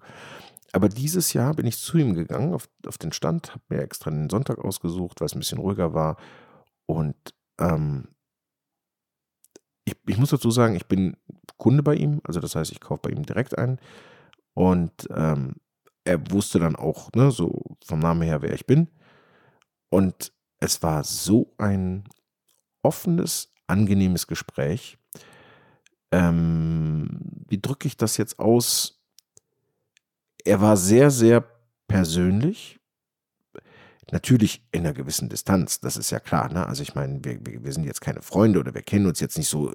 Aber 0.76 0.90
dieses 0.90 1.32
Jahr 1.32 1.54
bin 1.54 1.66
ich 1.68 1.78
zu 1.78 1.98
ihm 1.98 2.16
gegangen 2.16 2.54
auf, 2.54 2.68
auf 2.86 2.98
den 2.98 3.14
Stand, 3.14 3.52
habe 3.52 3.64
mir 3.70 3.82
extra 3.82 4.12
den 4.12 4.30
Sonntag 4.30 4.60
ausgesucht, 4.60 5.22
weil 5.22 5.28
es 5.28 5.34
ein 5.34 5.40
bisschen 5.40 5.60
ruhiger 5.60 5.94
war. 5.94 6.18
Und 6.86 7.16
ähm, 7.62 8.10
ich, 9.86 9.96
ich, 10.06 10.18
muss 10.18 10.32
dazu 10.32 10.52
sagen, 10.52 10.76
ich 10.76 10.86
bin 10.88 11.16
Kunde 11.56 11.82
bei 11.82 11.96
ihm, 11.96 12.20
also 12.26 12.42
das 12.42 12.58
heißt, 12.58 12.74
ich 12.74 12.82
kaufe 12.82 13.04
bei 13.04 13.12
ihm 13.12 13.26
direkt 13.26 13.58
ein. 13.58 13.80
Und 14.54 14.92
ähm, 15.12 15.56
er 16.04 16.30
wusste 16.30 16.60
dann 16.60 16.76
auch, 16.76 17.10
ne, 17.14 17.32
so 17.32 17.78
vom 17.86 18.00
Namen 18.00 18.24
her, 18.24 18.42
wer 18.42 18.54
ich 18.54 18.66
bin. 18.66 18.90
Und 19.90 20.34
es 20.60 20.84
war 20.84 21.06
so 21.06 21.54
ein 21.58 22.04
offenes, 22.84 23.54
angenehmes 23.66 24.28
Gespräch. 24.28 24.98
Ähm, 26.12 27.08
wie 27.48 27.62
drücke 27.62 27.88
ich 27.88 27.96
das 27.96 28.18
jetzt 28.18 28.40
aus? 28.40 28.95
Er 30.46 30.62
war 30.62 30.78
sehr, 30.78 31.12
sehr 31.12 31.44
persönlich. 31.88 32.80
Natürlich 34.12 34.64
in 34.72 34.82
einer 34.82 34.94
gewissen 34.94 35.30
Distanz, 35.30 35.80
das 35.80 35.98
ist 35.98 36.12
ja 36.12 36.20
klar. 36.20 36.54
Ne? 36.54 36.66
Also 36.66 36.84
ich 36.84 36.94
meine, 36.94 37.20
wir, 37.24 37.40
wir, 37.44 37.74
sind 37.74 37.86
jetzt 37.86 38.02
keine 38.02 38.22
Freunde 38.22 38.60
oder 38.60 38.74
wir 38.74 38.84
kennen 38.84 39.08
uns 39.08 39.20
jetzt 39.20 39.38
nicht 39.38 39.50
so 39.50 39.74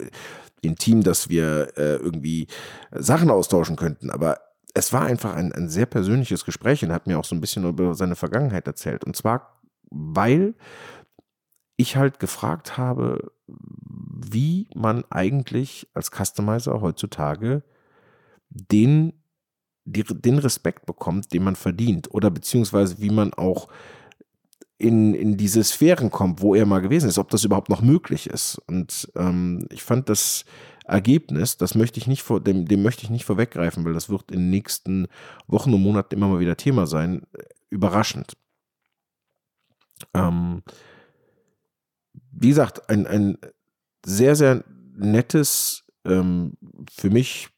intim, 0.62 1.02
dass 1.02 1.28
wir 1.28 1.72
äh, 1.76 1.96
irgendwie 1.96 2.46
Sachen 2.92 3.30
austauschen 3.30 3.74
könnten. 3.74 4.08
Aber 4.10 4.38
es 4.72 4.92
war 4.92 5.02
einfach 5.02 5.34
ein, 5.34 5.52
ein 5.52 5.68
sehr 5.68 5.86
persönliches 5.86 6.44
Gespräch 6.44 6.84
und 6.84 6.92
hat 6.92 7.08
mir 7.08 7.18
auch 7.18 7.24
so 7.24 7.34
ein 7.34 7.40
bisschen 7.40 7.68
über 7.68 7.94
seine 7.94 8.14
Vergangenheit 8.14 8.68
erzählt. 8.68 9.04
Und 9.04 9.16
zwar, 9.16 9.60
weil 9.90 10.54
ich 11.76 11.96
halt 11.96 12.20
gefragt 12.20 12.76
habe, 12.78 13.32
wie 13.48 14.68
man 14.76 15.04
eigentlich 15.10 15.88
als 15.92 16.10
Customizer 16.10 16.80
heutzutage 16.80 17.64
den 18.50 19.19
die, 19.84 20.04
den 20.04 20.38
Respekt 20.38 20.86
bekommt, 20.86 21.32
den 21.32 21.44
man 21.44 21.56
verdient 21.56 22.12
oder 22.12 22.30
beziehungsweise 22.30 23.00
wie 23.00 23.10
man 23.10 23.34
auch 23.34 23.68
in, 24.78 25.12
in 25.12 25.36
diese 25.36 25.62
Sphären 25.62 26.10
kommt, 26.10 26.40
wo 26.40 26.54
er 26.54 26.64
mal 26.64 26.80
gewesen 26.80 27.08
ist, 27.08 27.18
ob 27.18 27.28
das 27.30 27.44
überhaupt 27.44 27.68
noch 27.68 27.82
möglich 27.82 28.28
ist. 28.28 28.58
Und 28.66 29.12
ähm, 29.14 29.66
ich 29.70 29.82
fand 29.82 30.08
das 30.08 30.46
Ergebnis, 30.86 31.58
das 31.58 31.74
möchte 31.74 32.00
ich 32.00 32.06
nicht 32.06 32.22
vor, 32.22 32.40
dem, 32.40 32.66
dem 32.66 32.82
möchte 32.82 33.04
ich 33.04 33.10
nicht 33.10 33.26
vorweggreifen, 33.26 33.84
weil 33.84 33.92
das 33.92 34.08
wird 34.08 34.30
in 34.30 34.38
den 34.38 34.50
nächsten 34.50 35.06
Wochen 35.46 35.74
und 35.74 35.82
Monaten 35.82 36.14
immer 36.14 36.28
mal 36.28 36.40
wieder 36.40 36.56
Thema 36.56 36.86
sein, 36.86 37.26
überraschend. 37.68 38.32
Ähm, 40.14 40.62
wie 42.32 42.48
gesagt, 42.48 42.88
ein, 42.88 43.06
ein 43.06 43.36
sehr, 44.04 44.34
sehr 44.34 44.64
nettes, 44.96 45.84
ähm, 46.04 46.54
für 46.90 47.10
mich 47.10 47.50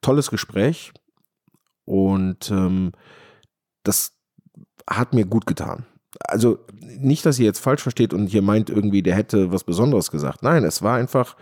tolles 0.00 0.30
Gespräch. 0.30 0.92
Und 1.88 2.50
ähm, 2.50 2.92
das 3.82 4.12
hat 4.86 5.14
mir 5.14 5.24
gut 5.24 5.46
getan. 5.46 5.86
Also 6.20 6.58
nicht, 6.82 7.24
dass 7.24 7.38
ihr 7.38 7.46
jetzt 7.46 7.60
falsch 7.60 7.80
versteht 7.80 8.12
und 8.12 8.26
hier 8.26 8.42
meint 8.42 8.68
irgendwie, 8.68 9.02
der 9.02 9.14
hätte 9.14 9.52
was 9.52 9.64
Besonderes 9.64 10.10
gesagt. 10.10 10.42
Nein, 10.42 10.64
es 10.64 10.82
war 10.82 10.96
einfach 10.96 11.34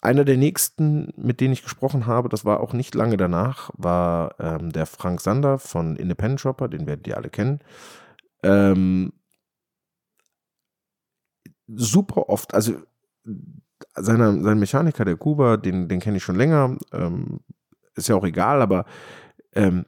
einer 0.00 0.24
der 0.24 0.38
nächsten, 0.38 1.12
mit 1.16 1.40
denen 1.40 1.52
ich 1.52 1.62
gesprochen 1.62 2.06
habe, 2.06 2.28
das 2.28 2.44
war 2.44 2.58
auch 2.58 2.72
nicht 2.72 2.96
lange 2.96 3.16
danach, 3.16 3.70
war 3.74 4.34
ähm, 4.40 4.72
der 4.72 4.86
Frank 4.86 5.20
Sander 5.20 5.58
von 5.60 5.94
Independent 5.94 6.40
Shopper, 6.40 6.66
den 6.66 6.88
werdet 6.88 7.06
ihr 7.06 7.16
alle 7.16 7.30
kennen. 7.30 7.60
Ähm, 8.42 9.12
super 11.68 12.28
oft, 12.28 12.54
also 12.54 12.74
seiner, 13.94 14.42
sein 14.42 14.58
Mechaniker, 14.58 15.04
der 15.04 15.16
Kuba, 15.16 15.58
den, 15.58 15.88
den 15.88 16.00
kenne 16.00 16.16
ich 16.16 16.24
schon 16.24 16.36
länger, 16.36 16.76
ähm, 16.92 17.38
ist 17.94 18.08
ja 18.08 18.16
auch 18.16 18.24
egal, 18.24 18.60
aber 18.60 18.86
ähm, 19.54 19.86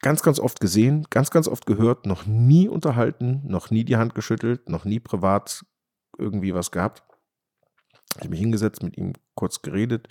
ganz, 0.00 0.22
ganz 0.22 0.38
oft 0.38 0.60
gesehen, 0.60 1.06
ganz, 1.10 1.30
ganz 1.30 1.48
oft 1.48 1.66
gehört, 1.66 2.06
noch 2.06 2.26
nie 2.26 2.68
unterhalten, 2.68 3.42
noch 3.44 3.70
nie 3.70 3.84
die 3.84 3.96
Hand 3.96 4.14
geschüttelt, 4.14 4.68
noch 4.68 4.84
nie 4.84 5.00
privat 5.00 5.64
irgendwie 6.18 6.54
was 6.54 6.70
gehabt. 6.70 7.02
Ich 8.16 8.20
habe 8.20 8.30
mich 8.30 8.40
hingesetzt, 8.40 8.82
mit 8.82 8.96
ihm 8.96 9.14
kurz 9.34 9.62
geredet 9.62 10.08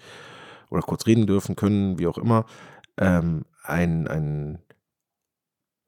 oder 0.70 0.82
kurz 0.82 1.06
reden 1.06 1.28
dürfen 1.28 1.56
können, 1.56 2.00
wie 2.00 2.08
auch 2.08 2.18
immer. 2.18 2.46
Ähm, 2.98 3.46
ein, 3.64 4.08
ein, 4.08 4.60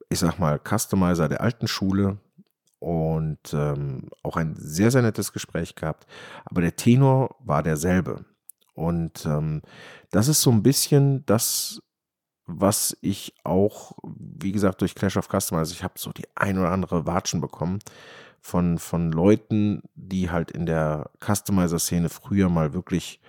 ich 0.08 0.18
sag 0.18 0.38
mal, 0.38 0.58
Customizer 0.58 1.28
der 1.28 1.42
alten 1.42 1.68
Schule, 1.68 2.18
und 2.78 3.52
ähm, 3.52 4.08
auch 4.22 4.36
ein 4.36 4.54
sehr, 4.56 4.90
sehr 4.90 5.02
nettes 5.02 5.32
Gespräch 5.32 5.74
gehabt. 5.74 6.06
Aber 6.44 6.60
der 6.60 6.76
Tenor 6.76 7.36
war 7.40 7.62
derselbe. 7.62 8.24
Und 8.74 9.24
ähm, 9.24 9.62
das 10.10 10.28
ist 10.28 10.42
so 10.42 10.50
ein 10.50 10.62
bisschen 10.62 11.24
das, 11.26 11.80
was 12.46 12.96
ich 13.00 13.34
auch, 13.44 13.92
wie 14.04 14.52
gesagt, 14.52 14.80
durch 14.80 14.94
Clash 14.94 15.16
of 15.16 15.28
Customer, 15.28 15.62
ich 15.62 15.82
habe 15.82 15.94
so 15.98 16.12
die 16.12 16.26
ein 16.36 16.58
oder 16.58 16.70
andere 16.70 17.06
Watschen 17.06 17.40
bekommen 17.40 17.80
von, 18.40 18.78
von 18.78 19.10
Leuten, 19.10 19.82
die 19.94 20.30
halt 20.30 20.52
in 20.52 20.66
der 20.66 21.10
Customizer-Szene 21.20 22.08
früher 22.08 22.48
mal 22.48 22.72
wirklich, 22.72 23.20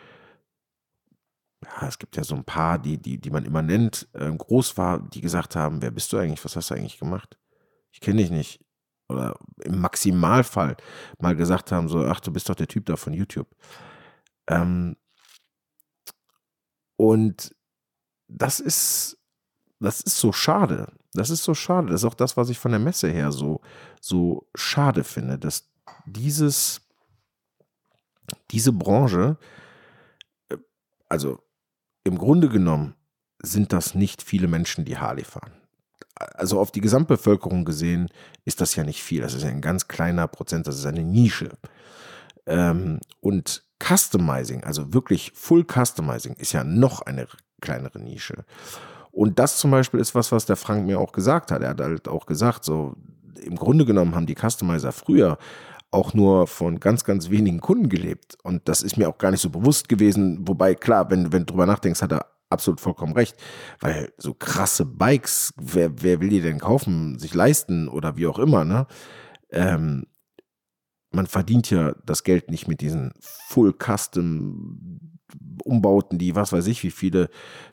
ja, 1.64 1.88
es 1.88 1.98
gibt 1.98 2.16
ja 2.16 2.24
so 2.24 2.36
ein 2.36 2.44
paar, 2.44 2.78
die, 2.78 3.02
die, 3.02 3.20
die 3.20 3.32
man 3.32 3.46
immer 3.46 3.64
nennt, 3.64 4.08
äh, 4.14 4.32
groß 4.32 4.78
war, 4.78 5.00
die 5.00 5.22
gesagt 5.22 5.56
haben, 5.56 5.82
wer 5.82 5.92
bist 5.92 6.14
du 6.14 6.18
eigentlich, 6.18 6.46
was 6.46 6.56
hast 6.56 6.70
du 6.70 6.76
eigentlich 6.76 7.00
gemacht? 7.00 7.38
Ich 7.92 8.00
kenne 8.00 8.22
dich 8.22 8.30
nicht 8.30 8.64
oder 9.10 9.36
im 9.64 9.80
Maximalfall 9.80 10.78
mal 11.20 11.36
gesagt 11.36 11.72
haben, 11.72 11.88
so, 11.88 12.06
ach, 12.06 12.20
du 12.20 12.32
bist 12.32 12.50
doch 12.50 12.56
der 12.56 12.68
Typ 12.68 12.86
da 12.86 12.96
von 12.98 13.14
YouTube. 13.14 13.48
Ähm, 14.48 14.98
und 16.98 17.56
das 18.28 18.60
ist, 18.60 19.18
das 19.80 20.02
ist 20.02 20.18
so 20.18 20.32
schade. 20.32 20.92
Das 21.14 21.30
ist 21.30 21.44
so 21.44 21.54
schade. 21.54 21.90
Das 21.90 22.02
ist 22.02 22.06
auch 22.06 22.14
das, 22.14 22.38
was 22.38 22.50
ich 22.50 22.60
von 22.60 22.72
der 22.72 22.80
Messe 22.80 23.10
her 23.10 23.32
so, 23.32 23.62
so 24.02 24.48
schade 24.56 25.04
finde, 25.04 25.40
dass 25.40 25.70
dieses, 26.06 26.82
diese 28.52 28.74
Branche, 28.74 29.38
äh, 30.50 30.58
also 31.10 31.40
im 32.04 32.18
Grunde 32.18 32.50
genommen 32.50 32.96
sind 33.42 33.74
das 33.74 33.96
nicht 33.96 34.22
viele 34.22 34.48
Menschen, 34.48 34.86
die 34.86 34.98
Harley 34.98 35.24
fahren 35.24 35.54
also 36.20 36.60
auf 36.60 36.72
die 36.72 36.82
Gesamtbevölkerung 36.82 37.66
gesehen, 37.66 38.10
ist 38.46 38.62
das 38.62 38.76
ja 38.76 38.84
nicht 38.84 39.04
viel. 39.04 39.22
Das 39.22 39.34
ist 39.34 39.44
ja 39.44 39.50
ein 39.50 39.62
ganz 39.62 39.88
kleiner 39.88 40.28
Prozent, 40.28 40.68
das 40.68 40.78
ist 40.78 40.86
eine 40.86 41.04
Nische. 41.04 41.50
Ähm, 42.46 43.00
und 43.20 43.64
Customizing, 43.84 44.64
also 44.64 44.94
wirklich 44.94 45.32
Full 45.36 45.66
Customizing, 45.66 46.34
ist 46.34 46.54
ja 46.54 46.64
noch 46.64 47.02
eine 47.02 47.28
kleinere 47.62 48.00
Nische. 48.00 48.46
Und 49.12 49.40
das 49.40 49.58
zum 49.58 49.72
Beispiel 49.72 50.00
ist 50.00 50.16
was, 50.16 50.32
was 50.32 50.46
der 50.46 50.56
Frank 50.56 50.86
mir 50.86 51.00
auch 51.00 51.12
gesagt 51.12 51.52
hat. 51.52 51.62
Er 51.64 51.70
hat 51.70 51.82
halt 51.82 52.08
auch 52.08 52.26
gesagt, 52.26 52.64
so 52.64 52.96
im 53.42 53.56
Grunde 53.56 53.86
genommen 53.86 54.16
haben 54.16 54.28
die 54.28 54.36
Customizer 54.36 54.92
früher 54.92 55.38
auch 55.90 56.14
nur 56.14 56.48
von 56.48 56.80
ganz, 56.80 57.04
ganz 57.04 57.30
wenigen 57.30 57.62
Kunden 57.62 57.90
gelebt. 57.90 58.38
Und 58.44 58.68
das 58.68 58.82
ist 58.82 58.98
mir 58.98 59.10
auch 59.10 59.18
gar 59.18 59.32
nicht 59.32 59.42
so 59.42 59.50
bewusst 59.50 59.90
gewesen. 59.90 60.48
Wobei, 60.48 60.76
klar, 60.76 61.10
wenn, 61.10 61.32
wenn 61.32 61.46
du 61.46 61.54
drüber 61.54 61.66
nachdenkst, 61.66 62.02
hat 62.02 62.12
er 62.12 62.26
absolut 62.50 62.80
vollkommen 62.80 63.14
recht, 63.14 63.36
weil 63.80 64.14
so 64.18 64.34
krasse 64.34 64.86
Bikes, 64.86 65.54
wer, 65.58 66.02
wer 66.02 66.22
will 66.22 66.30
die 66.30 66.42
denn 66.42 66.60
kaufen, 66.60 67.20
sich 67.20 67.34
leisten 67.34 67.88
oder 67.88 68.18
wie 68.18 68.28
auch 68.28 68.40
immer, 68.40 68.64
ne? 68.64 68.88
Ähm, 69.50 70.06
man 71.12 71.28
verdient 71.28 71.70
ja 71.70 71.94
das 72.06 72.24
Geld 72.24 72.52
nicht 72.52 72.68
mit 72.68 72.82
diesen 72.82 73.14
Full 73.20 73.74
Custom 73.74 75.17
Umbauten, 75.64 76.18
die 76.18 76.36
was 76.36 76.54
weiß 76.54 76.68
ich, 76.68 76.84
wie 76.84 76.92
viele 76.92 77.30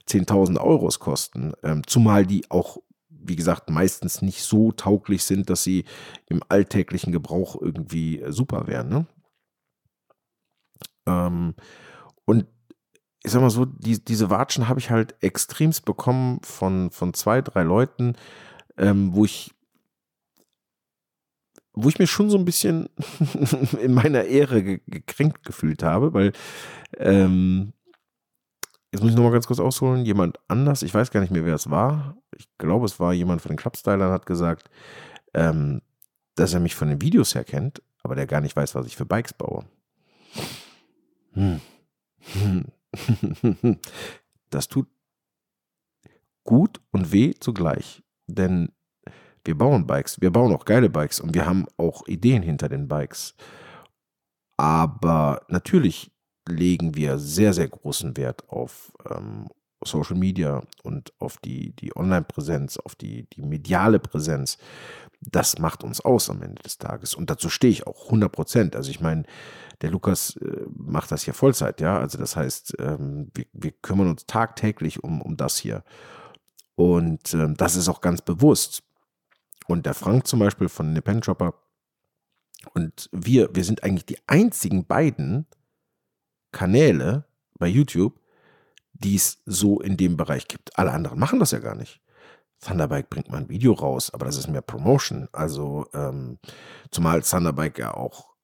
10.000 0.09 0.61
Euros 0.61 0.99
kosten. 0.99 1.53
Ähm, 1.63 1.83
zumal 1.87 2.27
die 2.27 2.51
auch, 2.51 2.79
wie 3.09 3.37
gesagt, 3.37 3.71
meistens 3.71 4.23
nicht 4.23 4.43
so 4.43 4.73
tauglich 4.73 5.25
sind, 5.25 5.51
dass 5.51 5.63
sie 5.63 5.85
im 6.29 6.43
alltäglichen 6.49 7.13
Gebrauch 7.13 7.61
irgendwie 7.61 8.23
super 8.29 8.67
wären. 8.67 8.89
Ne? 8.89 9.07
Ähm, 11.07 11.55
und 12.25 12.47
ich 13.25 13.31
sag 13.31 13.41
mal 13.41 13.51
so, 13.51 13.65
die, 13.65 14.05
diese 14.05 14.29
Watschen 14.29 14.69
habe 14.69 14.81
ich 14.81 14.91
halt 14.91 15.15
extremst 15.23 15.85
bekommen 15.85 16.41
von, 16.43 16.91
von 16.91 17.15
zwei, 17.15 17.41
drei 17.41 17.63
Leuten, 17.63 18.17
ähm, 18.77 19.15
wo 19.15 19.25
ich 19.25 19.55
wo 21.75 21.89
ich 21.89 21.99
mir 21.99 22.07
schon 22.07 22.31
so 22.31 22.39
ein 22.39 22.45
bisschen 22.45 22.89
in 23.83 23.93
meiner 23.93 24.25
Ehre 24.25 24.63
ge 24.63 24.81
gekränkt 24.87 25.45
gefühlt 25.45 25.83
habe, 25.83 26.15
weil 26.15 26.33
ähm, 26.99 27.73
jetzt 28.93 29.03
muss 29.03 29.11
ich 29.11 29.17
nochmal 29.17 29.33
ganz 29.33 29.47
kurz 29.47 29.61
ausholen, 29.61 30.05
jemand 30.05 30.39
anders, 30.49 30.83
ich 30.83 30.95
weiß 30.95 31.11
gar 31.11 31.21
nicht 31.21 31.33
mehr, 31.33 31.45
wer 31.45 31.57
es 31.57 31.71
war, 31.71 32.17
ich 32.37 32.49
glaube, 32.59 32.87
es 32.87 33.01
war 33.01 33.13
jemand 33.13 33.43
von 33.43 33.51
den 33.51 33.59
Clubstylern, 33.59 34.13
hat 34.13 34.27
gesagt, 34.27 34.71
ähm, 35.35 35.83
dass 36.37 36.55
er 36.55 36.61
mich 36.61 36.75
von 36.75 36.89
den 36.89 37.01
Videos 37.01 37.35
her 37.35 37.45
kennt, 37.45 37.83
aber 38.03 38.15
der 38.15 38.27
gar 38.27 38.41
nicht 38.41 38.55
weiß, 38.55 38.75
was 38.75 38.87
ich 38.87 38.97
für 38.97 39.07
Bikes 39.07 39.35
baue. 39.35 39.65
Hm. 41.33 41.61
das 44.51 44.69
tut 44.69 44.89
gut 46.45 46.81
und 46.93 47.11
weh 47.13 47.35
zugleich. 47.39 48.03
Denn 48.27 48.71
wir 49.45 49.57
bauen 49.57 49.87
Bikes, 49.87 50.21
wir 50.21 50.31
bauen 50.31 50.53
auch 50.53 50.65
geile 50.65 50.91
Bikes 50.91 51.21
und 51.21 51.35
wir 51.35 51.47
haben 51.47 51.67
auch 51.77 52.07
Ideen 52.07 52.43
hinter 52.43 52.69
den 52.69 52.89
Bikes. 52.89 53.35
Aber 54.57 55.43
natürlich 55.49 56.11
legen 56.49 56.95
wir 56.95 57.19
sehr, 57.19 57.53
sehr 57.53 57.69
großen 57.69 58.17
Wert 58.17 58.49
auf 58.49 58.93
ähm, 59.11 59.49
Social 59.85 60.17
Media 60.17 60.63
und 60.83 61.13
auf 61.19 61.39
die, 61.39 61.75
die 61.77 61.95
Online-Präsenz, 61.97 62.79
auf 62.79 62.95
die, 62.95 63.29
die 63.31 63.43
mediale 63.43 63.99
Präsenz. 63.99 64.59
Das 65.21 65.59
macht 65.59 65.85
uns 65.85 66.01
aus 66.01 66.29
am 66.31 66.43
Ende 66.43 66.63
des 66.63 66.79
Tages. 66.79 67.15
Und 67.15 67.31
dazu 67.31 67.49
stehe 67.49 67.73
ich 67.73 67.87
auch 67.87 68.07
100 68.07 68.31
Prozent. 68.31 68.77
Also 68.77 68.91
ich 68.91 69.01
meine, 69.01 69.25
der 69.81 69.91
Lukas 69.91 70.37
äh, 70.37 70.67
macht 70.75 71.11
das 71.11 71.23
hier 71.23 71.35
Vollzeit, 71.35 71.81
ja. 71.81 71.99
Also 71.99 72.19
das 72.19 72.37
heißt, 72.37 72.77
ähm, 72.79 73.31
wir, 73.35 73.47
wir, 73.53 73.73
kümmern 73.73 74.09
uns 74.09 74.27
tagtäglich 74.27 75.03
um, 75.03 75.23
um 75.23 75.37
das 75.37 75.57
hier. 75.57 75.83
Und 76.75 77.33
ähm, 77.35 77.57
das 77.57 77.77
ist 77.77 77.89
auch 77.89 78.01
ganz 78.01 78.21
bewusst. 78.23 78.83
Und 79.67 79.87
der 79.87 79.95
Frank 79.95 80.27
zum 80.27 80.41
Beispiel 80.41 80.69
von 80.69 80.89
Independent 80.89 81.25
Shopper 81.25 81.55
und 82.73 83.09
wir, 83.13 83.55
wir 83.55 83.65
sind 83.65 83.83
eigentlich 83.83 84.07
die 84.07 84.19
einzigen 84.27 84.87
beiden 84.87 85.47
Kanäle 86.53 87.25
bei 87.59 87.67
YouTube, 87.67 88.19
die 88.93 89.17
es 89.17 89.43
so 89.45 89.81
in 89.81 89.97
dem 89.97 90.17
Bereich 90.17 90.49
gibt. 90.49 90.79
Alle 90.79 90.93
anderen 90.93 91.19
machen 91.19 91.41
das 91.41 91.51
ja 91.51 91.59
gar 91.59 91.75
nicht. 91.75 92.01
Thunderbike 92.61 93.11
bringt 93.11 93.31
mal 93.31 93.39
ein 93.39 93.49
Video 93.49 93.73
raus, 93.73 94.13
aber 94.15 94.25
das 94.25 94.39
ist 94.39 94.49
mehr 94.49 94.63
Promotion. 94.63 95.29
Also, 95.33 95.87
ähm, 95.93 96.39
zumal 96.91 97.23
Thunderbike 97.23 97.79
ja 97.79 97.93
auch, 97.93 98.35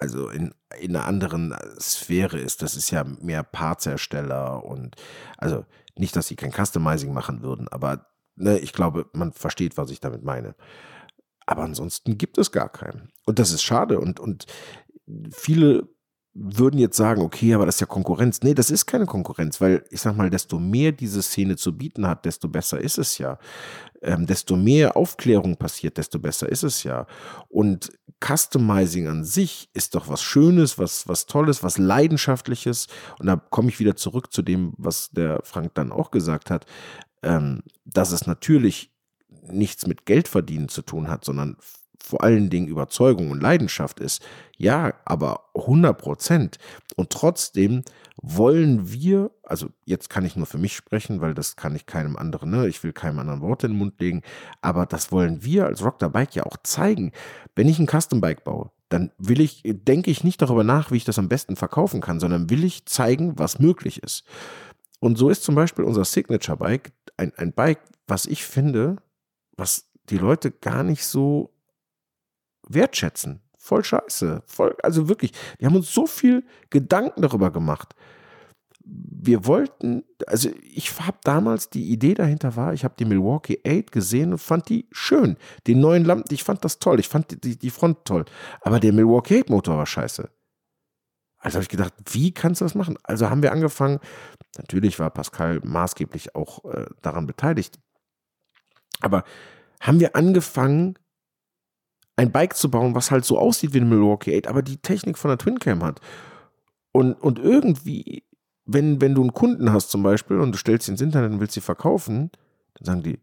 also 0.00 0.28
in, 0.30 0.54
in 0.80 0.96
einer 0.96 1.06
anderen 1.06 1.54
Sphäre 1.78 2.38
ist. 2.38 2.62
Das 2.62 2.74
ist 2.74 2.90
ja 2.90 3.04
mehr 3.04 3.44
Partshersteller 3.44 4.64
und, 4.64 4.96
also 5.36 5.64
nicht, 5.94 6.16
dass 6.16 6.26
sie 6.26 6.36
kein 6.36 6.52
Customizing 6.52 7.12
machen 7.12 7.42
würden, 7.42 7.68
aber 7.68 8.06
ne, 8.36 8.58
ich 8.58 8.72
glaube, 8.72 9.06
man 9.12 9.32
versteht, 9.32 9.76
was 9.76 9.90
ich 9.90 10.00
damit 10.00 10.22
meine. 10.22 10.54
Aber 11.46 11.62
ansonsten 11.62 12.18
gibt 12.18 12.38
es 12.38 12.52
gar 12.52 12.68
keinen. 12.68 13.10
Und 13.24 13.38
das 13.38 13.52
ist 13.52 13.62
schade. 13.62 14.00
Und, 14.00 14.20
und 14.20 14.46
viele 15.30 15.88
würden 16.38 16.78
jetzt 16.78 16.98
sagen, 16.98 17.22
okay, 17.22 17.54
aber 17.54 17.64
das 17.64 17.76
ist 17.76 17.80
ja 17.80 17.86
Konkurrenz. 17.86 18.42
Nee, 18.42 18.52
das 18.52 18.70
ist 18.70 18.84
keine 18.84 19.06
Konkurrenz, 19.06 19.60
weil 19.60 19.84
ich 19.90 20.02
sag 20.02 20.16
mal, 20.16 20.28
desto 20.28 20.58
mehr 20.58 20.92
diese 20.92 21.22
Szene 21.22 21.56
zu 21.56 21.76
bieten 21.76 22.06
hat, 22.06 22.26
desto 22.26 22.48
besser 22.48 22.78
ist 22.78 22.98
es 22.98 23.16
ja. 23.16 23.38
Ähm, 24.02 24.26
desto 24.26 24.54
mehr 24.54 24.96
Aufklärung 24.96 25.56
passiert, 25.56 25.96
desto 25.96 26.18
besser 26.18 26.48
ist 26.48 26.62
es 26.62 26.82
ja. 26.82 27.06
Und 27.48 27.90
Customizing 28.22 29.08
an 29.08 29.24
sich 29.24 29.70
ist 29.72 29.94
doch 29.94 30.08
was 30.08 30.22
Schönes, 30.22 30.78
was, 30.78 31.08
was 31.08 31.24
Tolles, 31.24 31.62
was 31.62 31.78
Leidenschaftliches. 31.78 32.88
Und 33.18 33.26
da 33.26 33.36
komme 33.36 33.70
ich 33.70 33.80
wieder 33.80 33.96
zurück 33.96 34.30
zu 34.30 34.42
dem, 34.42 34.74
was 34.76 35.10
der 35.10 35.40
Frank 35.42 35.74
dann 35.74 35.90
auch 35.90 36.10
gesagt 36.10 36.50
hat, 36.50 36.66
ähm, 37.26 37.62
dass 37.84 38.12
es 38.12 38.26
natürlich 38.26 38.90
nichts 39.48 39.86
mit 39.86 40.06
Geldverdienen 40.06 40.68
zu 40.68 40.82
tun 40.82 41.08
hat, 41.08 41.24
sondern 41.24 41.56
vor 41.98 42.22
allen 42.22 42.50
Dingen 42.50 42.68
Überzeugung 42.68 43.30
und 43.30 43.40
Leidenschaft 43.40 44.00
ist, 44.00 44.24
ja, 44.56 44.94
aber 45.04 45.48
100 45.54 45.98
Prozent. 45.98 46.58
Und 46.94 47.10
trotzdem 47.10 47.82
wollen 48.22 48.92
wir, 48.92 49.30
also 49.42 49.68
jetzt 49.84 50.08
kann 50.08 50.24
ich 50.24 50.36
nur 50.36 50.46
für 50.46 50.58
mich 50.58 50.76
sprechen, 50.76 51.20
weil 51.20 51.34
das 51.34 51.56
kann 51.56 51.74
ich 51.74 51.86
keinem 51.86 52.16
anderen, 52.16 52.50
ne? 52.50 52.68
ich 52.68 52.82
will 52.84 52.92
keinem 52.92 53.18
anderen 53.18 53.40
Wort 53.40 53.64
in 53.64 53.72
den 53.72 53.78
Mund 53.78 54.00
legen, 54.00 54.22
aber 54.60 54.86
das 54.86 55.10
wollen 55.10 55.42
wir 55.42 55.66
als 55.66 55.84
Rock 55.84 55.96
the 56.00 56.08
Bike 56.08 56.34
ja 56.34 56.44
auch 56.44 56.56
zeigen. 56.62 57.12
Wenn 57.56 57.68
ich 57.68 57.78
ein 57.78 57.88
Custom 57.88 58.20
Bike 58.20 58.44
baue, 58.44 58.70
dann 58.88 59.10
will 59.18 59.40
ich, 59.40 59.62
denke 59.64 60.10
ich 60.10 60.22
nicht 60.22 60.40
darüber 60.40 60.62
nach, 60.62 60.92
wie 60.92 60.96
ich 60.96 61.04
das 61.04 61.18
am 61.18 61.28
besten 61.28 61.56
verkaufen 61.56 62.00
kann, 62.00 62.20
sondern 62.20 62.50
will 62.50 62.62
ich 62.62 62.86
zeigen, 62.86 63.36
was 63.36 63.58
möglich 63.58 64.02
ist. 64.02 64.24
Und 65.00 65.18
so 65.18 65.28
ist 65.28 65.42
zum 65.42 65.54
Beispiel 65.54 65.84
unser 65.84 66.04
Signature 66.04 66.56
Bike 66.56 66.92
ein, 67.16 67.32
ein 67.36 67.52
Bike, 67.52 67.80
was 68.06 68.26
ich 68.26 68.44
finde, 68.44 68.96
was 69.56 69.88
die 70.08 70.18
Leute 70.18 70.50
gar 70.50 70.82
nicht 70.82 71.04
so 71.04 71.50
wertschätzen. 72.68 73.40
Voll 73.58 73.84
scheiße. 73.84 74.42
Voll, 74.46 74.76
also 74.82 75.08
wirklich, 75.08 75.32
wir 75.58 75.66
haben 75.66 75.76
uns 75.76 75.92
so 75.92 76.06
viel 76.06 76.44
Gedanken 76.70 77.22
darüber 77.22 77.50
gemacht. 77.50 77.94
Wir 78.84 79.44
wollten, 79.46 80.04
also 80.28 80.50
ich 80.62 81.00
habe 81.00 81.18
damals, 81.24 81.70
die 81.70 81.90
Idee 81.90 82.14
dahinter 82.14 82.54
war, 82.54 82.72
ich 82.72 82.84
habe 82.84 82.94
die 82.96 83.04
Milwaukee 83.04 83.58
8 83.66 83.90
gesehen 83.90 84.30
und 84.32 84.38
fand 84.38 84.68
die 84.68 84.86
schön. 84.92 85.36
Den 85.66 85.80
neuen 85.80 86.04
Lampen, 86.04 86.32
ich 86.32 86.44
fand 86.44 86.64
das 86.64 86.78
toll, 86.78 87.00
ich 87.00 87.08
fand 87.08 87.42
die, 87.42 87.58
die 87.58 87.70
Front 87.70 88.04
toll. 88.04 88.24
Aber 88.60 88.78
der 88.78 88.92
Milwaukee 88.92 89.40
8 89.40 89.50
Motor 89.50 89.78
war 89.78 89.86
scheiße. 89.86 90.30
Also 91.46 91.58
habe 91.58 91.62
ich 91.62 91.68
gedacht, 91.68 91.94
wie 92.10 92.32
kannst 92.32 92.60
du 92.60 92.64
das 92.64 92.74
machen? 92.74 92.98
Also 93.04 93.30
haben 93.30 93.40
wir 93.40 93.52
angefangen, 93.52 94.00
natürlich 94.58 94.98
war 94.98 95.10
Pascal 95.10 95.60
maßgeblich 95.62 96.34
auch 96.34 96.64
äh, 96.64 96.86
daran 97.02 97.28
beteiligt, 97.28 97.78
aber 99.00 99.22
haben 99.80 100.00
wir 100.00 100.16
angefangen, 100.16 100.98
ein 102.16 102.32
Bike 102.32 102.56
zu 102.56 102.68
bauen, 102.68 102.96
was 102.96 103.12
halt 103.12 103.24
so 103.24 103.38
aussieht 103.38 103.74
wie 103.74 103.80
ein 103.80 103.88
Milwaukee 103.88 104.36
8, 104.36 104.48
aber 104.48 104.60
die 104.60 104.78
Technik 104.78 105.18
von 105.18 105.28
der 105.28 105.38
Twin 105.38 105.60
Cam 105.60 105.84
hat. 105.84 106.00
Und, 106.90 107.12
und 107.12 107.38
irgendwie, 107.38 108.24
wenn, 108.64 109.00
wenn 109.00 109.14
du 109.14 109.20
einen 109.20 109.32
Kunden 109.32 109.72
hast 109.72 109.92
zum 109.92 110.02
Beispiel 110.02 110.40
und 110.40 110.50
du 110.50 110.58
stellst 110.58 110.86
sie 110.86 110.92
ins 110.92 111.00
Internet 111.00 111.30
und 111.30 111.38
willst 111.38 111.54
sie 111.54 111.60
verkaufen, 111.60 112.32
dann 112.74 112.84
sagen 112.84 113.02
die, 113.04 113.20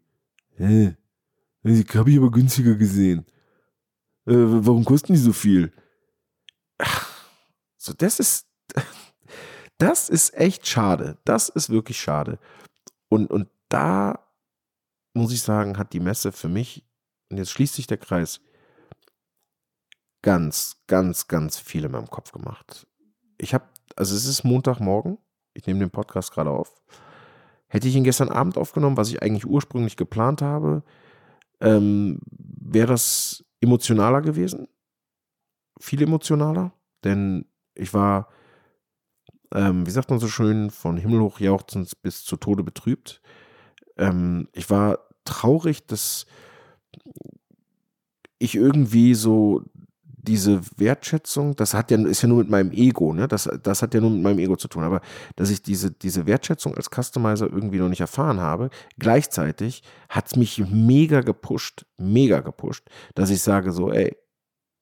hä, 0.55 0.95
ich 1.63 1.93
habe 1.93 2.09
ich 2.09 2.17
aber 2.17 2.31
günstiger 2.31 2.75
gesehen. 2.75 3.25
Äh, 4.25 4.33
warum 4.37 4.85
kosten 4.85 5.11
die 5.11 5.19
so 5.19 5.33
viel? 5.33 5.73
Ach, 6.77 7.12
so, 7.83 7.91
das 7.93 8.19
ist, 8.19 8.47
das 9.77 10.07
ist 10.07 10.33
echt 10.35 10.65
schade. 10.67 11.17
Das 11.25 11.49
ist 11.49 11.69
wirklich 11.69 11.99
schade. 11.99 12.39
Und, 13.09 13.29
und 13.29 13.49
da 13.67 14.25
muss 15.13 15.33
ich 15.33 15.41
sagen, 15.41 15.77
hat 15.77 15.91
die 15.91 15.99
Messe 15.99 16.31
für 16.31 16.47
mich, 16.47 16.85
und 17.29 17.37
jetzt 17.37 17.51
schließt 17.51 17.75
sich 17.75 17.85
der 17.85 17.97
Kreis, 17.97 18.39
ganz, 20.21 20.77
ganz, 20.87 21.27
ganz 21.27 21.59
viel 21.59 21.83
in 21.83 21.91
meinem 21.91 22.09
Kopf 22.09 22.31
gemacht. 22.31 22.87
Ich 23.37 23.53
habe, 23.53 23.65
also 23.97 24.15
es 24.15 24.25
ist 24.25 24.45
Montagmorgen, 24.45 25.17
ich 25.53 25.67
nehme 25.67 25.81
den 25.81 25.91
Podcast 25.91 26.31
gerade 26.31 26.51
auf. 26.51 26.81
Hätte 27.67 27.89
ich 27.89 27.95
ihn 27.95 28.05
gestern 28.05 28.29
Abend 28.29 28.57
aufgenommen, 28.57 28.95
was 28.95 29.09
ich 29.09 29.21
eigentlich 29.21 29.45
ursprünglich 29.45 29.97
geplant 29.97 30.41
habe, 30.41 30.83
ähm, 31.59 32.19
wäre 32.29 32.87
das 32.87 33.43
emotionaler 33.59 34.21
gewesen. 34.21 34.69
Viel 35.79 36.01
emotionaler, 36.01 36.71
denn 37.03 37.45
ich 37.75 37.93
war, 37.93 38.29
ähm, 39.53 39.85
wie 39.85 39.91
sagt 39.91 40.09
man 40.09 40.19
so 40.19 40.27
schön, 40.27 40.69
von 40.69 40.97
Himmel 40.97 41.21
hoch 41.21 41.39
jauchzend 41.39 42.01
bis 42.01 42.23
zu 42.23 42.37
Tode 42.37 42.63
betrübt. 42.63 43.21
Ähm, 43.97 44.47
ich 44.53 44.69
war 44.69 44.99
traurig, 45.25 45.85
dass 45.85 46.25
ich 48.39 48.55
irgendwie 48.55 49.13
so 49.13 49.63
diese 50.23 50.61
Wertschätzung, 50.77 51.55
das 51.55 51.73
hat 51.73 51.91
ja, 51.91 51.97
ist 52.07 52.21
ja 52.21 52.29
nur 52.29 52.39
mit 52.39 52.49
meinem 52.49 52.71
Ego, 52.71 53.13
ne? 53.13 53.27
Das, 53.27 53.49
das 53.61 53.81
hat 53.81 53.93
ja 53.93 53.99
nur 53.99 54.09
mit 54.09 54.21
meinem 54.21 54.39
Ego 54.39 54.55
zu 54.55 54.69
tun, 54.69 54.83
aber 54.83 55.01
dass 55.35 55.49
ich 55.49 55.61
diese, 55.61 55.91
diese 55.91 56.25
Wertschätzung 56.25 56.75
als 56.75 56.89
Customizer 56.89 57.47
irgendwie 57.51 57.79
noch 57.79 57.89
nicht 57.89 57.99
erfahren 57.99 58.39
habe, 58.39 58.69
gleichzeitig 58.97 59.83
hat 60.07 60.27
es 60.27 60.35
mich 60.37 60.59
mega 60.59 61.21
gepusht, 61.21 61.85
mega 61.97 62.39
gepusht, 62.39 62.89
dass 63.15 63.29
ich 63.29 63.41
sage 63.41 63.73
so, 63.73 63.91
ey, 63.91 64.15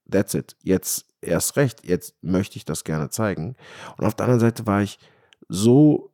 that's 0.09 0.35
it, 0.35 0.55
jetzt 0.61 1.10
erst 1.21 1.55
recht, 1.55 1.85
jetzt 1.85 2.15
möchte 2.21 2.57
ich 2.57 2.65
das 2.65 2.83
gerne 2.83 3.09
zeigen. 3.09 3.55
Und 3.97 4.05
auf 4.05 4.15
der 4.15 4.25
anderen 4.25 4.39
Seite 4.39 4.67
war 4.67 4.81
ich 4.81 4.99
so 5.47 6.11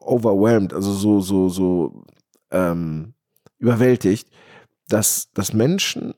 overwhelmed, 0.00 0.72
also 0.72 0.92
so, 0.92 1.20
so, 1.20 1.48
so 1.48 2.04
ähm, 2.50 3.14
überwältigt, 3.58 4.28
dass, 4.88 5.32
dass 5.32 5.52
Menschen 5.52 6.14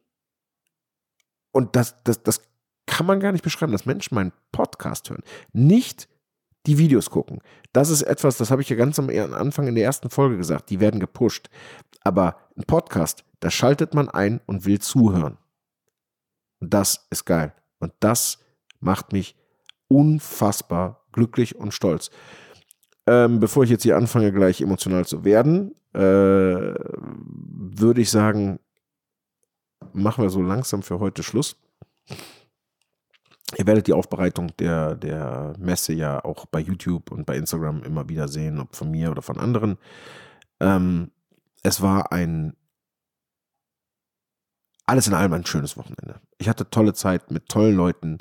und 1.52 1.76
das, 1.76 2.02
das, 2.04 2.22
das 2.22 2.42
kann 2.86 3.06
man 3.06 3.20
gar 3.20 3.32
nicht 3.32 3.44
beschreiben, 3.44 3.72
dass 3.72 3.86
Menschen 3.86 4.14
meinen 4.14 4.32
Podcast 4.52 5.10
hören, 5.10 5.22
nicht 5.52 6.08
die 6.66 6.78
Videos 6.78 7.10
gucken. 7.10 7.40
Das 7.72 7.90
ist 7.90 8.02
etwas, 8.02 8.36
das 8.36 8.50
habe 8.50 8.62
ich 8.62 8.68
ja 8.68 8.76
ganz 8.76 8.98
am 8.98 9.08
Anfang 9.08 9.66
in 9.68 9.74
der 9.74 9.84
ersten 9.84 10.10
Folge 10.10 10.36
gesagt, 10.36 10.70
die 10.70 10.80
werden 10.80 11.00
gepusht. 11.00 11.48
Aber 12.02 12.36
ein 12.56 12.64
Podcast, 12.64 13.24
da 13.40 13.50
schaltet 13.50 13.94
man 13.94 14.08
ein 14.08 14.40
und 14.46 14.64
will 14.64 14.80
zuhören. 14.80 15.38
Und 16.61 16.74
das 16.74 17.07
ist 17.11 17.24
geil. 17.24 17.54
Und 17.78 17.92
das 18.00 18.38
macht 18.80 19.12
mich 19.12 19.36
unfassbar 19.88 21.04
glücklich 21.12 21.57
und 21.57 21.72
stolz. 21.72 22.11
Ähm, 23.07 23.40
bevor 23.40 23.64
ich 23.64 23.70
jetzt 23.70 23.84
hier 23.84 23.96
anfange, 23.96 24.32
gleich 24.32 24.61
emotional 24.61 25.07
zu 25.07 25.24
werden, 25.24 25.74
äh, 25.94 26.00
würde 26.00 28.00
ich 28.00 28.11
sagen, 28.11 28.59
machen 29.92 30.22
wir 30.22 30.30
so 30.30 30.42
langsam 30.42 30.82
für 30.82 30.98
heute 30.98 31.22
Schluss. 31.22 31.57
Ihr 33.57 33.66
werdet 33.66 33.86
die 33.86 33.92
Aufbereitung 33.92 34.50
der, 34.59 34.96
der 34.96 35.54
Messe 35.59 35.92
ja 35.92 36.24
auch 36.24 36.46
bei 36.46 36.59
YouTube 36.59 37.12
und 37.12 37.26
bei 37.26 37.36
Instagram 37.36 37.84
immer 37.84 38.09
wieder 38.09 38.26
sehen, 38.26 38.59
ob 38.59 38.74
von 38.74 38.90
mir 38.90 39.11
oder 39.11 39.22
von 39.22 39.38
anderen. 39.38 39.78
Ähm, 40.59 41.12
es 41.62 41.80
war 41.80 42.12
ein 42.12 42.57
alles 44.87 45.09
in 45.09 45.14
allem 45.14 45.32
ein 45.32 45.47
schönes 45.47 45.76
Wochenende. 45.76 46.20
Ich 46.39 46.49
hatte 46.49 46.70
tolle 46.70 46.95
Zeit 46.95 47.30
mit 47.30 47.49
tollen 47.49 47.76
Leuten, 47.76 48.18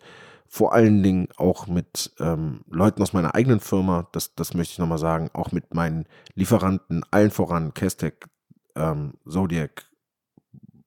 vor 0.47 0.73
allen 0.73 1.03
Dingen 1.03 1.27
auch 1.37 1.67
mit 1.67 2.11
ähm, 2.19 2.61
Leuten 2.69 3.01
aus 3.01 3.13
meiner 3.13 3.35
eigenen 3.35 3.59
Firma, 3.59 4.07
das, 4.11 4.35
das 4.35 4.53
möchte 4.53 4.73
ich 4.73 4.79
nochmal 4.79 4.97
sagen, 4.97 5.29
auch 5.33 5.51
mit 5.51 5.73
meinen 5.73 6.05
Lieferanten, 6.33 7.03
allen 7.11 7.31
voran, 7.31 7.73
Kestec, 7.73 8.27
ähm, 8.75 9.13
Zodiac, 9.27 9.85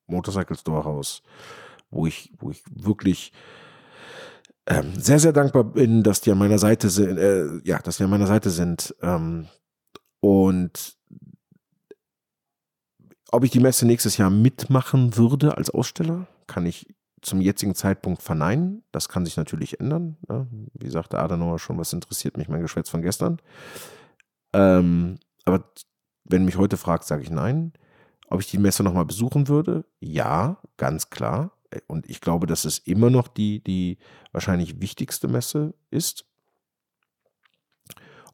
Motorcycle 0.07 0.57
Storehouse, 0.57 1.23
wo 1.91 2.07
ich, 2.07 2.33
wo 2.39 2.51
ich 2.51 2.63
wirklich 2.71 3.33
ähm, 4.67 4.95
sehr, 4.99 5.19
sehr 5.19 5.33
dankbar 5.33 5.65
bin, 5.65 6.03
dass 6.03 6.21
die 6.21 6.31
an 6.31 6.39
meiner 6.39 6.59
Seite 6.59 6.89
sind, 6.89 7.19
äh, 7.19 7.59
ja, 7.65 7.79
dass 7.79 7.99
die 7.99 8.05
an 8.05 8.11
meiner 8.11 8.27
Seite 8.27 8.51
sind. 8.51 8.95
Ähm, 9.03 9.49
und 10.21 10.98
ob 13.31 13.45
ich 13.45 13.51
die 13.51 13.61
Messe 13.61 13.87
nächstes 13.87 14.17
Jahr 14.17 14.31
mitmachen 14.31 15.17
würde 15.17 15.57
als 15.57 15.71
Aussteller, 15.71 16.27
kann 16.47 16.67
ich 16.67 16.87
zum 17.21 17.41
jetzigen 17.41 17.75
Zeitpunkt 17.75 18.23
verneinen. 18.23 18.85
Das 18.93 19.09
kann 19.09 19.25
sich 19.25 19.37
natürlich 19.37 19.81
ändern. 19.81 20.17
Ne? 20.29 20.47
Wie 20.73 20.89
sagte 20.89 21.19
Adenauer 21.19 21.59
schon, 21.59 21.79
was 21.79 21.93
interessiert 21.93 22.37
mich 22.37 22.49
mein 22.49 22.63
Geschwätz 22.63 22.89
von 22.89 23.03
gestern? 23.03 23.41
Ähm, 24.53 25.19
aber 25.45 25.65
wenn 26.25 26.45
mich 26.45 26.57
heute 26.57 26.77
fragt, 26.77 27.05
sage 27.05 27.23
ich 27.23 27.31
nein. 27.31 27.73
Ob 28.29 28.41
ich 28.41 28.51
die 28.51 28.59
Messe 28.59 28.83
nochmal 28.83 29.07
besuchen 29.07 29.49
würde? 29.49 29.85
Ja, 30.01 30.59
ganz 30.77 31.11
klar. 31.11 31.53
Und 31.87 32.09
ich 32.09 32.21
glaube, 32.21 32.47
dass 32.47 32.65
es 32.65 32.79
immer 32.79 33.11
noch 33.11 33.29
die, 33.29 33.63
die 33.63 33.99
wahrscheinlich 34.33 34.81
wichtigste 34.81 35.29
Messe 35.29 35.75
ist. 35.91 36.25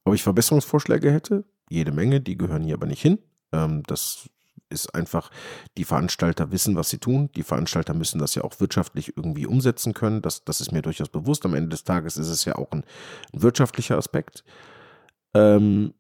Ob 0.04 0.14
ich 0.14 0.22
Verbesserungsvorschläge 0.22 1.10
hätte? 1.10 1.44
Jede 1.70 1.92
Menge, 1.92 2.20
die 2.20 2.36
gehören 2.36 2.62
hier 2.62 2.74
aber 2.74 2.86
nicht 2.86 3.02
hin. 3.02 3.18
Ähm, 3.52 3.82
das 3.84 4.28
ist 4.68 4.94
einfach, 4.94 5.30
die 5.76 5.84
Veranstalter 5.84 6.50
wissen, 6.50 6.76
was 6.76 6.90
sie 6.90 6.98
tun. 6.98 7.30
Die 7.36 7.42
Veranstalter 7.42 7.94
müssen 7.94 8.18
das 8.18 8.34
ja 8.34 8.42
auch 8.44 8.60
wirtschaftlich 8.60 9.16
irgendwie 9.16 9.46
umsetzen 9.46 9.94
können. 9.94 10.22
Das, 10.22 10.44
das 10.44 10.60
ist 10.60 10.72
mir 10.72 10.82
durchaus 10.82 11.08
bewusst. 11.08 11.44
Am 11.44 11.54
Ende 11.54 11.70
des 11.70 11.84
Tages 11.84 12.16
ist 12.16 12.28
es 12.28 12.44
ja 12.44 12.56
auch 12.56 12.70
ein, 12.72 12.84
ein 13.32 13.42
wirtschaftlicher 13.42 13.96
Aspekt. 13.96 14.44
Ähm, 15.34 15.94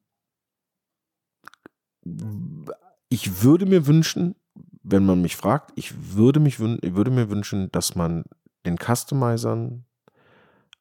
ich 3.08 3.42
würde 3.42 3.66
mir 3.66 3.86
wünschen, 3.86 4.34
wenn 4.82 5.06
man 5.06 5.22
mich 5.22 5.36
fragt, 5.36 5.72
ich 5.76 6.14
würde, 6.14 6.40
mich, 6.40 6.58
würde 6.58 7.10
mir 7.10 7.30
wünschen, 7.30 7.70
dass 7.72 7.94
man 7.94 8.24
den 8.66 8.76
Customizern 8.76 9.84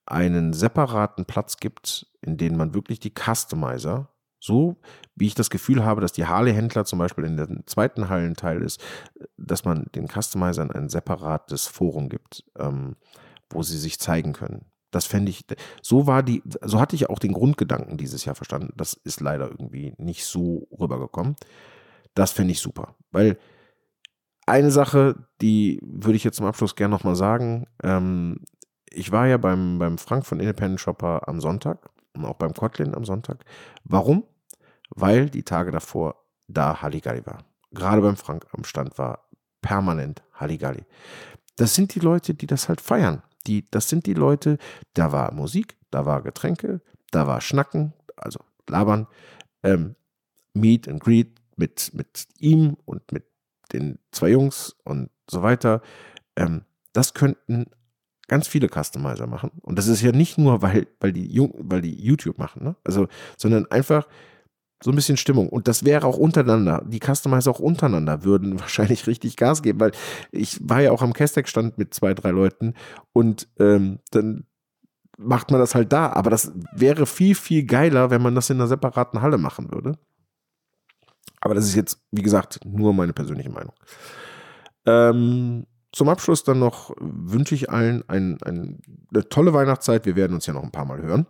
einen 0.05 0.53
separaten 0.53 1.25
Platz 1.25 1.57
gibt, 1.57 2.07
in 2.21 2.37
dem 2.37 2.57
man 2.57 2.73
wirklich 2.73 2.99
die 2.99 3.13
Customizer, 3.13 4.09
so 4.43 4.75
wie 5.15 5.27
ich 5.27 5.35
das 5.35 5.49
Gefühl 5.49 5.85
habe, 5.85 6.01
dass 6.01 6.11
die 6.11 6.25
Harley-Händler 6.25 6.83
zum 6.83 6.99
Beispiel 6.99 7.23
in 7.23 7.37
dem 7.37 7.65
zweiten 7.65 8.09
Hallenteil 8.09 8.61
ist, 8.61 8.83
dass 9.37 9.63
man 9.63 9.85
den 9.95 10.07
Customizern 10.07 10.69
ein 10.69 10.89
separates 10.89 11.67
Forum 11.67 12.09
gibt, 12.09 12.43
ähm, 12.59 12.97
wo 13.49 13.63
sie 13.63 13.77
sich 13.77 13.99
zeigen 13.99 14.33
können. 14.33 14.65
Das 14.91 15.05
fände 15.05 15.29
ich, 15.29 15.45
so 15.81 16.07
war 16.07 16.23
die, 16.23 16.43
so 16.61 16.81
hatte 16.81 16.97
ich 16.97 17.09
auch 17.09 17.19
den 17.19 17.31
Grundgedanken 17.31 17.97
dieses 17.97 18.25
Jahr 18.25 18.35
verstanden. 18.35 18.73
Das 18.75 18.93
ist 18.93 19.21
leider 19.21 19.49
irgendwie 19.49 19.93
nicht 19.97 20.25
so 20.25 20.67
rübergekommen. 20.77 21.37
Das 22.13 22.33
fände 22.33 22.51
ich 22.51 22.59
super, 22.59 22.95
weil 23.11 23.37
eine 24.45 24.71
Sache, 24.71 25.25
die 25.41 25.79
würde 25.81 26.17
ich 26.17 26.25
jetzt 26.25 26.35
zum 26.35 26.45
Abschluss 26.45 26.75
gerne 26.75 26.93
nochmal 26.93 27.15
sagen. 27.15 27.65
Ähm, 27.81 28.41
ich 28.89 29.13
war 29.13 29.25
ja 29.25 29.37
beim, 29.37 29.79
beim 29.79 29.97
Frank 29.97 30.25
von 30.25 30.41
Independent 30.41 30.81
Shopper 30.81 31.29
am 31.29 31.39
Sonntag 31.39 31.89
und 32.13 32.25
auch 32.25 32.35
beim 32.35 32.53
Kotlin 32.53 32.93
am 32.93 33.05
Sonntag. 33.05 33.45
Warum? 33.85 34.25
Weil 34.95 35.29
die 35.29 35.43
Tage 35.43 35.71
davor 35.71 36.15
da 36.47 36.81
Halligalli 36.81 37.25
war. 37.25 37.43
Gerade 37.71 38.01
beim 38.01 38.15
Frank 38.15 38.45
am 38.51 38.63
Stand 38.63 38.97
war 38.97 39.27
permanent 39.61 40.21
Halligalli. 40.33 40.85
Das 41.55 41.75
sind 41.75 41.95
die 41.95 41.99
Leute, 41.99 42.33
die 42.33 42.47
das 42.47 42.69
halt 42.69 42.81
feiern. 42.81 43.23
Die, 43.47 43.65
das 43.71 43.89
sind 43.89 44.05
die 44.05 44.13
Leute, 44.13 44.57
da 44.93 45.11
war 45.11 45.33
Musik, 45.33 45.77
da 45.91 46.05
war 46.05 46.21
Getränke, 46.21 46.81
da 47.11 47.27
war 47.27 47.41
Schnacken, 47.41 47.93
also 48.15 48.39
Labern, 48.67 49.07
ähm, 49.63 49.95
Meet 50.53 50.87
and 50.87 51.01
Greet 51.01 51.41
mit, 51.55 51.91
mit 51.93 52.27
ihm 52.39 52.77
und 52.85 53.11
mit 53.11 53.25
den 53.73 53.99
zwei 54.11 54.29
Jungs 54.29 54.75
und 54.83 55.09
so 55.29 55.41
weiter. 55.41 55.81
Ähm, 56.35 56.63
das 56.93 57.13
könnten 57.13 57.65
ganz 58.27 58.47
viele 58.47 58.69
Customizer 58.69 59.27
machen. 59.27 59.51
Und 59.61 59.77
das 59.77 59.87
ist 59.87 60.01
ja 60.01 60.11
nicht 60.11 60.37
nur, 60.37 60.61
weil, 60.61 60.87
weil, 60.99 61.11
die, 61.11 61.37
weil 61.59 61.81
die 61.81 62.01
YouTube 62.01 62.37
machen, 62.37 62.63
ne? 62.63 62.75
also, 62.83 63.07
sondern 63.37 63.69
einfach 63.69 64.07
so 64.83 64.91
ein 64.91 64.95
bisschen 64.95 65.17
Stimmung. 65.17 65.49
Und 65.49 65.67
das 65.67 65.85
wäre 65.85 66.05
auch 66.05 66.17
untereinander. 66.17 66.83
Die 66.85 66.99
Customizer 66.99 67.51
auch 67.51 67.59
untereinander 67.59 68.23
würden 68.23 68.59
wahrscheinlich 68.59 69.07
richtig 69.07 69.37
Gas 69.37 69.61
geben, 69.61 69.79
weil 69.79 69.91
ich 70.31 70.59
war 70.61 70.81
ja 70.81 70.91
auch 70.91 71.01
am 71.01 71.13
Castec-Stand 71.13 71.77
mit 71.77 71.93
zwei, 71.93 72.13
drei 72.13 72.31
Leuten 72.31 72.73
und 73.13 73.47
ähm, 73.59 73.99
dann 74.11 74.45
macht 75.17 75.51
man 75.51 75.59
das 75.59 75.75
halt 75.75 75.93
da. 75.93 76.11
Aber 76.11 76.29
das 76.29 76.51
wäre 76.75 77.05
viel, 77.05 77.35
viel 77.35 77.65
geiler, 77.65 78.09
wenn 78.09 78.21
man 78.21 78.35
das 78.35 78.49
in 78.49 78.57
einer 78.57 78.67
separaten 78.67 79.21
Halle 79.21 79.37
machen 79.37 79.71
würde. 79.71 79.97
Aber 81.39 81.55
das 81.55 81.65
ist 81.65 81.75
jetzt, 81.75 82.01
wie 82.11 82.21
gesagt, 82.21 82.59
nur 82.65 82.93
meine 82.93 83.13
persönliche 83.13 83.49
Meinung. 83.49 83.73
Ähm, 84.85 85.65
zum 85.91 86.09
Abschluss 86.09 86.43
dann 86.43 86.59
noch 86.59 86.93
wünsche 86.99 87.55
ich 87.55 87.69
allen 87.69 88.03
ein, 88.09 88.41
ein, 88.41 88.81
eine 89.13 89.29
tolle 89.29 89.53
Weihnachtszeit. 89.53 90.05
Wir 90.05 90.15
werden 90.15 90.33
uns 90.33 90.45
ja 90.45 90.53
noch 90.53 90.63
ein 90.63 90.71
paar 90.71 90.85
Mal 90.85 91.01
hören. 91.01 91.27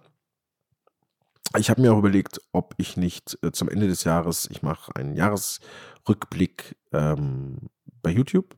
Ich 1.58 1.70
habe 1.70 1.82
mir 1.82 1.94
auch 1.94 2.00
überlegt, 2.00 2.42
ob 2.52 2.74
ich 2.78 2.98
nicht 2.98 3.38
äh, 3.44 3.52
zum 3.52 3.70
Ende 3.70 3.88
des 3.88 4.04
Jahres, 4.04 4.50
ich 4.50 4.64
mache 4.64 4.96
einen 4.96 5.16
Jahresrückblick 5.16 6.76
ähm, 6.92 7.70
bei 8.02 8.10
YouTube, 8.10 8.56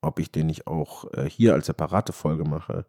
ob 0.00 0.20
ich 0.20 0.30
den 0.30 0.46
nicht 0.46 0.66
auch 0.66 1.12
äh, 1.12 1.28
hier 1.28 1.54
als 1.54 1.66
separate 1.66 2.12
Folge 2.12 2.44
mache, 2.44 2.86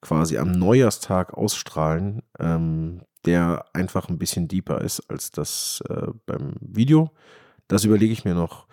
quasi 0.00 0.38
am 0.38 0.52
Neujahrstag 0.52 1.34
ausstrahlen, 1.34 2.22
ähm, 2.38 3.02
der 3.26 3.64
einfach 3.74 4.08
ein 4.08 4.18
bisschen 4.18 4.48
deeper 4.48 4.80
ist 4.80 5.00
als 5.10 5.30
das 5.30 5.82
äh, 5.88 6.08
beim 6.26 6.54
Video. 6.60 7.10
Das 7.66 7.84
überlege 7.84 8.12
ich 8.12 8.24
mir 8.24 8.34
noch. 8.34 8.66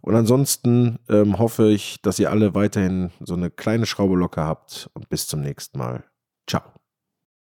Und 0.00 0.16
ansonsten 0.16 0.98
ähm, 1.08 1.38
hoffe 1.38 1.70
ich, 1.70 2.02
dass 2.02 2.18
ihr 2.18 2.30
alle 2.30 2.54
weiterhin 2.54 3.12
so 3.20 3.34
eine 3.34 3.50
kleine 3.50 3.86
Schraube 3.86 4.16
locker 4.16 4.44
habt 4.44 4.90
und 4.94 5.08
bis 5.08 5.28
zum 5.28 5.40
nächsten 5.40 5.78
Mal. 5.78 6.04
Ciao. 6.48 6.81